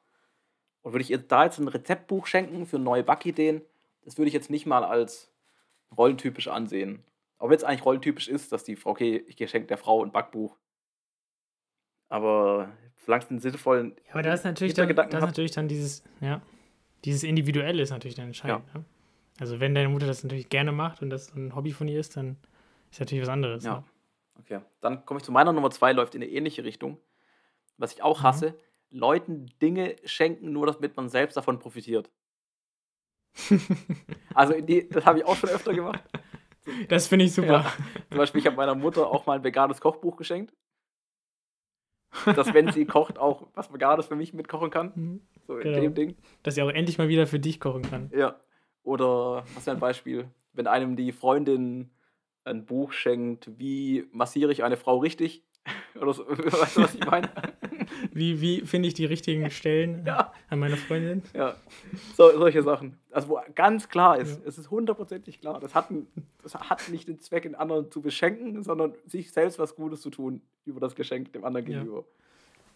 Und 0.82 0.92
würde 0.92 1.02
ich 1.02 1.10
ihr 1.10 1.18
da 1.18 1.44
jetzt 1.44 1.58
ein 1.58 1.68
Rezeptbuch 1.68 2.26
schenken 2.26 2.66
für 2.66 2.78
neue 2.78 3.04
Backideen, 3.04 3.62
das 4.04 4.16
würde 4.16 4.28
ich 4.28 4.34
jetzt 4.34 4.50
nicht 4.50 4.66
mal 4.66 4.84
als 4.84 5.30
rollentypisch 5.96 6.48
ansehen. 6.48 7.04
Auch 7.38 7.50
wenn 7.50 7.56
es 7.56 7.64
eigentlich 7.64 7.84
rollentypisch 7.84 8.28
ist, 8.28 8.52
dass 8.52 8.64
die 8.64 8.76
Frau, 8.76 8.90
okay, 8.90 9.24
ich 9.26 9.36
geschenke 9.36 9.68
der 9.68 9.78
Frau 9.78 10.02
ein 10.02 10.12
Backbuch. 10.12 10.56
Aber 12.08 12.70
verlangt 12.96 13.30
einen 13.30 13.38
sinnvollen. 13.38 13.94
Ja, 14.06 14.12
aber 14.14 14.22
da 14.22 14.32
ist 14.32 14.44
natürlich 14.44 14.74
dann, 14.74 14.88
das 14.94 15.06
ist 15.06 15.20
natürlich 15.20 15.52
dann 15.52 15.68
dieses, 15.68 16.02
ja, 16.20 16.40
dieses 17.04 17.22
Individuelle 17.22 17.82
ist 17.82 17.90
natürlich 17.90 18.16
dann 18.16 18.26
entscheidend. 18.26 18.74
Ne? 18.74 18.84
Also 19.38 19.60
wenn 19.60 19.74
deine 19.74 19.88
Mutter 19.88 20.06
das 20.06 20.24
natürlich 20.24 20.48
gerne 20.48 20.72
macht 20.72 21.02
und 21.02 21.10
das 21.10 21.34
ein 21.34 21.54
Hobby 21.54 21.72
von 21.72 21.86
ihr 21.86 22.00
ist, 22.00 22.16
dann 22.16 22.36
ist 22.90 23.00
natürlich 23.00 23.22
was 23.22 23.28
anderes. 23.28 23.64
Ja. 23.64 23.74
Ne? 23.78 23.84
Okay, 24.40 24.60
dann 24.80 25.04
komme 25.04 25.18
ich 25.18 25.24
zu 25.24 25.32
meiner 25.32 25.52
Nummer 25.52 25.70
zwei, 25.70 25.92
läuft 25.92 26.14
in 26.14 26.22
eine 26.22 26.30
ähnliche 26.30 26.64
Richtung. 26.64 26.98
Was 27.76 27.92
ich 27.92 28.02
auch 28.02 28.20
Mhm. 28.20 28.24
hasse, 28.24 28.54
Leuten 28.90 29.46
Dinge 29.60 29.96
schenken, 30.04 30.52
nur 30.52 30.66
damit 30.66 30.96
man 30.96 31.08
selbst 31.08 31.36
davon 31.36 31.58
profitiert. 31.58 32.10
Also 34.34 34.54
in 34.54 34.66
die, 34.66 34.88
das 34.88 35.04
habe 35.04 35.18
ich 35.18 35.24
auch 35.24 35.36
schon 35.36 35.50
öfter 35.50 35.74
gemacht. 35.74 36.02
Das 36.88 37.06
finde 37.08 37.24
ich 37.24 37.32
super. 37.32 37.46
Ja. 37.62 37.72
Zum 38.10 38.18
Beispiel, 38.18 38.40
ich 38.42 38.46
habe 38.46 38.56
meiner 38.56 38.74
Mutter 38.74 39.06
auch 39.06 39.24
mal 39.24 39.38
ein 39.38 39.42
veganes 39.44 39.80
Kochbuch 39.80 40.16
geschenkt. 40.18 40.52
Dass, 42.26 42.52
wenn 42.52 42.70
sie 42.72 42.84
kocht, 42.84 43.18
auch 43.18 43.48
was 43.54 43.72
Veganes 43.72 44.04
für 44.06 44.16
mich 44.16 44.34
mitkochen 44.34 44.68
kann. 44.70 44.92
Mhm. 44.94 45.20
So 45.46 45.56
in 45.56 45.62
Genau. 45.62 45.80
dem 45.80 45.94
Ding. 45.94 46.16
Dass 46.42 46.56
sie 46.56 46.62
auch 46.62 46.68
endlich 46.68 46.98
mal 46.98 47.08
wieder 47.08 47.26
für 47.26 47.38
dich 47.40 47.58
kochen 47.58 47.80
kann. 47.82 48.10
Ja. 48.14 48.38
Oder, 48.82 49.44
was 49.54 49.64
wäre 49.64 49.78
ein 49.78 49.80
Beispiel? 49.80 50.28
Wenn 50.52 50.66
einem 50.66 50.94
die 50.94 51.10
Freundin 51.12 51.90
ein 52.44 52.64
Buch 52.66 52.92
schenkt, 52.92 53.50
wie 53.58 54.06
massiere 54.12 54.52
ich 54.52 54.64
eine 54.64 54.76
Frau 54.76 54.98
richtig? 54.98 55.44
Oder 56.00 56.12
so, 56.14 56.26
weißt 56.28 56.76
du, 56.76 56.82
was 56.82 56.94
ich 56.94 57.04
meine? 57.04 57.28
Wie, 58.12 58.40
wie 58.40 58.60
finde 58.62 58.86
ich 58.88 58.94
die 58.94 59.06
richtigen 59.06 59.50
Stellen 59.50 60.04
Ja. 60.06 60.32
an 60.48 60.58
meiner 60.60 60.76
Freundin? 60.76 61.22
Ja, 61.34 61.56
so, 62.16 62.30
solche 62.38 62.62
Sachen. 62.62 62.98
Also 63.10 63.28
wo 63.30 63.40
ganz 63.54 63.88
klar 63.88 64.18
ist, 64.18 64.40
Ja. 64.40 64.46
es 64.48 64.58
ist 64.58 64.70
hundertprozentig 64.70 65.40
klar, 65.40 65.58
das 65.58 65.74
hat, 65.74 65.88
das 66.42 66.54
hat 66.54 66.88
nicht 66.90 67.08
den 67.08 67.18
Zweck, 67.18 67.42
den 67.44 67.54
anderen 67.54 67.90
zu 67.90 68.00
beschenken, 68.02 68.62
sondern 68.62 68.94
sich 69.06 69.32
selbst 69.32 69.58
was 69.58 69.74
Gutes 69.74 70.00
zu 70.00 70.10
tun 70.10 70.42
über 70.64 70.80
das 70.80 70.94
Geschenk 70.94 71.32
dem 71.32 71.44
anderen 71.44 71.66
Ja. 71.66 71.78
gegenüber. 71.78 72.04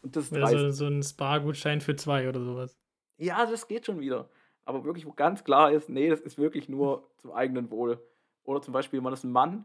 Und 0.03 0.17
das 0.17 0.25
ist 0.27 0.33
Oder 0.33 0.49
so, 0.49 0.71
so 0.71 0.87
ein 0.87 1.03
Spa-Gutschein 1.03 1.81
für 1.81 1.95
zwei 1.95 2.29
oder 2.29 2.41
sowas. 2.43 2.77
Ja, 3.19 3.47
das 3.47 3.69
geht 3.69 3.87
schon 3.87 4.01
wieder. 4.01 4.29
Aber 4.65 4.85
wirklich, 4.85 5.07
wo 5.07 5.13
ganz 5.13 5.45
klar 5.45 5.73
ist, 5.73 5.89
nee, 5.89 6.09
das 6.09 6.21
ist 6.21 6.39
wirklich 6.39 6.69
nur 6.69 7.09
zum 7.19 7.33
eigenen 7.33 7.71
Wohl. 7.71 8.01
Oder 8.45 8.63
zum 8.63 8.73
Beispiel, 8.73 9.01
man 9.01 9.13
ist 9.13 9.25
ein 9.25 9.33
Mann 9.33 9.65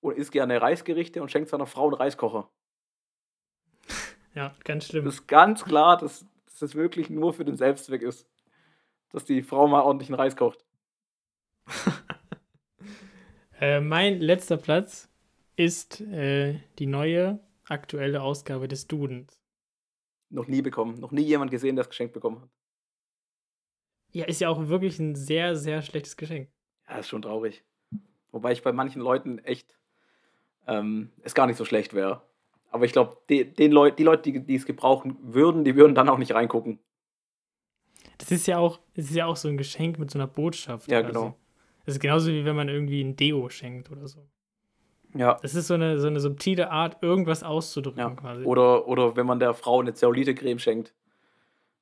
und 0.00 0.16
isst 0.16 0.32
gerne 0.32 0.60
Reisgerichte 0.60 1.22
und 1.22 1.30
schenkt 1.30 1.48
seiner 1.48 1.66
Frau 1.66 1.84
einen 1.84 1.94
Reiskocher. 1.94 2.48
Ja, 4.34 4.54
ganz 4.62 4.86
schlimm. 4.86 5.04
Das 5.04 5.14
ist 5.14 5.26
ganz 5.26 5.64
klar, 5.64 5.96
dass, 5.96 6.24
dass 6.44 6.58
das 6.60 6.74
wirklich 6.76 7.10
nur 7.10 7.32
für 7.32 7.44
den 7.44 7.56
Selbstzweck 7.56 8.02
ist. 8.02 8.28
Dass 9.10 9.24
die 9.24 9.42
Frau 9.42 9.66
mal 9.66 9.80
ordentlich 9.80 10.10
einen 10.10 10.20
Reis 10.20 10.36
kocht. 10.36 10.64
Äh, 13.60 13.80
mein 13.80 14.20
letzter 14.20 14.56
Platz 14.56 15.08
ist 15.56 16.00
äh, 16.00 16.60
die 16.78 16.86
neue 16.86 17.40
aktuelle 17.64 18.22
Ausgabe 18.22 18.68
des 18.68 18.86
Dudens. 18.86 19.40
Noch 20.30 20.46
nie 20.46 20.62
bekommen. 20.62 21.00
Noch 21.00 21.10
nie 21.10 21.22
jemand 21.22 21.50
gesehen, 21.50 21.74
der 21.74 21.84
das 21.84 21.90
geschenkt 21.90 22.14
bekommen 22.14 22.42
hat. 22.42 22.50
Ja, 24.12 24.26
ist 24.26 24.40
ja 24.40 24.48
auch 24.48 24.68
wirklich 24.68 24.98
ein 24.98 25.14
sehr, 25.14 25.56
sehr 25.56 25.82
schlechtes 25.82 26.16
Geschenk. 26.16 26.50
Ja, 26.88 26.98
ist 26.98 27.08
schon 27.08 27.22
traurig. 27.22 27.64
Wobei 28.38 28.52
ich 28.52 28.62
bei 28.62 28.72
manchen 28.72 29.02
Leuten 29.02 29.38
echt 29.40 29.76
ähm, 30.68 31.10
es 31.22 31.34
gar 31.34 31.48
nicht 31.48 31.56
so 31.56 31.64
schlecht 31.64 31.92
wäre. 31.92 32.22
Aber 32.70 32.84
ich 32.84 32.92
glaube, 32.92 33.16
die, 33.28 33.44
den 33.44 33.72
Leut, 33.72 33.98
die 33.98 34.04
Leute, 34.04 34.30
die, 34.30 34.38
die 34.38 34.54
es 34.54 34.64
gebrauchen 34.64 35.16
würden, 35.22 35.64
die 35.64 35.74
würden 35.74 35.96
dann 35.96 36.08
auch 36.08 36.18
nicht 36.18 36.34
reingucken. 36.34 36.78
Das 38.18 38.30
ist 38.30 38.46
ja 38.46 38.58
auch, 38.58 38.78
das 38.94 39.06
ist 39.06 39.16
ja 39.16 39.26
auch 39.26 39.36
so 39.36 39.48
ein 39.48 39.56
Geschenk 39.56 39.98
mit 39.98 40.12
so 40.12 40.18
einer 40.18 40.28
Botschaft. 40.28 40.88
Ja, 40.88 41.00
quasi. 41.00 41.12
genau. 41.12 41.36
Das 41.84 41.96
ist 41.96 42.00
genauso 42.00 42.28
wie 42.30 42.44
wenn 42.44 42.54
man 42.54 42.68
irgendwie 42.68 43.02
ein 43.02 43.16
Deo 43.16 43.48
schenkt 43.48 43.90
oder 43.90 44.06
so. 44.06 44.28
Ja. 45.14 45.38
Das 45.42 45.56
ist 45.56 45.66
so 45.66 45.74
eine, 45.74 45.98
so 45.98 46.06
eine 46.06 46.20
subtile 46.20 46.70
Art, 46.70 47.02
irgendwas 47.02 47.42
auszudrücken 47.42 47.98
ja. 47.98 48.10
quasi. 48.10 48.44
Oder, 48.44 48.86
oder 48.86 49.16
wenn 49.16 49.26
man 49.26 49.40
der 49.40 49.54
Frau 49.54 49.80
eine 49.80 49.94
Zellulite-Creme 49.94 50.60
schenkt. 50.60 50.94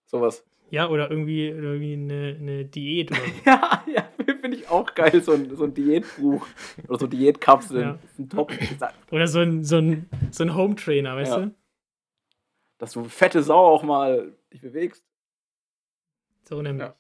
Sowas. 0.07 0.47
ja, 0.71 0.89
oder 0.89 1.11
irgendwie, 1.11 1.49
irgendwie 1.49 1.95
eine, 1.95 2.37
eine 2.41 2.65
Diät 2.65 3.11
oder 3.11 3.21
so. 3.21 3.27
Ja, 3.45 3.85
ja, 3.93 4.06
finde 4.47 4.59
ich 4.59 4.69
auch 4.69 4.95
geil, 4.95 5.21
so 5.23 5.33
ein, 5.33 5.57
so 5.57 5.65
ein 5.65 5.75
Diätbuch 5.75 6.47
oder 6.87 6.99
so 7.01 7.07
Diätkapseln. 7.09 7.83
Ja. 7.83 7.99
Ein 8.17 8.29
Top. 8.29 8.53
Oder 9.11 9.27
so 9.27 9.41
ein, 9.41 9.65
so 9.65 9.79
ein, 9.79 10.09
so 10.31 10.45
ein 10.45 10.55
Home-Trainer, 10.55 11.17
weißt 11.17 11.33
Ja. 11.33 11.39
du? 11.41 11.55
Dass 12.79 12.93
du 12.93 13.05
fette 13.05 13.43
Sau 13.43 13.59
auch 13.59 13.83
mal 13.83 14.33
dich 14.53 14.61
bewegst. 14.61 15.05
So 16.45 16.63
nämlich. 16.63 16.87
Ja. 16.87 16.95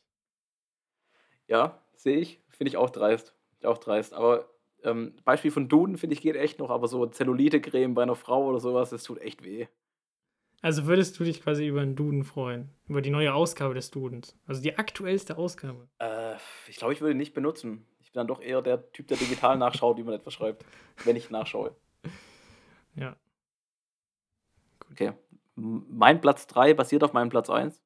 Ja, 1.46 1.82
sehe 1.94 2.16
ich. 2.16 2.40
Finde 2.48 2.70
ich 2.70 2.76
auch 2.76 2.90
dreist. 2.90 3.36
Ich 3.60 3.66
auch 3.66 3.78
dreist. 3.78 4.12
Aber 4.12 4.48
ähm, 4.82 5.14
Beispiel 5.24 5.52
von 5.52 5.68
Duden, 5.68 5.98
finde 5.98 6.14
ich, 6.14 6.22
geht 6.22 6.34
echt 6.34 6.58
noch. 6.58 6.70
Aber 6.70 6.88
so 6.88 7.06
Zellulite-Creme 7.06 7.94
bei 7.94 8.02
einer 8.02 8.16
Frau 8.16 8.46
oder 8.46 8.58
sowas, 8.58 8.90
das 8.90 9.04
tut 9.04 9.20
echt 9.20 9.44
weh. 9.44 9.68
Also 10.62 10.86
würdest 10.86 11.20
du 11.20 11.24
dich 11.24 11.42
quasi 11.42 11.68
über 11.68 11.82
einen 11.82 11.94
Duden 11.94 12.24
freuen? 12.24 12.70
Über 12.88 13.02
die 13.02 13.10
neue 13.10 13.34
Ausgabe 13.34 13.74
des 13.74 13.90
Dudens? 13.92 14.36
Also 14.46 14.62
die 14.62 14.76
aktuellste 14.78 15.36
Ausgabe. 15.38 15.86
Äh, 15.98 16.06
ich 16.68 16.76
glaube, 16.76 16.92
ich 16.92 17.00
würde 17.00 17.12
ihn 17.12 17.18
nicht 17.18 17.34
benutzen. 17.34 17.86
Ich 18.00 18.12
bin 18.12 18.20
dann 18.20 18.26
doch 18.28 18.40
eher 18.40 18.62
der 18.62 18.90
Typ, 18.92 19.08
der 19.08 19.16
digital 19.16 19.58
nachschaut, 19.58 19.96
wie 19.96 20.02
man 20.02 20.14
etwas 20.14 20.34
schreibt. 20.34 20.64
Wenn 21.04 21.16
ich 21.16 21.30
nachschaue. 21.30 21.74
Ja. 22.94 23.16
Okay. 24.90 25.12
M- 25.56 25.86
Mein 25.88 26.20
Platz 26.20 26.46
3 26.46 26.74
basiert 26.74 27.04
auf 27.04 27.12
meinem 27.12 27.28
Platz 27.28 27.50
1. 27.50 27.82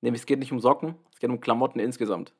Nämlich, 0.00 0.22
es 0.22 0.26
geht 0.26 0.38
nicht 0.38 0.52
um 0.52 0.60
Socken, 0.60 0.94
es 1.12 1.18
geht 1.18 1.30
um 1.30 1.40
Klamotten 1.40 1.80
insgesamt. 1.80 2.34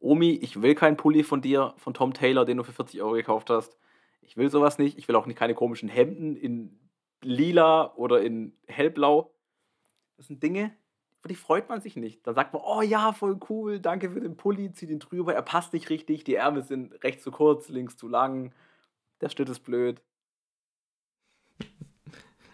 Omi, 0.00 0.32
ich 0.32 0.62
will 0.62 0.74
keinen 0.74 0.96
Pulli 0.96 1.22
von 1.22 1.42
dir, 1.42 1.74
von 1.76 1.94
Tom 1.94 2.14
Taylor, 2.14 2.44
den 2.44 2.56
du 2.56 2.64
für 2.64 2.72
40 2.72 3.00
Euro 3.02 3.12
gekauft 3.12 3.50
hast. 3.50 3.76
Ich 4.20 4.36
will 4.36 4.50
sowas 4.50 4.78
nicht. 4.78 4.98
Ich 4.98 5.06
will 5.06 5.14
auch 5.16 5.26
nicht 5.26 5.38
keine 5.38 5.54
komischen 5.54 5.88
Hemden 5.88 6.34
in 6.36 6.80
lila 7.22 7.94
oder 7.94 8.22
in 8.22 8.56
hellblau. 8.66 9.34
Das 10.16 10.26
sind 10.26 10.42
Dinge, 10.42 10.76
über 11.22 11.28
die 11.28 11.36
freut 11.36 11.68
man 11.68 11.80
sich 11.80 11.94
nicht. 11.94 12.26
Dann 12.26 12.34
sagt 12.34 12.52
man, 12.52 12.62
oh 12.64 12.82
ja, 12.82 13.12
voll 13.12 13.38
cool, 13.48 13.78
danke 13.78 14.10
für 14.10 14.20
den 14.20 14.36
Pulli, 14.36 14.72
zieh 14.72 14.88
den 14.88 14.98
drüber, 14.98 15.32
er 15.32 15.42
passt 15.42 15.72
nicht 15.72 15.88
richtig, 15.88 16.24
die 16.24 16.34
Ärmel 16.34 16.64
sind 16.64 16.92
rechts 17.04 17.22
zu 17.22 17.30
kurz, 17.30 17.68
links 17.68 17.96
zu 17.96 18.08
lang, 18.08 18.52
der 19.20 19.28
Schnitt 19.28 19.48
ist 19.48 19.60
blöd. 19.60 20.02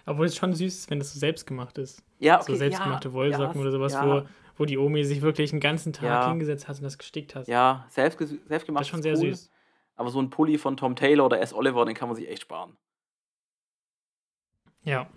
Obwohl 0.05 0.27
es 0.27 0.37
schon 0.37 0.55
süß 0.55 0.75
ist, 0.75 0.91
wenn 0.91 0.99
das 0.99 1.15
so 1.15 1.19
selbstgemacht 1.19 1.79
ist. 1.79 2.03
Ja, 2.19 2.43
so 2.43 2.55
selbstgemachte 2.55 3.15
Wollsocken 3.15 3.55
ja, 3.55 3.61
oder 3.63 3.71
sowas, 3.71 3.95
ja, 3.95 4.07
wo, 4.07 4.29
wo 4.59 4.65
die 4.67 4.77
Omi 4.77 5.03
sich 5.05 5.23
wirklich 5.23 5.53
einen 5.53 5.61
ganzen 5.61 5.95
Tag 5.95 6.05
Ja. 6.05 6.29
hingesetzt 6.29 6.69
hat 6.69 6.77
und 6.77 6.83
das 6.83 6.99
gestickt 6.99 7.35
hat. 7.35 7.49
Ja, 7.49 7.87
selbst, 7.89 8.19
selbstgemacht 8.19 8.83
das 8.83 8.87
ist 8.87 8.91
schon 8.91 9.03
sehr 9.03 9.15
cool, 9.15 9.35
süß. 9.35 9.51
Aber 9.97 10.11
so 10.11 10.21
ein 10.21 10.29
Pulli 10.29 10.59
von 10.59 10.77
Tom 10.77 10.95
Taylor 10.95 11.25
oder 11.25 11.41
S. 11.41 11.55
Oliver, 11.55 11.87
den 11.87 11.95
kann 11.95 12.09
man 12.09 12.17
sich 12.17 12.29
echt 12.29 12.43
sparen. 12.43 12.77
Ja. 14.83 15.09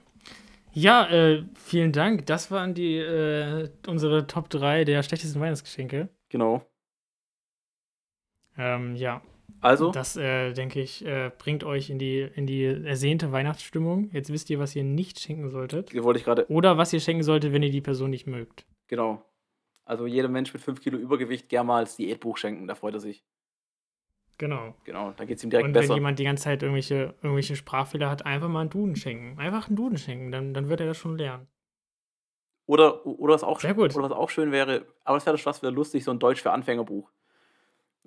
Ja, 0.73 1.07
äh, 1.09 1.43
vielen 1.55 1.91
Dank. 1.91 2.25
Das 2.25 2.49
waren 2.51 2.73
die 2.73 2.95
äh, 2.97 3.69
unsere 3.87 4.27
Top 4.27 4.49
3 4.49 4.85
der 4.85 5.03
schlechtesten 5.03 5.39
Weihnachtsgeschenke. 5.39 6.09
Genau. 6.29 6.65
Ähm, 8.57 8.95
ja, 8.95 9.21
Also, 9.61 9.91
das 9.91 10.15
äh, 10.17 10.53
denke 10.53 10.81
ich 10.81 11.05
äh, 11.05 11.31
bringt 11.37 11.63
euch 11.63 11.89
in 11.89 11.99
die 11.99 12.21
in 12.35 12.45
die 12.47 12.63
ersehnte 12.65 13.31
Weihnachtsstimmung. 13.31 14.09
Jetzt 14.13 14.31
wisst 14.31 14.49
ihr, 14.49 14.59
was 14.59 14.75
ihr 14.75 14.83
nicht 14.83 15.19
schenken 15.19 15.49
solltet 15.49 15.93
wollte 16.03 16.19
ich 16.19 16.25
gerade, 16.25 16.49
oder 16.49 16.77
was 16.77 16.93
ihr 16.93 16.99
schenken 16.99 17.23
solltet, 17.23 17.53
wenn 17.53 17.63
ihr 17.63 17.71
die 17.71 17.81
Person 17.81 18.09
nicht 18.09 18.27
mögt. 18.27 18.65
genau. 18.87 19.25
Also 19.83 20.05
jeder 20.05 20.29
Mensch 20.29 20.53
mit 20.53 20.61
5 20.61 20.79
Kilo 20.79 20.97
Übergewicht 20.97 21.49
gerne 21.49 21.67
mal 21.67 21.79
als 21.79 21.97
Diätbuch 21.97 22.37
schenken, 22.37 22.67
da 22.67 22.75
freut 22.75 22.93
er 22.93 22.99
sich. 23.01 23.25
Genau. 24.41 24.73
Genau, 24.85 25.13
dann 25.15 25.27
geht 25.27 25.37
es 25.37 25.43
ihm 25.43 25.51
direkt 25.51 25.67
Und 25.67 25.75
wenn 25.75 25.81
besser. 25.81 25.93
jemand 25.93 26.17
die 26.17 26.23
ganze 26.23 26.45
Zeit 26.45 26.63
irgendwelche, 26.63 27.13
irgendwelche 27.21 27.55
Sprachfehler 27.55 28.09
hat, 28.09 28.25
einfach 28.25 28.47
mal 28.49 28.61
einen 28.61 28.71
Duden 28.71 28.95
schenken. 28.95 29.37
Einfach 29.39 29.67
einen 29.67 29.75
Duden 29.75 29.99
schenken, 29.99 30.31
dann, 30.31 30.55
dann 30.55 30.67
wird 30.67 30.79
er 30.81 30.87
das 30.87 30.97
schon 30.97 31.15
lernen. 31.15 31.47
Oder, 32.65 33.05
oder, 33.05 33.35
was 33.35 33.43
auch, 33.43 33.59
Sehr 33.59 33.75
gut. 33.75 33.93
oder 33.95 34.05
was 34.05 34.11
auch 34.11 34.31
schön 34.31 34.51
wäre, 34.51 34.85
aber 35.03 35.17
das 35.17 35.25
wäre 35.27 35.37
das 35.37 35.45
was 35.45 35.61
wieder 35.61 35.71
lustig, 35.71 36.03
so 36.03 36.09
ein 36.11 36.17
Deutsch 36.17 36.41
für 36.41 36.51
Anfängerbuch. 36.51 37.07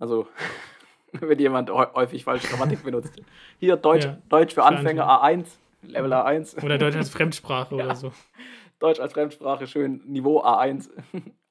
Also, 0.01 0.27
wenn 1.13 1.39
jemand 1.39 1.71
häu- 1.71 1.93
häufig 1.95 2.25
falsche 2.25 2.49
Grammatik 2.49 2.83
benutzt. 2.83 3.15
Hier, 3.61 3.77
Deutsch, 3.77 4.05
Ja, 4.07 4.19
Deutsch 4.29 4.55
für 4.55 4.63
für 4.63 4.67
Anfänger 4.67 5.07
A1, 5.09 5.47
Level 5.83 6.13
A1. 6.13 6.65
Oder 6.65 6.79
Deutsch 6.79 6.97
als 6.97 7.11
Fremdsprache 7.11 7.77
Ja. 7.77 7.85
oder 7.85 7.95
so. 7.95 8.13
Deutsch 8.81 8.99
als 8.99 9.13
Fremdsprache, 9.13 9.69
schön 9.69 10.03
Niveau 10.07 10.43
A1. 10.43 10.91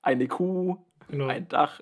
Eine 0.01 0.27
Kuh, 0.27 0.77
Genau. 1.07 1.27
ein 1.27 1.47
Dach. 1.47 1.79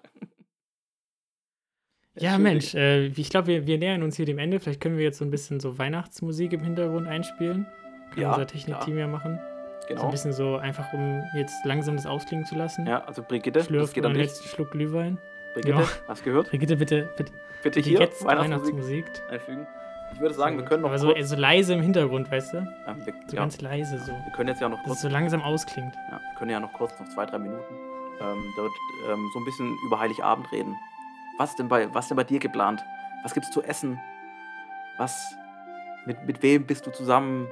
Ja. 2.16 2.38
Mensch, 2.38 2.76
äh, 2.76 3.06
ich 3.08 3.30
glaube, 3.30 3.48
wir, 3.48 3.68
wir 3.68 3.78
nähern 3.78 4.04
uns 4.04 4.18
hier 4.18 4.26
dem 4.26 4.38
Ende. 4.38 4.60
Vielleicht 4.60 4.82
können 4.82 4.98
wir 4.98 5.04
jetzt 5.04 5.18
so 5.20 5.26
ein 5.26 5.32
bisschen 5.32 5.60
so 5.60 5.78
Weihnachtsmusik 5.78 6.52
im 6.54 6.62
Hintergrund 6.64 7.08
einspielen. 7.08 7.66
Kann 8.14 8.22
Ja, 8.22 8.30
unser 8.32 8.48
Technikteam 8.48 8.98
ja 8.98 9.08
machen. 9.08 9.40
So 9.82 9.88
Genau. 9.88 10.04
ein 10.06 10.12
bisschen 10.12 10.32
so 10.34 10.56
einfach, 10.58 10.92
um 10.94 11.24
jetzt 11.36 11.56
langsam 11.66 11.96
das 11.96 12.06
ausklingen 12.06 12.46
zu 12.46 12.56
lassen. 12.56 12.86
Ja, 12.86 13.04
also 13.06 13.24
Brigitte, 13.24 13.60
das 13.60 13.68
Schlürf 13.68 13.94
geht 13.94 14.06
dich. 14.06 14.14
letzten 14.14 14.48
Schluck 14.48 14.72
Glühwein. 14.72 15.18
Brigitte, 15.54 15.80
Ja. 15.82 15.88
hast 16.08 16.22
du 16.22 16.26
gehört? 16.26 16.50
Brigitte, 16.50 16.78
bitte, 16.78 17.10
bitte, 17.18 17.32
Bitte 17.64 17.80
hier 17.82 18.00
jetzt 18.00 18.24
Weihnachtsmusik 18.24 18.74
Weihnachtsmusik. 18.76 19.06
einfügen. 19.32 19.68
Ich 20.14 20.20
würde 20.20 20.34
sagen, 20.36 20.58
wir 20.58 20.66
können 20.66 20.82
noch 20.84 20.90
Aber 20.90 21.00
so, 21.00 21.14
kurz, 21.14 21.30
so 21.30 21.36
leise 21.36 21.74
im 21.74 21.82
Hintergrund, 21.82 22.30
weißt 22.32 22.54
du? 22.54 22.58
ja, 22.58 22.96
wir, 23.06 23.14
So 23.28 23.36
ja, 23.36 23.42
ganz 23.42 23.60
leise 23.62 23.98
so. 24.00 24.12
wir 24.12 24.32
können 24.34 24.50
jetzt 24.50 24.62
ja 24.62 24.68
noch 24.70 24.78
Dass 24.80 24.86
es 24.86 24.88
kurz 24.90 25.02
so 25.02 25.08
langsam 25.10 25.42
ausklingt. 25.42 25.94
Ja, 26.10 26.20
wir 26.20 26.38
können 26.38 26.52
ja 26.52 26.60
noch 26.60 26.72
kurz, 26.74 26.98
noch 27.00 27.08
zwei, 27.10 27.26
drei 27.26 27.38
Minuten, 27.40 27.74
ähm, 28.22 28.44
da 28.56 28.64
wird 28.64 28.72
ähm, 29.10 29.30
so 29.34 29.40
ein 29.40 29.46
bisschen 29.46 29.76
über 29.88 30.00
Heiligabend 30.00 30.50
reden. 30.52 30.76
Was 31.38 31.56
denn 31.56 31.68
bei, 31.68 31.94
was 31.94 32.08
denn 32.08 32.18
bei 32.18 32.24
dir 32.24 32.40
geplant? 32.40 32.84
Was 33.24 33.34
gibt's 33.34 33.52
zu 33.52 33.64
essen? 33.64 34.00
Was, 34.98 35.36
mit, 36.06 36.26
mit 36.26 36.44
wem 36.44 36.66
bist 36.66 36.86
du 36.86 36.92
zusammen? 36.92 37.48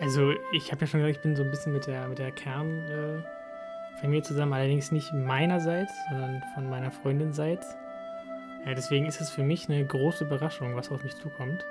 Also, 0.00 0.32
ich 0.52 0.72
habe 0.72 0.80
ja 0.80 0.86
schon 0.86 1.00
gesagt, 1.00 1.16
ich 1.16 1.22
bin 1.22 1.36
so 1.36 1.44
ein 1.44 1.50
bisschen 1.50 1.72
mit 1.72 1.86
der, 1.86 2.08
mit 2.08 2.18
der 2.18 2.32
Kernfamilie 2.32 3.24
äh, 4.02 4.22
zusammen, 4.22 4.52
allerdings 4.52 4.90
nicht 4.90 5.12
meinerseits, 5.12 5.92
sondern 6.10 6.42
von 6.54 6.68
meiner 6.68 6.90
Freundin 6.90 7.32
seits. 7.32 7.76
Ja, 8.66 8.74
deswegen 8.74 9.06
ist 9.06 9.20
es 9.20 9.30
für 9.30 9.42
mich 9.42 9.68
eine 9.68 9.84
große 9.84 10.24
Überraschung, 10.24 10.76
was 10.76 10.90
auf 10.90 11.02
mich 11.04 11.16
zukommt. 11.16 11.64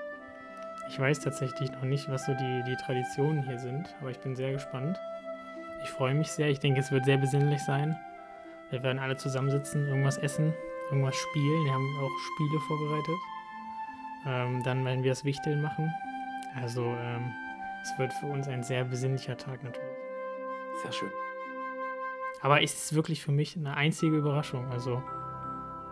Ich 0.89 0.99
weiß 0.99 1.19
tatsächlich 1.21 1.71
noch 1.71 1.83
nicht, 1.83 2.09
was 2.09 2.25
so 2.25 2.33
die, 2.33 2.63
die 2.67 2.75
Traditionen 2.75 3.43
hier 3.43 3.59
sind, 3.59 3.95
aber 4.01 4.11
ich 4.11 4.19
bin 4.19 4.35
sehr 4.35 4.51
gespannt. 4.51 4.99
Ich 5.83 5.89
freue 5.89 6.13
mich 6.13 6.31
sehr. 6.31 6.49
Ich 6.49 6.59
denke, 6.59 6.79
es 6.79 6.91
wird 6.91 7.05
sehr 7.05 7.17
besinnlich 7.17 7.63
sein. 7.63 7.97
Wir 8.71 8.81
werden 8.84 8.99
alle 8.99 9.17
zusammensitzen, 9.17 9.88
irgendwas 9.88 10.17
essen, 10.17 10.53
irgendwas 10.89 11.15
spielen. 11.15 11.65
Wir 11.65 11.73
haben 11.73 11.97
auch 11.99 12.17
Spiele 12.19 12.60
vorbereitet. 12.67 13.15
Ähm, 14.25 14.63
dann 14.63 14.86
werden 14.86 15.03
wir 15.03 15.12
das 15.12 15.25
Wichteln 15.25 15.62
machen. 15.62 15.93
Also, 16.55 16.84
ähm, 16.84 17.31
es 17.84 17.97
wird 17.99 18.13
für 18.13 18.27
uns 18.27 18.47
ein 18.47 18.63
sehr 18.63 18.84
besinnlicher 18.86 19.38
Tag 19.38 19.63
natürlich. 19.63 19.97
Sehr 20.84 20.91
schön. 20.91 21.12
Aber 22.41 22.63
es 22.63 22.73
ist 22.73 22.95
wirklich 22.95 23.21
für 23.21 23.31
mich 23.31 23.55
eine 23.57 23.75
einzige 23.75 24.15
Überraschung. 24.17 24.69
Also, 24.71 25.03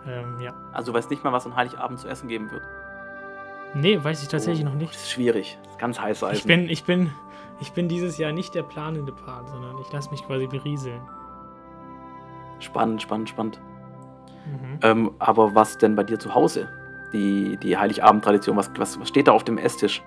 ähm, 0.07 0.39
ja. 0.39 0.53
Also 0.71 0.91
du 0.91 0.97
weißt 0.97 1.09
nicht 1.09 1.23
mal, 1.23 1.33
was 1.33 1.45
an 1.45 1.55
Heiligabend 1.55 1.99
zu 1.99 2.07
essen 2.07 2.27
geben 2.27 2.49
wird. 2.49 2.63
Nee, 3.75 4.01
weiß 4.03 4.23
ich 4.23 4.29
tatsächlich 4.29 4.65
Oh, 4.65 4.69
noch 4.69 4.75
nicht. 4.75 4.93
Das 4.93 5.03
ist 5.03 5.11
schwierig. 5.11 5.57
Das 5.63 5.73
ist 5.73 5.79
ganz 5.79 5.99
heiß 5.99 6.23
Eisen. 6.23 6.37
Ich 6.37 6.45
bin, 6.45 6.69
ich 6.69 6.83
bin, 6.85 7.11
ich 7.59 7.71
bin 7.73 7.87
dieses 7.87 8.17
Jahr 8.17 8.31
nicht 8.31 8.55
der 8.55 8.63
planende 8.63 9.11
Part, 9.11 9.49
sondern 9.49 9.77
ich 9.79 9.91
lasse 9.91 10.09
mich 10.11 10.23
quasi 10.25 10.47
berieseln. 10.47 11.01
Spannend, 12.59 13.01
spannend, 13.01 13.29
spannend. 13.29 13.59
Mhm. 14.45 14.79
Ähm, 14.81 15.11
aber 15.19 15.55
was 15.55 15.77
denn 15.77 15.95
bei 15.95 16.03
dir 16.03 16.19
zu 16.19 16.33
Hause? 16.33 16.67
Die, 17.13 17.57
die 17.57 17.77
Heiligabend-Tradition, 17.77 18.55
was, 18.55 18.69
was, 18.77 18.99
was 18.99 19.07
steht 19.09 19.27
da 19.27 19.31
auf 19.31 19.43
dem 19.43 19.57
Esstisch? 19.57 20.03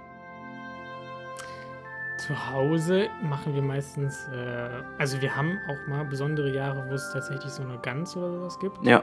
Zu 2.19 2.53
Hause 2.53 3.09
machen 3.23 3.55
wir 3.55 3.63
meistens, 3.63 4.29
äh, 4.29 4.69
also 4.99 5.21
wir 5.21 5.35
haben 5.35 5.59
auch 5.69 5.89
mal 5.89 6.05
besondere 6.05 6.51
Jahre, 6.55 6.85
wo 6.89 6.95
es 6.95 7.11
tatsächlich 7.13 7.51
so 7.53 7.63
eine 7.63 7.79
Gans 7.79 8.17
oder 8.17 8.31
sowas 8.31 8.59
gibt. 8.61 8.85
Ja, 8.85 9.03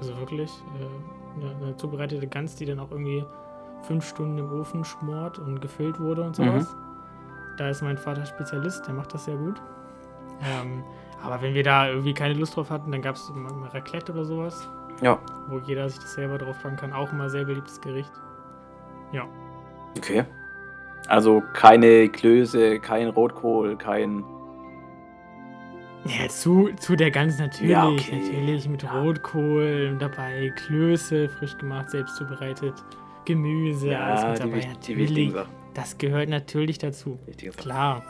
Also 0.00 0.16
wirklich 0.16 0.50
äh, 0.80 1.44
eine, 1.44 1.54
eine 1.56 1.76
zubereitete 1.76 2.26
Gans, 2.26 2.56
die 2.56 2.64
dann 2.64 2.80
auch 2.80 2.90
irgendwie 2.90 3.24
fünf 3.82 4.08
Stunden 4.08 4.38
im 4.38 4.50
Ofen 4.50 4.84
schmort 4.84 5.38
und 5.38 5.60
gefüllt 5.60 6.00
wurde 6.00 6.22
und 6.22 6.36
sowas. 6.36 6.74
Da 7.58 7.68
ist 7.68 7.82
mein 7.82 7.98
Vater 7.98 8.24
Spezialist, 8.24 8.86
der 8.86 8.94
macht 8.94 9.12
das 9.12 9.26
sehr 9.26 9.36
gut. 9.36 9.60
Ähm, 10.42 10.82
aber 11.22 11.42
wenn 11.42 11.54
wir 11.54 11.62
da 11.62 11.88
irgendwie 11.88 12.14
keine 12.14 12.34
Lust 12.34 12.56
drauf 12.56 12.70
hatten, 12.70 12.92
dann 12.92 13.02
gab 13.02 13.16
es 13.16 13.32
Raclette 13.72 14.12
oder 14.12 14.24
sowas, 14.24 14.68
ja. 15.02 15.18
wo 15.48 15.58
jeder 15.58 15.88
sich 15.88 15.98
das 15.98 16.14
selber 16.14 16.38
drauf 16.38 16.56
packen 16.62 16.76
kann. 16.76 16.92
Auch 16.92 17.12
immer 17.12 17.28
sehr 17.28 17.44
beliebtes 17.44 17.80
Gericht. 17.80 18.12
Okay. 19.96 20.24
Also 21.08 21.42
keine 21.54 22.08
Klöße, 22.08 22.80
kein 22.80 23.08
Rotkohl, 23.08 23.76
kein. 23.76 24.24
Ja, 26.04 26.28
zu, 26.28 26.70
zu 26.78 26.96
der 26.96 27.10
Gans 27.10 27.38
natürlich. 27.38 27.70
Ja, 27.70 27.88
okay. 27.88 28.20
Natürlich 28.22 28.68
mit 28.68 28.82
Ja. 28.82 29.00
Rotkohl 29.00 29.96
dabei, 29.98 30.52
Klöße, 30.54 31.28
frisch 31.28 31.56
gemacht, 31.58 31.90
selbst 31.90 32.16
zubereitet, 32.16 32.74
Gemüse, 33.24 33.98
alles 33.98 34.24
mit 34.24 34.38
die, 34.38 34.42
dabei. 34.42 34.60
die 34.60 34.66
natürlich. 34.68 35.32
Sachen. 35.32 35.52
Das 35.74 35.98
gehört 35.98 36.28
natürlich 36.28 36.78
dazu. 36.78 37.18
Klar. 37.56 38.02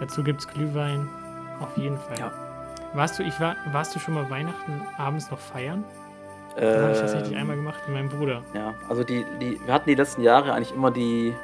Dazu 0.00 0.22
gibt 0.22 0.40
es 0.40 0.48
Glühwein. 0.48 1.08
Auf 1.60 1.76
jeden 1.76 1.98
Fall. 1.98 2.18
Ja. 2.18 2.32
Warst 2.94 3.18
du, 3.18 3.22
ich 3.22 3.38
war, 3.40 3.56
warst 3.72 3.94
du 3.94 3.98
schon 3.98 4.14
mal 4.14 4.28
Weihnachten 4.30 4.82
abends 4.96 5.30
noch 5.30 5.38
feiern? 5.38 5.84
Das 6.56 6.82
habe 6.82 6.92
ich 6.92 6.98
tatsächlich 6.98 7.36
einmal 7.36 7.56
gemacht 7.56 7.78
mit 7.86 7.96
meinem 7.96 8.08
Bruder. 8.08 8.42
Ja, 8.54 8.74
also 8.88 9.04
die, 9.04 9.24
die, 9.40 9.60
wir 9.64 9.72
hatten 9.74 9.88
die 9.88 9.94
letzten 9.94 10.22
Jahre 10.22 10.52
eigentlich 10.54 10.74
immer 10.74 10.90
die, 10.90 11.34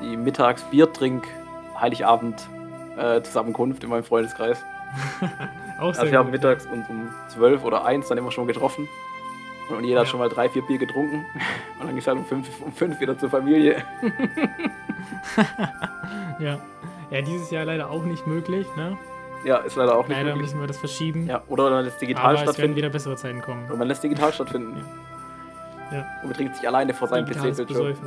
die 0.00 0.16
Mittags-Biertrink, 0.16 1.26
Heiligabend 1.78 2.42
äh, 2.96 3.20
Zusammenkunft 3.22 3.84
in 3.84 3.90
meinem 3.90 4.02
Freundeskreis. 4.04 4.58
Auch 5.78 5.88
Also 5.88 6.10
wir 6.10 6.18
haben 6.18 6.30
mittags 6.30 6.66
uns 6.66 6.88
um 6.88 7.08
12 7.28 7.62
oder 7.64 7.84
1 7.84 8.08
dann 8.08 8.18
immer 8.18 8.32
schon 8.32 8.46
getroffen. 8.46 8.88
Und 9.70 9.84
jeder 9.84 10.00
hat 10.00 10.06
Ja. 10.06 10.10
schon 10.10 10.20
mal 10.20 10.28
drei, 10.28 10.48
vier 10.48 10.62
Bier 10.62 10.78
getrunken. 10.78 11.24
Und 11.80 11.86
dann 11.86 11.94
gesagt 11.94 12.16
um 12.16 12.24
5 12.24 12.48
um 12.62 12.72
fünf 12.72 13.00
wieder 13.00 13.16
zur 13.18 13.30
Familie. 13.30 13.82
Ja. 16.40 16.58
ja, 17.10 17.22
dieses 17.22 17.50
Jahr 17.50 17.64
leider 17.64 17.90
auch 17.90 18.02
nicht 18.04 18.26
möglich. 18.26 18.66
Ne? 18.76 18.96
Ja, 19.44 19.58
ist 19.58 19.76
leider 19.76 19.94
auch 19.96 20.08
nicht 20.08 20.16
Leider 20.16 20.30
möglich. 20.30 20.42
müssen 20.42 20.60
wir 20.60 20.66
das 20.66 20.78
verschieben. 20.78 21.26
Ja, 21.26 21.42
oder 21.48 21.70
man 21.70 21.84
lässt 21.84 22.00
digital 22.00 22.24
aber 22.24 22.32
es 22.32 22.38
werden 22.40 22.48
stattfinden. 22.54 22.76
wieder 22.76 22.88
bessere 22.88 23.16
Zeiten 23.16 23.42
kommen. 23.42 23.66
Oder 23.66 23.76
man 23.76 23.88
lässt 23.88 24.02
digital 24.02 24.32
stattfinden. 24.32 24.82
Ja. 25.92 26.04
Und 26.22 26.28
betrinkt 26.28 26.56
sich 26.56 26.66
alleine 26.66 26.94
vor 26.94 27.08
seinem 27.08 27.26
PC-Bildschirm. 27.26 27.96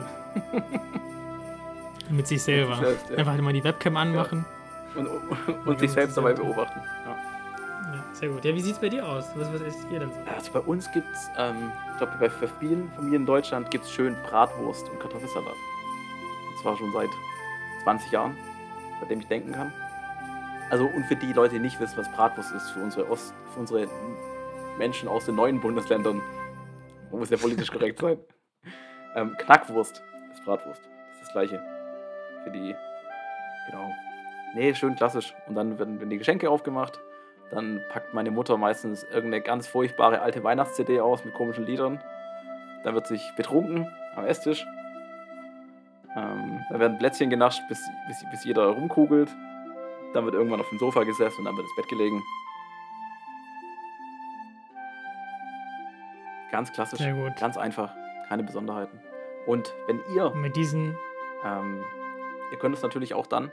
Mit 2.10 2.28
sich 2.28 2.42
selber. 2.42 2.76
sich 2.76 2.86
selbst, 2.86 3.10
ja. 3.10 3.18
Einfach 3.18 3.34
halt 3.34 3.42
mal 3.42 3.54
die 3.54 3.64
Webcam 3.64 3.98
anmachen. 3.98 4.46
Und, 4.96 5.08
und 5.68 5.80
sich 5.80 5.92
selbst 5.92 6.18
dabei 6.18 6.34
beobachten. 6.34 6.80
Ja. 7.06 7.12
Ja. 7.96 8.04
sehr 8.14 8.30
gut. 8.30 8.44
Ja, 8.44 8.54
wie 8.56 8.62
sieht's 8.62 8.80
bei 8.80 8.90
dir 8.90 9.08
aus? 9.08 9.26
Was, 9.36 9.54
was 9.54 9.62
esst 9.62 9.86
ihr 9.92 10.00
denn 10.00 10.10
so? 10.10 10.18
Also 10.36 10.52
bei 10.52 10.60
uns 10.60 10.92
gibt 10.92 11.08
es, 11.14 11.30
ähm, 11.38 11.72
ich 11.92 11.98
glaube 11.98 12.14
bei 12.20 12.30
vielen 12.60 12.92
Familien 12.94 13.22
in 13.22 13.26
Deutschland 13.28 13.70
gibt 13.70 13.86
es 13.86 13.92
schön 13.92 14.16
Bratwurst 14.28 14.90
und 14.90 15.00
Kartoffelsalat. 15.00 15.54
Und 15.54 16.62
zwar 16.62 16.76
schon 16.78 16.92
seit 16.94 17.10
20 17.84 18.12
Jahren, 18.12 18.36
seitdem 19.00 19.20
ich 19.20 19.28
denken 19.28 19.52
kann. 19.52 19.72
Also 20.70 20.86
und 20.86 21.06
für 21.06 21.16
die 21.16 21.34
Leute, 21.34 21.56
die 21.56 21.60
nicht 21.60 21.80
wissen, 21.80 21.98
was 21.98 22.12
Bratwurst 22.12 22.54
ist, 22.54 22.70
für 22.72 22.82
unsere 22.82 23.10
Ost, 23.10 23.34
für 23.54 23.60
unsere 23.60 23.88
Menschen 24.78 25.08
aus 25.08 25.26
den 25.26 25.36
neuen 25.36 25.62
Bundesländern, 25.62 26.22
man 27.12 27.20
muss 27.20 27.30
ja 27.30 27.38
politisch 27.38 27.72
korrekt 27.72 28.00
sein. 28.00 28.18
Ähm, 29.16 29.36
Knackwurst 29.36 30.04
ist 30.32 30.46
Bratwurst. 30.46 30.82
Das 30.84 31.16
ist 31.16 31.22
das 31.22 31.32
gleiche. 31.32 31.60
Für 32.44 32.52
die, 32.52 32.76
genau. 33.66 33.92
Nee, 34.54 34.76
schön 34.76 34.96
klassisch. 34.96 35.34
Und 35.48 35.56
dann 35.56 35.80
werden, 35.80 36.00
werden 36.00 36.12
die 36.12 36.20
Geschenke 36.20 36.50
aufgemacht. 36.52 37.00
Dann 37.50 37.82
packt 37.90 38.14
meine 38.14 38.30
Mutter 38.30 38.58
meistens 38.58 39.04
irgendeine 39.06 39.42
ganz 39.42 39.66
furchtbare 39.66 40.22
alte 40.22 40.44
Weihnachts-CD 40.44 41.00
aus 41.00 41.26
mit 41.26 41.34
komischen 41.34 41.66
Liedern. 41.66 42.00
Dann 42.84 42.94
wird 42.94 43.08
sich 43.08 43.34
betrunken 43.36 43.88
am 44.16 44.26
Esstisch. 44.26 44.68
Ähm, 46.16 46.64
dann 46.70 46.80
werden 46.80 46.98
Plätzchen 47.00 47.32
genascht, 47.32 47.62
bis, 47.70 47.82
bis, 48.08 48.24
bis 48.30 48.44
jeder 48.44 48.68
rumkugelt. 48.68 49.30
Dann 50.18 50.26
wird 50.26 50.34
irgendwann 50.34 50.60
auf 50.60 50.70
dem 50.70 50.80
Sofa 50.80 51.04
gesessen 51.04 51.42
und 51.42 51.46
dann 51.46 51.56
wird 51.58 51.68
ins 51.68 51.76
Bett 51.76 51.88
gelegen. 51.88 52.24
Ganz 56.52 56.72
klassisch, 56.74 57.00
ganz 57.40 57.56
einfach, 57.56 57.94
keine 58.28 58.42
Besonderheiten. 58.42 59.00
Und 59.46 59.72
wenn 59.86 60.02
ihr 60.16 60.32
mit 60.32 60.56
diesen, 60.56 60.98
ähm, 61.46 61.84
ihr 62.52 62.58
könnt 62.58 62.74
es 62.76 62.82
natürlich 62.82 63.14
auch 63.14 63.28
dann 63.28 63.52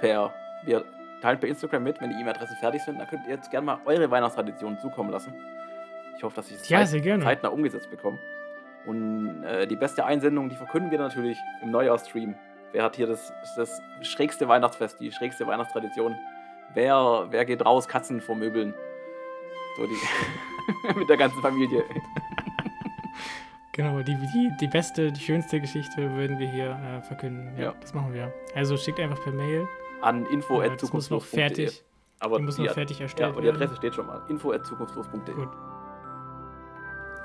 per, 0.00 0.34
wir 0.64 0.84
teilen 1.22 1.40
per 1.40 1.48
Instagram 1.48 1.82
mit, 1.84 1.98
wenn 2.02 2.10
die 2.10 2.16
E-Mail-Adressen 2.16 2.56
fertig 2.56 2.82
sind, 2.82 2.98
dann 2.98 3.08
könnt 3.08 3.24
ihr 3.26 3.34
jetzt 3.36 3.50
gerne 3.50 3.64
mal 3.64 3.78
eure 3.86 4.10
Weihnachtstraditionen 4.10 4.78
zukommen 4.80 5.10
lassen. 5.10 5.32
Ich 6.18 6.22
hoffe, 6.24 6.36
dass 6.36 6.50
ich 6.50 6.56
es 6.56 6.68
Ja, 6.68 6.84
zeit- 6.84 7.22
zeitnah 7.22 7.48
umgesetzt 7.48 7.88
bekomme. 7.90 8.18
Und 8.84 9.44
äh, 9.44 9.66
die 9.66 9.76
beste 9.76 10.04
Einsendung, 10.04 10.50
die 10.50 10.56
verkünden 10.56 10.90
wir 10.90 10.98
natürlich 10.98 11.38
im 11.62 11.70
Neujahrstream. 11.70 12.34
Wer 12.72 12.82
hat 12.84 12.96
hier 12.96 13.06
das, 13.06 13.32
das 13.56 13.80
schrägste 14.02 14.48
Weihnachtsfest, 14.48 14.98
die 15.00 15.12
schrägste 15.12 15.46
Weihnachtstradition? 15.46 16.16
Wer, 16.74 17.26
wer 17.30 17.44
geht 17.44 17.64
raus, 17.64 17.86
Katzen 17.86 18.20
vor 18.20 18.34
Möbeln? 18.34 18.74
So 19.76 19.86
die 19.86 20.94
mit 20.98 21.08
der 21.08 21.16
ganzen 21.18 21.40
Familie. 21.42 21.84
genau, 23.72 24.00
die, 24.00 24.14
die, 24.16 24.50
die 24.60 24.66
beste, 24.68 25.12
die 25.12 25.20
schönste 25.20 25.60
Geschichte 25.60 26.10
würden 26.14 26.38
wir 26.38 26.48
hier 26.48 26.70
äh, 26.70 27.02
verkünden. 27.02 27.56
Ja, 27.58 27.64
Ja. 27.64 27.74
das 27.80 27.92
machen 27.94 28.12
wir. 28.14 28.32
Also 28.54 28.76
schickt 28.76 29.00
einfach 29.00 29.22
per 29.22 29.32
Mail. 29.32 29.68
An 30.00 30.26
info 30.26 30.60
Äh, 30.62 30.76
das 30.76 30.92
muss 30.92 31.10
noch 31.10 31.24
fertig, 31.24 31.82
Aber 32.20 32.38
die 32.38 32.44
muss 32.44 32.58
noch 32.58 32.70
fertig 32.72 32.98
ja, 32.98 33.04
erstellt 33.04 33.30
aber 33.32 33.40
die 33.40 33.46
werden. 33.48 33.56
Adresse 33.56 33.76
steht 33.76 33.94
schon 33.94 34.06
mal. 34.06 34.22
info 34.28 34.56
zukunftslos.de. 34.58 35.34
Gut. 35.34 35.48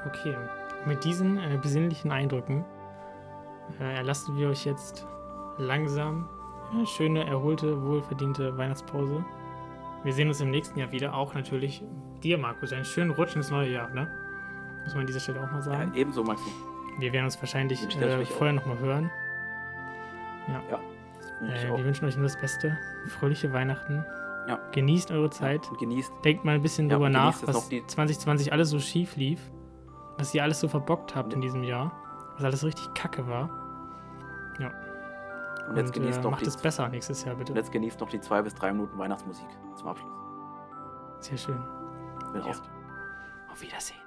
Okay, 0.05 0.37
mit 0.85 1.03
diesen 1.03 1.37
äh, 1.37 1.57
besinnlichen 1.61 2.11
Eindrücken 2.11 2.63
äh, 3.81 3.95
erlassen 3.95 4.37
wir 4.37 4.49
euch 4.49 4.65
jetzt 4.65 5.05
langsam 5.57 6.27
eine 6.73 6.85
schöne, 6.85 7.25
erholte, 7.25 7.81
wohlverdiente 7.85 8.57
Weihnachtspause. 8.57 9.23
Wir 10.03 10.13
sehen 10.13 10.27
uns 10.27 10.41
im 10.41 10.51
nächsten 10.51 10.77
Jahr 10.79 10.91
wieder. 10.91 11.13
Auch 11.15 11.33
natürlich 11.33 11.83
dir, 12.23 12.37
Markus, 12.37 12.71
einen 12.73 12.85
schönen 12.85 13.11
Rutsch 13.11 13.35
ins 13.35 13.49
neue 13.51 13.69
Jahr, 13.71 13.89
ne? 13.89 14.07
Muss 14.83 14.93
man 14.93 15.01
an 15.01 15.07
dieser 15.07 15.19
Stelle 15.19 15.39
auch 15.41 15.47
mal 15.51 15.55
Ja, 15.57 15.61
sagen. 15.61 15.91
ebenso, 15.95 16.23
Maxi. 16.23 16.49
Wir 16.99 17.11
werden 17.13 17.25
uns 17.25 17.39
wahrscheinlich 17.41 17.81
äh, 18.01 18.25
vorher 18.25 18.53
nochmal 18.53 18.79
hören. 18.79 19.11
Und 21.41 21.49
ich 21.49 21.63
Äh, 21.63 21.69
wir 21.77 21.85
wünschen 21.85 22.05
euch 22.07 22.15
nur 22.15 22.23
das 22.23 22.39
Beste. 22.39 22.77
Fröhliche 23.19 23.51
Weihnachten. 23.53 24.03
Ja. 24.47 24.59
Genießt 24.71 25.11
eure 25.11 25.29
Zeit. 25.29 25.69
Und 25.69 25.77
genießt. 25.79 26.11
Denkt 26.23 26.45
mal 26.45 26.55
ein 26.55 26.61
bisschen 26.61 26.89
Ja, 26.89 26.95
drüber 26.95 27.07
und 27.07 27.11
nach, 27.13 27.35
was 27.45 27.53
noch 27.55 27.69
die- 27.69 27.85
2020 27.85 28.51
alles 28.53 28.69
so 28.69 28.79
schief 28.79 29.15
lief. 29.17 29.39
Was 30.17 30.33
ihr 30.33 30.41
alles 30.41 30.59
so 30.59 30.67
verbockt 30.67 31.15
habt 31.15 31.31
Ja. 31.33 31.35
in 31.35 31.41
diesem 31.41 31.63
Jahr. 31.63 31.91
Was 32.35 32.45
alles 32.45 32.63
richtig 32.63 32.93
kacke 32.93 33.27
war. 33.27 33.49
Und 35.69 35.75
jetzt 35.75 35.93
genießt 35.93 36.19
äh, 36.19 36.21
noch 36.21 36.31
macht 36.31 36.41
die, 36.41 36.47
es 36.47 36.57
besser 36.57 36.87
nächstes 36.87 37.23
Jahr, 37.23 37.35
bitte. 37.35 37.51
und 37.51 37.57
jetzt 37.57 37.71
genießt 37.71 37.99
noch 37.99 38.09
die 38.09 38.21
zwei 38.21 38.41
bis 38.41 38.53
drei 38.53 38.71
Minuten 38.71 38.97
Weihnachtsmusik 38.97 39.47
zum 39.75 39.87
Abschluss. 39.87 40.11
Sehr 41.19 41.37
schön. 41.37 41.61
Bin 42.31 42.41
Ja. 42.41 42.51
Auf 43.51 43.61
Wiedersehen. 43.61 44.06